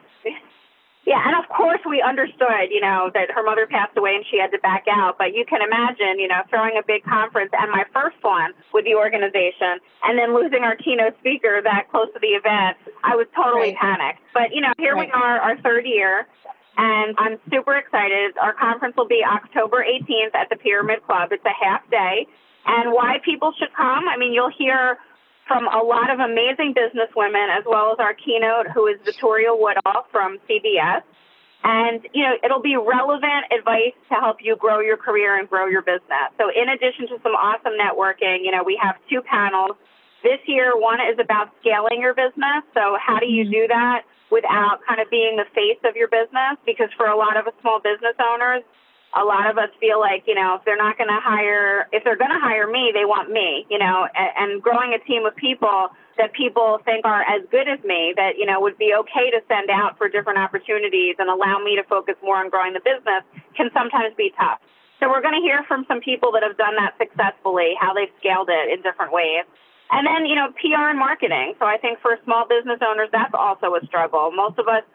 yeah, 1.05 1.17
and 1.25 1.33
of 1.33 1.49
course 1.49 1.81
we 1.89 2.01
understood, 2.01 2.69
you 2.69 2.79
know, 2.79 3.09
that 3.13 3.31
her 3.31 3.41
mother 3.41 3.65
passed 3.65 3.97
away 3.97 4.13
and 4.13 4.25
she 4.29 4.37
had 4.37 4.51
to 4.51 4.59
back 4.59 4.85
out. 4.85 5.17
But 5.17 5.33
you 5.33 5.45
can 5.45 5.61
imagine, 5.61 6.19
you 6.19 6.27
know, 6.27 6.45
throwing 6.49 6.77
a 6.77 6.85
big 6.85 7.03
conference 7.03 7.49
and 7.57 7.71
my 7.71 7.85
first 7.91 8.21
one 8.21 8.53
with 8.71 8.85
the 8.85 8.93
organization 8.93 9.81
and 10.03 10.13
then 10.17 10.35
losing 10.35 10.61
our 10.61 10.75
keynote 10.75 11.17
speaker 11.17 11.59
that 11.63 11.89
close 11.89 12.07
to 12.13 12.19
the 12.21 12.37
event. 12.37 12.77
I 13.03 13.15
was 13.15 13.25
totally 13.35 13.73
right. 13.73 13.81
panicked. 13.81 14.21
But, 14.33 14.53
you 14.53 14.61
know, 14.61 14.73
here 14.77 14.93
right. 14.93 15.09
we 15.09 15.11
are, 15.11 15.39
our 15.41 15.57
third 15.61 15.85
year. 15.85 16.27
And 16.77 17.15
I'm 17.17 17.37
super 17.49 17.75
excited. 17.75 18.37
Our 18.37 18.53
conference 18.53 18.95
will 18.95 19.09
be 19.09 19.25
October 19.25 19.83
18th 19.83 20.35
at 20.35 20.49
the 20.49 20.55
Pyramid 20.55 21.03
Club. 21.05 21.31
It's 21.31 21.43
a 21.45 21.57
half 21.57 21.81
day. 21.89 22.27
And 22.65 22.93
why 22.93 23.17
people 23.25 23.53
should 23.57 23.73
come, 23.75 24.07
I 24.07 24.17
mean, 24.17 24.33
you'll 24.33 24.53
hear 24.55 24.97
from 25.47 25.67
a 25.67 25.83
lot 25.83 26.09
of 26.09 26.19
amazing 26.19 26.73
businesswomen, 26.73 27.49
as 27.57 27.63
well 27.65 27.91
as 27.91 27.99
our 27.99 28.13
keynote, 28.13 28.67
who 28.73 28.87
is 28.87 28.97
Victoria 29.03 29.53
Woodall 29.53 30.05
from 30.11 30.37
CBS. 30.49 31.03
And, 31.63 32.01
you 32.13 32.23
know, 32.23 32.33
it'll 32.43 32.61
be 32.61 32.75
relevant 32.75 33.53
advice 33.53 33.93
to 34.09 34.15
help 34.15 34.37
you 34.41 34.55
grow 34.55 34.79
your 34.79 34.97
career 34.97 35.37
and 35.37 35.47
grow 35.47 35.67
your 35.67 35.83
business. 35.83 36.33
So 36.37 36.49
in 36.49 36.69
addition 36.69 37.07
to 37.09 37.21
some 37.21 37.33
awesome 37.33 37.73
networking, 37.77 38.43
you 38.43 38.51
know, 38.51 38.63
we 38.63 38.79
have 38.81 38.95
two 39.09 39.21
panels. 39.21 39.77
This 40.23 40.39
year, 40.47 40.77
one 40.77 40.99
is 41.01 41.19
about 41.19 41.53
scaling 41.61 42.01
your 42.01 42.13
business. 42.13 42.65
So 42.73 42.97
how 42.97 43.19
do 43.19 43.27
you 43.27 43.43
mm-hmm. 43.43 43.51
do 43.51 43.67
that 43.67 44.03
without 44.31 44.79
kind 44.87 45.01
of 45.01 45.09
being 45.11 45.37
the 45.37 45.45
face 45.53 45.77
of 45.85 45.95
your 45.95 46.07
business? 46.07 46.57
Because 46.65 46.89
for 46.97 47.05
a 47.05 47.17
lot 47.17 47.37
of 47.37 47.45
small 47.61 47.79
business 47.79 48.17
owners, 48.17 48.63
a 49.11 49.23
lot 49.23 49.49
of 49.49 49.57
us 49.57 49.69
feel 49.79 49.99
like, 49.99 50.23
you 50.25 50.35
know, 50.35 50.55
if 50.55 50.63
they're 50.63 50.79
not 50.79 50.97
going 50.97 51.09
to 51.09 51.19
hire, 51.19 51.87
if 51.91 52.03
they're 52.03 52.17
going 52.17 52.31
to 52.31 52.39
hire 52.39 52.69
me, 52.69 52.91
they 52.93 53.03
want 53.03 53.29
me, 53.29 53.67
you 53.69 53.77
know, 53.77 54.07
and, 54.15 54.31
and 54.37 54.61
growing 54.63 54.95
a 54.95 54.99
team 55.03 55.25
of 55.25 55.35
people 55.35 55.91
that 56.17 56.31
people 56.33 56.79
think 56.85 57.03
are 57.03 57.21
as 57.23 57.43
good 57.51 57.67
as 57.67 57.83
me 57.83 58.13
that, 58.15 58.37
you 58.37 58.45
know, 58.45 58.61
would 58.61 58.77
be 58.77 58.95
okay 58.95 59.31
to 59.31 59.43
send 59.47 59.69
out 59.69 59.97
for 59.97 60.07
different 60.07 60.39
opportunities 60.39 61.15
and 61.19 61.27
allow 61.29 61.59
me 61.59 61.75
to 61.75 61.83
focus 61.83 62.15
more 62.23 62.37
on 62.37 62.49
growing 62.49 62.71
the 62.71 62.83
business 62.83 63.23
can 63.55 63.69
sometimes 63.73 64.15
be 64.15 64.31
tough. 64.39 64.59
So 64.99 65.09
we're 65.09 65.21
going 65.21 65.35
to 65.35 65.43
hear 65.43 65.65
from 65.67 65.83
some 65.89 65.99
people 65.99 66.31
that 66.33 66.43
have 66.43 66.55
done 66.55 66.75
that 66.77 66.95
successfully, 66.95 67.75
how 67.79 67.93
they've 67.93 68.13
scaled 68.19 68.47
it 68.47 68.71
in 68.71 68.83
different 68.83 69.11
ways. 69.11 69.43
And 69.91 70.07
then, 70.07 70.25
you 70.25 70.35
know, 70.35 70.53
PR 70.55 70.87
and 70.87 70.99
marketing. 70.99 71.55
So 71.59 71.65
I 71.65 71.75
think 71.75 71.99
for 71.99 72.15
small 72.23 72.47
business 72.47 72.79
owners, 72.79 73.09
that's 73.11 73.33
also 73.33 73.75
a 73.75 73.83
struggle. 73.85 74.31
Most 74.31 74.55
of 74.57 74.69
us 74.69 74.85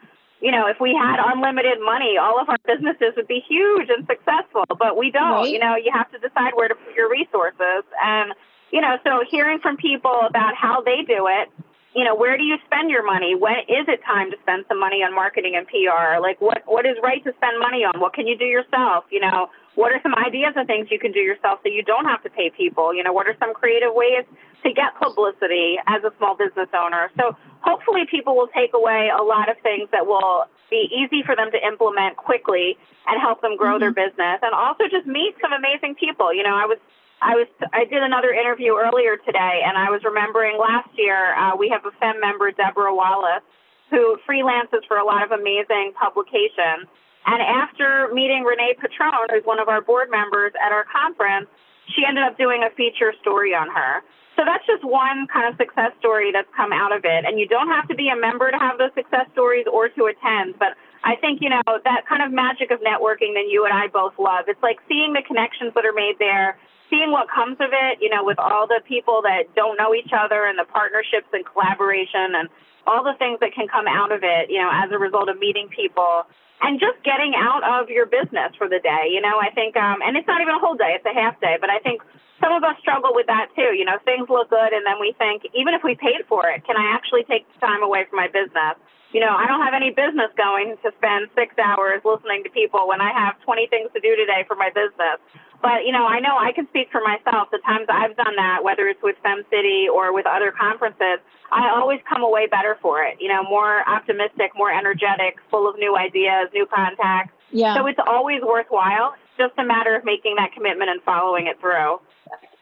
you 0.41 0.51
know, 0.51 0.67
if 0.67 0.79
we 0.79 0.93
had 0.93 1.17
mm-hmm. 1.17 1.39
unlimited 1.39 1.79
money, 1.83 2.17
all 2.17 2.39
of 2.39 2.49
our 2.49 2.57
businesses 2.65 3.13
would 3.15 3.27
be 3.27 3.43
huge 3.47 3.89
and 3.89 4.05
successful, 4.05 4.65
but 4.77 4.97
we 4.97 5.11
don't. 5.11 5.43
Right. 5.45 5.49
You 5.49 5.59
know, 5.59 5.75
you 5.75 5.91
have 5.93 6.11
to 6.11 6.19
decide 6.19 6.53
where 6.53 6.67
to 6.67 6.75
put 6.75 6.95
your 6.95 7.09
resources. 7.09 7.83
And, 8.03 8.33
you 8.71 8.81
know, 8.81 8.97
so 9.03 9.23
hearing 9.29 9.59
from 9.59 9.77
people 9.77 10.19
about 10.27 10.55
how 10.55 10.81
they 10.81 11.01
do 11.01 11.27
it, 11.27 11.49
you 11.95 12.03
know, 12.03 12.15
where 12.15 12.37
do 12.37 12.43
you 12.43 12.57
spend 12.65 12.89
your 12.89 13.05
money? 13.05 13.35
When 13.35 13.59
is 13.67 13.87
it 13.87 14.01
time 14.05 14.31
to 14.31 14.37
spend 14.41 14.65
some 14.67 14.79
money 14.79 15.03
on 15.03 15.15
marketing 15.15 15.55
and 15.55 15.65
PR? 15.67 16.21
Like 16.21 16.39
what 16.41 16.63
what 16.65 16.85
is 16.85 16.97
right 17.01 17.23
to 17.23 17.33
spend 17.37 17.59
money 17.59 17.83
on? 17.83 17.99
What 17.99 18.13
can 18.13 18.27
you 18.27 18.37
do 18.37 18.45
yourself? 18.45 19.05
You 19.09 19.21
know, 19.21 19.49
what 19.75 19.91
are 19.91 20.01
some 20.03 20.13
ideas 20.15 20.53
and 20.55 20.67
things 20.67 20.87
you 20.91 20.99
can 20.99 21.11
do 21.11 21.19
yourself 21.19 21.59
so 21.63 21.69
you 21.69 21.83
don't 21.83 22.05
have 22.05 22.23
to 22.23 22.29
pay 22.29 22.49
people? 22.49 22.93
You 22.93 23.03
know, 23.03 23.13
what 23.13 23.27
are 23.27 23.35
some 23.39 23.53
creative 23.53 23.93
ways 23.93 24.25
to 24.63 24.73
get 24.73 24.97
publicity 24.99 25.77
as 25.87 26.03
a 26.03 26.11
small 26.17 26.35
business 26.35 26.69
owner? 26.73 27.09
So 27.17 27.37
hopefully 27.61 28.05
people 28.09 28.35
will 28.35 28.49
take 28.49 28.73
away 28.73 29.09
a 29.09 29.23
lot 29.23 29.49
of 29.49 29.57
things 29.63 29.89
that 29.91 30.05
will 30.05 30.45
be 30.69 30.89
easy 30.91 31.23
for 31.23 31.35
them 31.35 31.51
to 31.51 31.59
implement 31.65 32.17
quickly 32.17 32.77
and 33.07 33.21
help 33.21 33.41
them 33.41 33.55
grow 33.55 33.79
mm-hmm. 33.79 33.93
their 33.93 33.93
business 33.93 34.39
and 34.41 34.53
also 34.53 34.83
just 34.91 35.07
meet 35.07 35.35
some 35.41 35.53
amazing 35.53 35.95
people. 35.95 36.33
You 36.33 36.43
know, 36.43 36.55
I 36.55 36.65
was 36.65 36.77
I 37.21 37.33
was 37.33 37.47
I 37.73 37.85
did 37.85 38.03
another 38.03 38.31
interview 38.31 38.77
earlier 38.77 39.17
today, 39.17 39.65
and 39.65 39.77
I 39.77 39.89
was 39.89 40.01
remembering 40.05 40.57
last 40.57 40.89
year 40.97 41.33
uh, 41.33 41.55
we 41.57 41.69
have 41.69 41.85
a 41.85 41.91
FEM 41.99 42.21
member, 42.21 42.51
Deborah 42.51 42.93
Wallace, 42.93 43.41
who 43.89 44.17
freelances 44.29 44.85
for 44.87 44.97
a 44.97 45.05
lot 45.05 45.23
of 45.23 45.31
amazing 45.31 45.93
publications. 45.97 46.85
And 47.25 47.41
after 47.41 48.09
meeting 48.13 48.43
Renee 48.43 48.77
Patron, 48.79 49.27
who's 49.33 49.43
one 49.43 49.59
of 49.59 49.67
our 49.67 49.81
board 49.81 50.09
members 50.09 50.53
at 50.63 50.71
our 50.71 50.85
conference, 50.85 51.49
she 51.95 52.05
ended 52.07 52.23
up 52.23 52.37
doing 52.37 52.63
a 52.63 52.69
feature 52.75 53.13
story 53.21 53.53
on 53.53 53.67
her. 53.67 54.03
So 54.37 54.45
that's 54.45 54.65
just 54.69 54.85
one 54.85 55.25
kind 55.33 55.49
of 55.49 55.57
success 55.57 55.97
story 55.97 56.31
that's 56.31 56.47
come 56.55 56.71
out 56.71 56.93
of 56.93 57.01
it. 57.03 57.25
And 57.25 57.39
you 57.39 57.47
don't 57.47 57.67
have 57.67 57.87
to 57.89 57.95
be 57.95 58.09
a 58.09 58.15
member 58.15 58.51
to 58.51 58.57
have 58.57 58.77
those 58.77 58.93
success 58.93 59.25
stories 59.33 59.65
or 59.65 59.89
to 59.89 60.05
attend. 60.05 60.61
But 60.61 60.77
I 61.03 61.17
think, 61.17 61.41
you 61.41 61.49
know, 61.49 61.65
that 61.65 62.05
kind 62.07 62.21
of 62.21 62.31
magic 62.31 62.69
of 62.69 62.79
networking 62.85 63.33
that 63.33 63.49
you 63.49 63.65
and 63.65 63.73
I 63.73 63.87
both 63.87 64.13
love. 64.19 64.45
It's 64.47 64.61
like 64.61 64.77
seeing 64.87 65.13
the 65.13 65.25
connections 65.25 65.73
that 65.73 65.85
are 65.85 65.93
made 65.93 66.15
there, 66.19 66.59
seeing 66.89 67.11
what 67.11 67.27
comes 67.29 67.57
of 67.59 67.69
it, 67.71 67.99
you 68.01 68.09
know, 68.09 68.23
with 68.23 68.39
all 68.39 68.67
the 68.67 68.81
people 68.87 69.21
that 69.23 69.53
don't 69.55 69.77
know 69.77 69.93
each 69.93 70.11
other 70.15 70.45
and 70.45 70.57
the 70.57 70.65
partnerships 70.65 71.27
and 71.33 71.45
collaboration 71.45 72.35
and 72.35 72.49
all 72.85 73.03
the 73.03 73.15
things 73.19 73.39
that 73.41 73.53
can 73.53 73.67
come 73.67 73.87
out 73.87 74.11
of 74.11 74.23
it, 74.23 74.49
you 74.49 74.59
know, 74.59 74.71
as 74.71 74.91
a 74.91 74.97
result 74.97 75.29
of 75.29 75.37
meeting 75.39 75.67
people 75.67 76.23
and 76.61 76.79
just 76.79 76.97
getting 77.03 77.33
out 77.35 77.61
of 77.63 77.89
your 77.89 78.05
business 78.05 78.55
for 78.57 78.67
the 78.67 78.79
day. 78.79 79.11
You 79.11 79.21
know, 79.21 79.37
I 79.39 79.51
think, 79.51 79.75
um, 79.75 79.99
and 80.01 80.15
it's 80.17 80.27
not 80.27 80.41
even 80.41 80.55
a 80.55 80.59
whole 80.59 80.75
day, 80.75 80.95
it's 80.95 81.05
a 81.05 81.13
half 81.13 81.39
day, 81.39 81.57
but 81.59 81.69
I 81.69 81.79
think 81.79 82.01
some 82.41 82.53
of 82.53 82.63
us 82.63 82.77
struggle 82.79 83.11
with 83.13 83.27
that 83.27 83.49
too. 83.55 83.73
You 83.73 83.85
know, 83.85 83.97
things 84.05 84.29
look 84.29 84.49
good 84.49 84.73
and 84.73 84.85
then 84.85 84.99
we 84.99 85.13
think, 85.17 85.43
even 85.53 85.73
if 85.73 85.81
we 85.83 85.95
paid 85.95 86.25
for 86.27 86.47
it, 86.49 86.65
can 86.65 86.77
I 86.77 86.93
actually 86.93 87.23
take 87.25 87.45
time 87.59 87.83
away 87.83 88.05
from 88.09 88.17
my 88.17 88.27
business? 88.27 88.77
You 89.13 89.21
know, 89.21 89.31
I 89.31 89.47
don't 89.47 89.63
have 89.63 89.73
any 89.73 89.89
business 89.89 90.29
going 90.35 90.75
to 90.83 90.91
spend 90.99 91.31
six 91.33 91.55
hours 91.57 92.01
listening 92.03 92.43
to 92.43 92.49
people 92.49 92.87
when 92.87 92.99
I 92.99 93.11
have 93.15 93.39
20 93.41 93.67
things 93.67 93.89
to 93.95 93.99
do 93.99 94.15
today 94.15 94.43
for 94.47 94.55
my 94.55 94.69
business. 94.69 95.17
But, 95.61 95.85
you 95.85 95.91
know, 95.91 96.05
I 96.05 96.19
know 96.19 96.37
I 96.37 96.51
can 96.51 96.67
speak 96.67 96.91
for 96.91 97.01
myself. 97.01 97.49
The 97.49 97.57
times 97.65 97.87
I've 97.89 98.15
done 98.15 98.35
that, 98.35 98.63
whether 98.63 98.87
it's 98.87 99.01
with 99.01 99.15
Fem 99.23 99.43
City 99.49 99.87
or 99.89 100.13
with 100.13 100.27
other 100.27 100.51
conferences, 100.51 101.23
I 101.51 101.71
always 101.73 101.99
come 102.07 102.21
away 102.21 102.45
better 102.47 102.77
for 102.81 103.01
it. 103.03 103.17
You 103.19 103.29
know, 103.29 103.43
more 103.43 103.87
optimistic, 103.89 104.51
more 104.55 104.71
energetic, 104.71 105.39
full 105.49 105.67
of 105.67 105.79
new 105.79 105.95
ideas, 105.97 106.51
new 106.53 106.67
contacts. 106.67 107.33
Yeah. 107.49 107.75
So 107.75 107.87
it's 107.87 107.99
always 108.05 108.41
worthwhile. 108.43 109.15
It's 109.15 109.37
just 109.49 109.57
a 109.57 109.65
matter 109.65 109.95
of 109.95 110.03
making 110.03 110.35
that 110.35 110.51
commitment 110.51 110.91
and 110.91 111.01
following 111.01 111.47
it 111.47 111.59
through. 111.59 111.99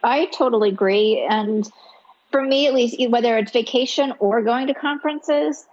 I 0.06 0.28
totally 0.28 0.70
agree. 0.70 1.26
And 1.28 1.68
for 2.32 2.42
me, 2.42 2.68
at 2.68 2.76
least, 2.76 2.96
whether 3.10 3.38
it's 3.40 3.52
vacation 3.52 4.14
or 4.20 4.44
going 4.44 4.68
to 4.68 4.76
conferences, 4.76 5.66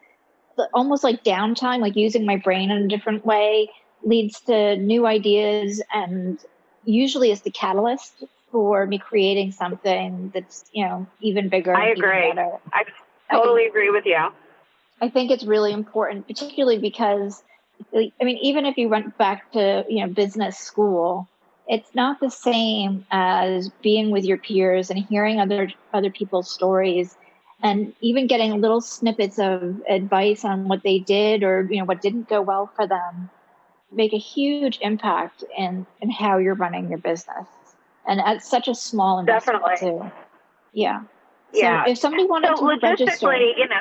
almost 0.73 1.05
like 1.05 1.23
downtime, 1.23 1.81
like 1.81 1.97
using 1.97 2.25
my 2.25 2.37
brain 2.37 2.71
in 2.71 2.79
a 2.79 2.89
different 2.89 3.27
way, 3.27 3.69
leads 4.03 4.41
to 4.43 4.77
new 4.77 5.07
ideas 5.07 5.83
and 5.93 6.39
usually 6.85 7.31
is 7.31 7.43
the 7.43 7.51
catalyst 7.51 8.25
for 8.51 8.87
me 8.87 8.99
creating 8.99 9.53
something 9.53 10.31
that's 10.35 10.65
you 10.73 10.85
know 10.85 11.07
even 11.21 11.49
bigger. 11.51 11.77
I 11.77 11.89
agree. 11.89 12.33
I 12.73 12.85
totally 13.31 13.65
I, 13.65 13.67
agree 13.67 13.91
with 13.91 14.07
you. 14.07 14.29
I 15.01 15.11
think 15.11 15.31
it's 15.31 15.45
really 15.45 15.73
important, 15.73 16.27
particularly 16.27 16.79
because 16.79 17.43
I 17.95 18.11
mean, 18.23 18.39
even 18.39 18.65
if 18.65 18.79
you 18.79 18.89
went 18.89 19.19
back 19.19 19.53
to 19.53 19.85
you 19.89 20.07
know 20.07 20.13
business 20.13 20.57
school, 20.57 21.29
it's 21.69 21.95
not 21.95 22.21
the 22.21 22.31
same 22.31 23.07
as 23.11 23.71
being 23.83 24.11
with 24.11 24.25
your 24.25 24.39
peers 24.39 24.91
and 24.91 24.99
hearing 24.99 25.41
other 25.41 25.71
other 25.93 26.11
people's 26.11 26.51
stories 26.51 27.17
and 27.63 27.95
even 28.01 28.27
getting 28.27 28.61
little 28.61 28.81
snippets 28.81 29.39
of 29.39 29.81
advice 29.89 30.45
on 30.45 30.69
what 30.69 30.83
they 30.83 30.99
did 30.99 31.43
or 31.43 31.67
you 31.71 31.79
know 31.79 31.85
what 31.85 32.03
didn't 32.03 32.29
go 32.29 32.43
well 32.43 32.71
for 32.75 32.87
them 32.87 33.31
make 33.93 34.13
a 34.13 34.19
huge 34.19 34.79
impact 34.81 35.45
in 35.57 35.87
in 36.01 36.11
how 36.11 36.39
you're 36.39 36.55
running 36.55 36.89
your 36.89 36.99
business 36.99 37.47
and 38.07 38.21
at 38.21 38.43
such 38.43 38.69
a 38.69 38.75
small 38.75 39.19
investment 39.19 39.63
Definitely. 39.65 40.07
too 40.07 40.13
yeah 40.73 41.03
yeah 41.53 41.85
so 41.85 41.91
if 41.93 41.99
somebody 41.99 42.25
wanted 42.27 42.57
so 42.57 42.69
to 42.69 42.87
register 42.87 43.35
you 43.35 43.69
know 43.69 43.81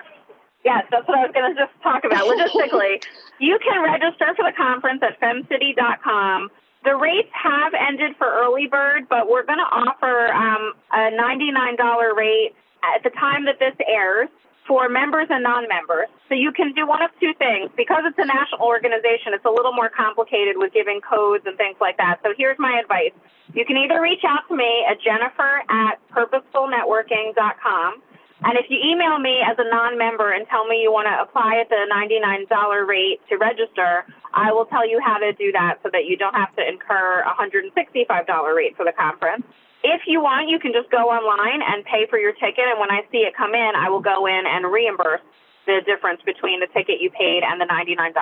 Yes, 0.64 0.86
that's 0.92 1.08
what 1.08 1.18
I 1.18 1.26
was 1.26 1.32
going 1.34 1.56
to 1.56 1.60
just 1.60 1.74
talk 1.82 2.04
about. 2.04 2.22
Logistically, 2.28 3.04
you 3.40 3.58
can 3.64 3.82
register 3.82 4.34
for 4.36 4.46
the 4.46 4.54
conference 4.56 5.02
at 5.02 5.20
femcity.com. 5.20 6.52
The 6.84 6.96
rates 6.96 7.30
have 7.34 7.74
ended 7.74 8.16
for 8.18 8.26
early 8.26 8.68
bird, 8.68 9.08
but 9.08 9.30
we're 9.30 9.46
going 9.46 9.60
to 9.60 9.70
offer 9.70 10.34
um, 10.34 10.74
a 10.92 11.14
$99 11.14 12.16
rate 12.16 12.56
at 12.82 13.04
the 13.04 13.12
time 13.12 13.46
that 13.46 13.60
this 13.60 13.76
airs 13.88 14.30
for 14.68 14.90
members 14.90 15.28
and 15.30 15.44
non-members. 15.44 16.08
So 16.30 16.34
you 16.34 16.52
can 16.52 16.74
do 16.74 16.88
one 16.88 17.02
of 17.04 17.12
two 17.20 17.34
things. 17.38 17.70
Because 17.76 18.04
it's 18.06 18.18
a 18.18 18.26
national 18.26 18.62
organization, 18.62 19.34
it's 19.34 19.46
a 19.46 19.50
little 19.50 19.74
more 19.74 19.90
complicated 19.90 20.56
with 20.58 20.74
giving 20.74 21.02
codes 21.02 21.44
and 21.46 21.58
things 21.58 21.78
like 21.82 21.98
that. 21.98 22.20
So 22.24 22.34
here's 22.38 22.58
my 22.58 22.80
advice. 22.82 23.14
You 23.54 23.66
can 23.66 23.78
either 23.78 24.02
reach 24.02 24.24
out 24.26 24.48
to 24.48 24.56
me 24.56 24.86
at 24.90 25.02
jennifer 25.02 25.62
at 25.70 26.00
purposefulnetworking.com. 26.10 28.02
And 28.44 28.58
if 28.58 28.66
you 28.70 28.80
email 28.82 29.20
me 29.20 29.38
as 29.46 29.56
a 29.60 29.70
non-member 29.70 30.32
and 30.32 30.48
tell 30.48 30.66
me 30.66 30.82
you 30.82 30.92
want 30.92 31.06
to 31.06 31.22
apply 31.22 31.62
at 31.62 31.70
the 31.70 31.86
$99 31.94 32.88
rate 32.88 33.22
to 33.30 33.38
register, 33.38 34.04
I 34.34 34.52
will 34.52 34.66
tell 34.66 34.88
you 34.88 35.00
how 35.00 35.18
to 35.18 35.32
do 35.34 35.52
that 35.52 35.78
so 35.84 35.90
that 35.94 36.06
you 36.06 36.18
don't 36.18 36.34
have 36.34 36.56
to 36.56 36.68
incur 36.68 37.22
a 37.22 37.34
$165 37.38 38.56
rate 38.56 38.76
for 38.76 38.84
the 38.84 38.94
conference. 38.94 39.46
If 39.84 40.02
you 40.08 40.22
want, 40.22 40.50
you 40.50 40.58
can 40.60 40.74
just 40.74 40.90
go 40.90 41.10
online 41.10 41.62
and 41.62 41.86
pay 41.86 42.06
for 42.10 42.18
your 42.18 42.34
ticket, 42.34 42.66
and 42.66 42.80
when 42.80 42.92
I 42.92 43.02
see 43.12 43.20
it 43.20 43.36
come 43.36 43.54
in, 43.54 43.72
I 43.76 43.90
will 43.90 44.02
go 44.02 44.26
in 44.26 44.44
and 44.46 44.72
reimburse 44.72 45.22
the 45.66 45.82
difference 45.86 46.22
between 46.26 46.60
the 46.60 46.68
ticket 46.68 47.02
you 47.02 47.10
paid 47.12 47.44
and 47.44 47.62
the 47.62 47.66
$99. 47.66 48.14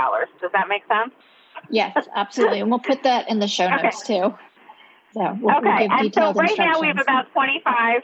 Does 0.41 0.51
that 0.51 0.67
make 0.67 0.84
sense? 0.88 1.12
Yes, 1.69 2.08
absolutely. 2.15 2.62
and 2.62 2.69
we'll 2.69 2.79
put 2.79 3.03
that 3.03 3.29
in 3.29 3.39
the 3.39 3.47
show 3.47 3.69
notes 3.69 4.03
okay. 4.03 4.19
too. 4.19 4.36
So 5.13 5.38
we'll, 5.41 5.58
okay, 5.58 5.88
we'll 5.88 5.99
and 5.99 6.13
so 6.13 6.34
right 6.34 6.58
now 6.58 6.79
we 6.79 6.88
have 6.88 6.99
about 6.99 7.32
25. 7.34 8.03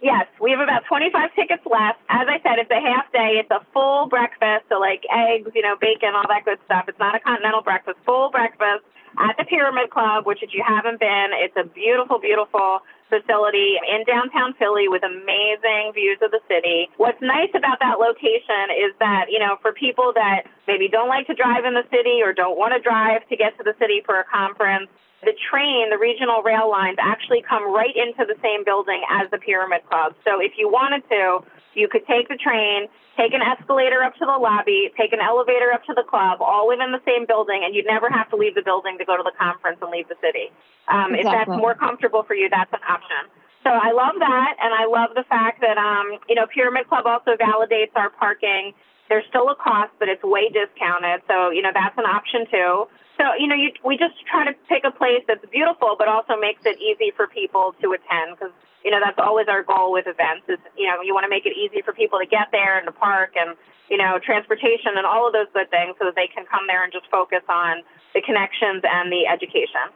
Yes, 0.00 0.26
we 0.40 0.52
have 0.52 0.60
about 0.60 0.86
25 0.86 1.34
tickets 1.34 1.62
left. 1.66 1.98
As 2.08 2.30
I 2.30 2.38
said, 2.46 2.62
it's 2.62 2.70
a 2.70 2.78
half 2.78 3.10
day. 3.10 3.42
It's 3.42 3.50
a 3.50 3.58
full 3.74 4.06
breakfast, 4.06 4.70
so 4.70 4.78
like 4.78 5.02
eggs, 5.10 5.50
you 5.54 5.62
know, 5.62 5.74
bacon, 5.74 6.14
all 6.14 6.28
that 6.28 6.44
good 6.44 6.58
stuff. 6.66 6.86
It's 6.86 6.98
not 6.98 7.16
a 7.16 7.20
continental 7.20 7.62
breakfast, 7.62 7.98
full 8.06 8.30
breakfast 8.30 8.86
at 9.18 9.34
the 9.36 9.44
Pyramid 9.44 9.90
Club, 9.90 10.24
which 10.24 10.42
if 10.42 10.54
you 10.54 10.62
haven't 10.62 11.00
been, 11.00 11.34
it's 11.34 11.56
a 11.58 11.66
beautiful, 11.66 12.20
beautiful 12.20 12.78
facility 13.10 13.74
in 13.90 14.04
downtown 14.04 14.54
Philly 14.54 14.86
with 14.86 15.02
amazing 15.02 15.90
views 15.94 16.18
of 16.22 16.30
the 16.30 16.40
city. 16.46 16.86
What's 16.98 17.20
nice 17.20 17.50
about 17.56 17.80
that 17.80 17.98
location 17.98 18.70
is 18.78 18.94
that, 19.00 19.26
you 19.32 19.40
know, 19.40 19.56
for 19.62 19.72
people 19.72 20.12
that 20.14 20.46
maybe 20.68 20.86
don't 20.86 21.08
like 21.08 21.26
to 21.26 21.34
drive 21.34 21.64
in 21.64 21.74
the 21.74 21.88
city 21.90 22.22
or 22.22 22.32
don't 22.32 22.56
want 22.56 22.74
to 22.74 22.80
drive 22.80 23.26
to 23.28 23.36
get 23.36 23.56
to 23.58 23.64
the 23.64 23.74
city 23.80 24.02
for 24.04 24.20
a 24.20 24.24
conference, 24.24 24.86
the 25.22 25.34
train, 25.50 25.90
the 25.90 25.98
regional 25.98 26.42
rail 26.42 26.70
lines 26.70 26.96
actually 27.00 27.42
come 27.42 27.66
right 27.74 27.94
into 27.94 28.22
the 28.22 28.38
same 28.42 28.64
building 28.64 29.02
as 29.10 29.30
the 29.30 29.38
Pyramid 29.38 29.82
Club. 29.88 30.14
So 30.22 30.38
if 30.40 30.52
you 30.56 30.70
wanted 30.70 31.02
to, 31.10 31.42
you 31.74 31.88
could 31.88 32.06
take 32.06 32.28
the 32.28 32.38
train, 32.38 32.86
take 33.18 33.34
an 33.34 33.42
escalator 33.42 34.02
up 34.02 34.14
to 34.22 34.26
the 34.26 34.38
lobby, 34.38 34.90
take 34.94 35.12
an 35.12 35.18
elevator 35.18 35.74
up 35.74 35.82
to 35.90 35.94
the 35.94 36.06
club, 36.06 36.38
all 36.40 36.70
within 36.70 36.94
the 36.94 37.02
same 37.02 37.26
building, 37.26 37.62
and 37.66 37.74
you'd 37.74 37.86
never 37.86 38.08
have 38.08 38.30
to 38.30 38.36
leave 38.36 38.54
the 38.54 38.62
building 38.62 38.96
to 38.98 39.04
go 39.04 39.18
to 39.18 39.26
the 39.26 39.34
conference 39.34 39.78
and 39.82 39.90
leave 39.90 40.06
the 40.06 40.18
city. 40.22 40.54
Um, 40.86 41.14
exactly. 41.14 41.18
If 41.18 41.30
that's 41.30 41.54
more 41.58 41.74
comfortable 41.74 42.22
for 42.22 42.34
you, 42.34 42.48
that's 42.48 42.72
an 42.72 42.82
option. 42.86 43.26
So 43.66 43.74
I 43.74 43.90
love 43.90 44.14
that, 44.22 44.54
and 44.62 44.72
I 44.72 44.86
love 44.86 45.18
the 45.18 45.26
fact 45.26 45.60
that 45.60 45.76
um, 45.76 46.22
you 46.28 46.34
know 46.38 46.46
Pyramid 46.46 46.88
Club 46.88 47.06
also 47.06 47.34
validates 47.34 47.90
our 47.96 48.10
parking. 48.10 48.72
There's 49.08 49.24
still 49.28 49.48
a 49.48 49.56
cost, 49.56 49.92
but 49.98 50.08
it's 50.08 50.22
way 50.22 50.48
discounted. 50.48 51.22
So 51.28 51.50
you 51.50 51.62
know 51.62 51.70
that's 51.74 51.96
an 51.98 52.04
option 52.04 52.46
too. 52.50 52.88
So, 53.18 53.34
you 53.34 53.48
know, 53.48 53.56
you, 53.58 53.74
we 53.84 53.98
just 53.98 54.14
try 54.30 54.46
to 54.46 54.54
pick 54.70 54.84
a 54.86 54.94
place 54.94 55.26
that's 55.26 55.44
beautiful, 55.50 55.96
but 55.98 56.06
also 56.06 56.38
makes 56.38 56.62
it 56.64 56.78
easy 56.78 57.10
for 57.16 57.26
people 57.26 57.74
to 57.82 57.90
attend 57.92 58.38
because, 58.38 58.54
you 58.84 58.92
know, 58.92 59.00
that's 59.02 59.18
always 59.18 59.48
our 59.48 59.64
goal 59.64 59.90
with 59.92 60.06
events 60.06 60.46
is, 60.48 60.62
you 60.78 60.86
know, 60.86 61.02
you 61.02 61.12
want 61.12 61.24
to 61.24 61.28
make 61.28 61.44
it 61.44 61.52
easy 61.58 61.82
for 61.82 61.92
people 61.92 62.20
to 62.20 62.26
get 62.26 62.48
there 62.52 62.78
and 62.78 62.86
to 62.86 62.92
park 62.92 63.34
and, 63.34 63.58
you 63.90 63.98
know, 63.98 64.20
transportation 64.22 64.94
and 64.94 65.04
all 65.04 65.26
of 65.26 65.32
those 65.32 65.50
good 65.52 65.68
things 65.68 65.96
so 65.98 66.06
that 66.06 66.14
they 66.14 66.30
can 66.30 66.46
come 66.46 66.68
there 66.68 66.84
and 66.84 66.92
just 66.92 67.10
focus 67.10 67.42
on 67.48 67.82
the 68.14 68.22
connections 68.22 68.86
and 68.86 69.10
the 69.10 69.26
education. 69.26 69.90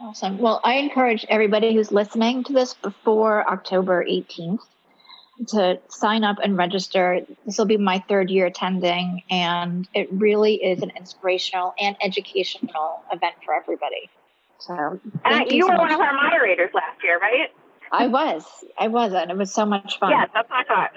Awesome. 0.00 0.38
Well, 0.38 0.60
I 0.64 0.74
encourage 0.74 1.26
everybody 1.28 1.74
who's 1.74 1.92
listening 1.92 2.42
to 2.44 2.54
this 2.54 2.72
before 2.72 3.46
October 3.52 4.02
18th 4.02 4.64
to 5.48 5.80
sign 5.88 6.24
up 6.24 6.38
and 6.42 6.56
register. 6.56 7.20
This 7.44 7.58
will 7.58 7.64
be 7.64 7.76
my 7.76 8.02
third 8.08 8.30
year 8.30 8.46
attending, 8.46 9.22
and 9.30 9.88
it 9.94 10.08
really 10.12 10.54
is 10.54 10.82
an 10.82 10.92
inspirational 10.96 11.74
and 11.80 11.96
educational 12.02 13.02
event 13.12 13.34
for 13.44 13.54
everybody. 13.54 14.10
So, 14.58 15.00
and 15.24 15.50
you, 15.50 15.58
you 15.58 15.62
so 15.66 15.72
were 15.72 15.78
one 15.78 15.92
of 15.92 16.00
our 16.00 16.14
moderators 16.14 16.70
last 16.72 17.02
year, 17.02 17.18
right? 17.18 17.50
I 17.92 18.06
was. 18.06 18.44
I 18.78 18.88
was. 18.88 19.12
And 19.12 19.30
it 19.30 19.36
was 19.36 19.52
so 19.52 19.66
much 19.66 19.98
fun. 19.98 20.10
Yes, 20.10 20.30
that's 20.34 20.48
what 20.48 20.60
I 20.60 20.64
thought. 20.64 20.96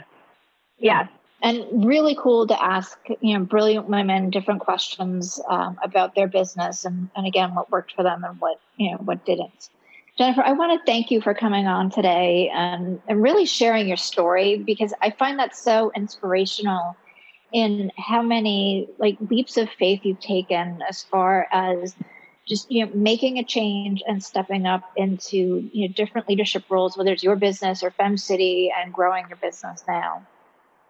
Yes. 0.80 1.10
And 1.42 1.86
really 1.86 2.16
cool 2.20 2.48
to 2.48 2.64
ask, 2.64 2.98
you 3.22 3.38
know, 3.38 3.46
brilliant 3.46 3.88
women 3.88 4.32
different 4.32 4.62
questions 4.62 5.40
um, 5.48 5.78
about 5.84 6.16
their 6.16 6.28
business 6.28 6.86
and, 6.86 7.10
and 7.16 7.28
again, 7.28 7.54
what 7.54 7.70
worked 7.70 7.94
for 7.94 8.04
them 8.04 8.24
and 8.24 8.40
what, 8.40 8.60
you 8.78 8.92
know, 8.92 8.98
what 8.98 9.24
didn't. 9.26 9.70
Jennifer, 10.18 10.42
I 10.42 10.54
want 10.54 10.80
to 10.80 10.92
thank 10.92 11.12
you 11.12 11.22
for 11.22 11.36
coming 11.36 11.68
on 11.68 11.92
today 11.92 12.50
and, 12.52 13.00
and 13.08 13.22
really 13.22 13.46
sharing 13.46 13.88
your 13.88 13.98
story 13.98 14.58
because 14.58 14.92
I 15.02 15.12
find 15.12 15.38
that 15.38 15.56
so 15.56 15.92
inspirational 15.96 16.98
in 17.54 17.92
how 17.98 18.24
many 18.24 18.90
like 18.98 19.18
leaps 19.30 19.58
of 19.58 19.70
faith 19.70 20.02
you've 20.04 20.20
taken 20.20 20.82
as 20.90 21.04
far 21.04 21.48
as 21.52 21.96
just 22.48 22.70
you 22.72 22.86
know 22.86 22.92
making 22.96 23.38
a 23.38 23.44
change 23.44 24.02
and 24.08 24.24
stepping 24.24 24.66
up 24.66 24.82
into 24.96 25.70
you 25.72 25.88
know 25.88 25.94
different 25.94 26.28
leadership 26.28 26.64
roles 26.70 26.98
whether 26.98 27.12
it's 27.12 27.24
your 27.24 27.36
business 27.36 27.84
or 27.84 27.92
fem 27.92 28.18
city 28.18 28.72
and 28.76 28.92
growing 28.92 29.26
your 29.30 29.38
business 29.38 29.84
now. 29.88 30.26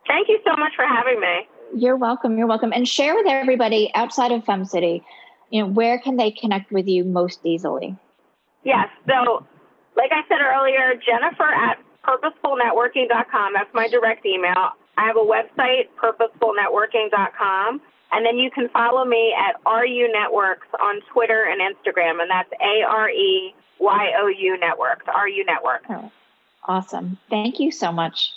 Thank 0.08 0.30
you 0.30 0.40
so 0.46 0.56
much 0.56 0.72
for 0.76 0.86
having 0.86 1.20
me. 1.20 1.48
You're 1.76 1.98
welcome 1.98 2.38
you're 2.38 2.48
welcome. 2.48 2.72
And 2.74 2.88
share 2.88 3.14
with 3.14 3.28
everybody 3.28 3.92
outside 3.94 4.32
of 4.32 4.46
fem 4.46 4.64
city 4.64 5.04
you 5.50 5.62
know 5.62 5.70
where 5.70 6.00
can 6.00 6.16
they 6.16 6.32
connect 6.32 6.72
with 6.72 6.88
you 6.88 7.04
most 7.04 7.42
easily 7.44 7.98
yes 8.64 8.88
so 9.08 9.46
like 9.96 10.12
i 10.12 10.22
said 10.28 10.40
earlier 10.42 10.94
jennifer 10.96 11.52
at 11.52 11.78
purposefulnetworking.com 12.04 13.54
that's 13.54 13.74
my 13.74 13.88
direct 13.88 14.26
email 14.26 14.72
i 14.98 15.06
have 15.06 15.18
a 15.18 15.20
website 15.20 15.88
purposefulnetworking.com 16.02 17.82
and 18.12 18.26
then 18.26 18.38
you 18.38 18.50
can 18.50 18.70
follow 18.70 19.04
me 19.04 19.34
at 19.38 19.60
RU 19.70 20.12
Networks 20.12 20.68
on 20.80 21.02
Twitter 21.12 21.46
and 21.46 21.60
Instagram, 21.60 22.22
and 22.22 22.30
that's 22.30 22.52
A 22.54 22.84
R 22.88 23.10
E 23.10 23.54
Y 23.80 24.12
O 24.20 24.28
U 24.28 24.58
Networks, 24.60 25.06
RU 25.08 25.44
Networks. 25.46 25.86
Oh, 25.90 26.12
awesome. 26.68 27.18
Thank 27.30 27.60
you 27.60 27.72
so 27.72 27.92
much. 27.92 28.32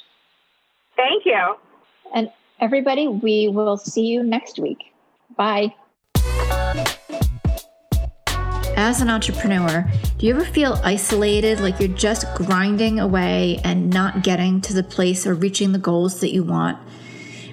Thank 0.97 1.25
you. 1.25 1.57
And 2.14 2.31
everybody, 2.61 3.07
we 3.07 3.49
will 3.49 3.77
see 3.77 4.07
you 4.07 4.23
next 4.23 4.59
week. 4.59 4.93
Bye. 5.37 5.75
As 8.83 9.03
an 9.03 9.11
entrepreneur, 9.11 9.87
do 10.16 10.24
you 10.24 10.35
ever 10.35 10.43
feel 10.43 10.81
isolated, 10.83 11.61
like 11.61 11.78
you're 11.81 11.89
just 11.91 12.24
grinding 12.35 12.99
away 12.99 13.61
and 13.62 13.91
not 13.91 14.22
getting 14.22 14.62
to 14.62 14.72
the 14.72 14.83
place 14.83 15.26
or 15.26 15.35
reaching 15.35 15.72
the 15.72 15.78
goals 15.78 16.20
that 16.20 16.33
you 16.33 16.43
want? 16.43 16.78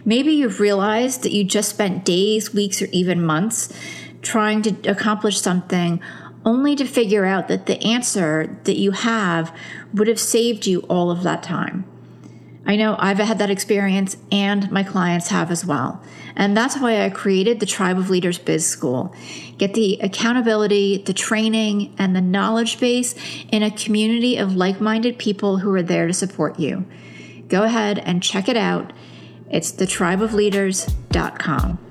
Maybe 0.06 0.32
you've 0.32 0.62
realized 0.62 1.24
that 1.24 1.34
you 1.34 1.44
just 1.44 1.68
spent 1.68 2.06
days, 2.06 2.54
weeks, 2.54 2.82
or 2.82 2.86
even 2.94 3.22
months 3.22 3.74
trying 4.22 4.62
to 4.62 4.90
accomplish 4.90 5.42
something 5.42 6.00
only 6.46 6.78
to 6.78 6.86
figure 6.86 7.26
out 7.26 7.50
that 7.50 7.66
the 7.66 7.84
answer 7.84 8.58
that 8.64 8.78
you 8.78 8.92
have 8.92 9.54
would 9.94 10.08
have 10.08 10.22
saved 10.22 10.66
you 10.66 10.80
all 10.84 11.12
of 11.12 11.24
that 11.24 11.44
time. 11.44 11.84
I 12.66 12.78
know 12.78 12.96
I've 13.00 13.18
had 13.18 13.40
that 13.40 13.50
experience 13.50 14.16
and 14.32 14.72
my 14.72 14.84
clients 14.84 15.28
have 15.28 15.52
as 15.52 15.66
well. 15.66 16.02
And 16.38 16.56
that's 16.56 16.78
why 16.78 17.04
I 17.04 17.10
created 17.10 17.60
the 17.60 17.66
Tribe 17.66 17.98
of 17.98 18.10
Leaders 18.10 18.38
Biz 18.38 18.66
School. 18.68 19.16
Get 19.58 19.74
the 19.74 19.98
accountability, 20.02 20.98
the 20.98 21.14
training, 21.14 21.96
and 21.98 22.16
the 22.16 22.22
knowledge 22.22 22.80
base 22.80 23.16
in 23.52 23.64
a 23.64 23.72
community 23.72 24.38
of 24.38 24.56
like 24.56 24.80
minded 24.80 25.18
people 25.18 25.58
who 25.58 25.74
are 25.74 25.84
there 25.84 26.08
to 26.08 26.14
support 26.14 26.60
you. 26.60 26.86
Go 27.48 27.64
ahead 27.64 27.98
and 28.00 28.22
check 28.22 28.50
it 28.50 28.58
out 28.58 28.94
it's 29.50 29.72
thetribeofleaders.com. 29.72 31.87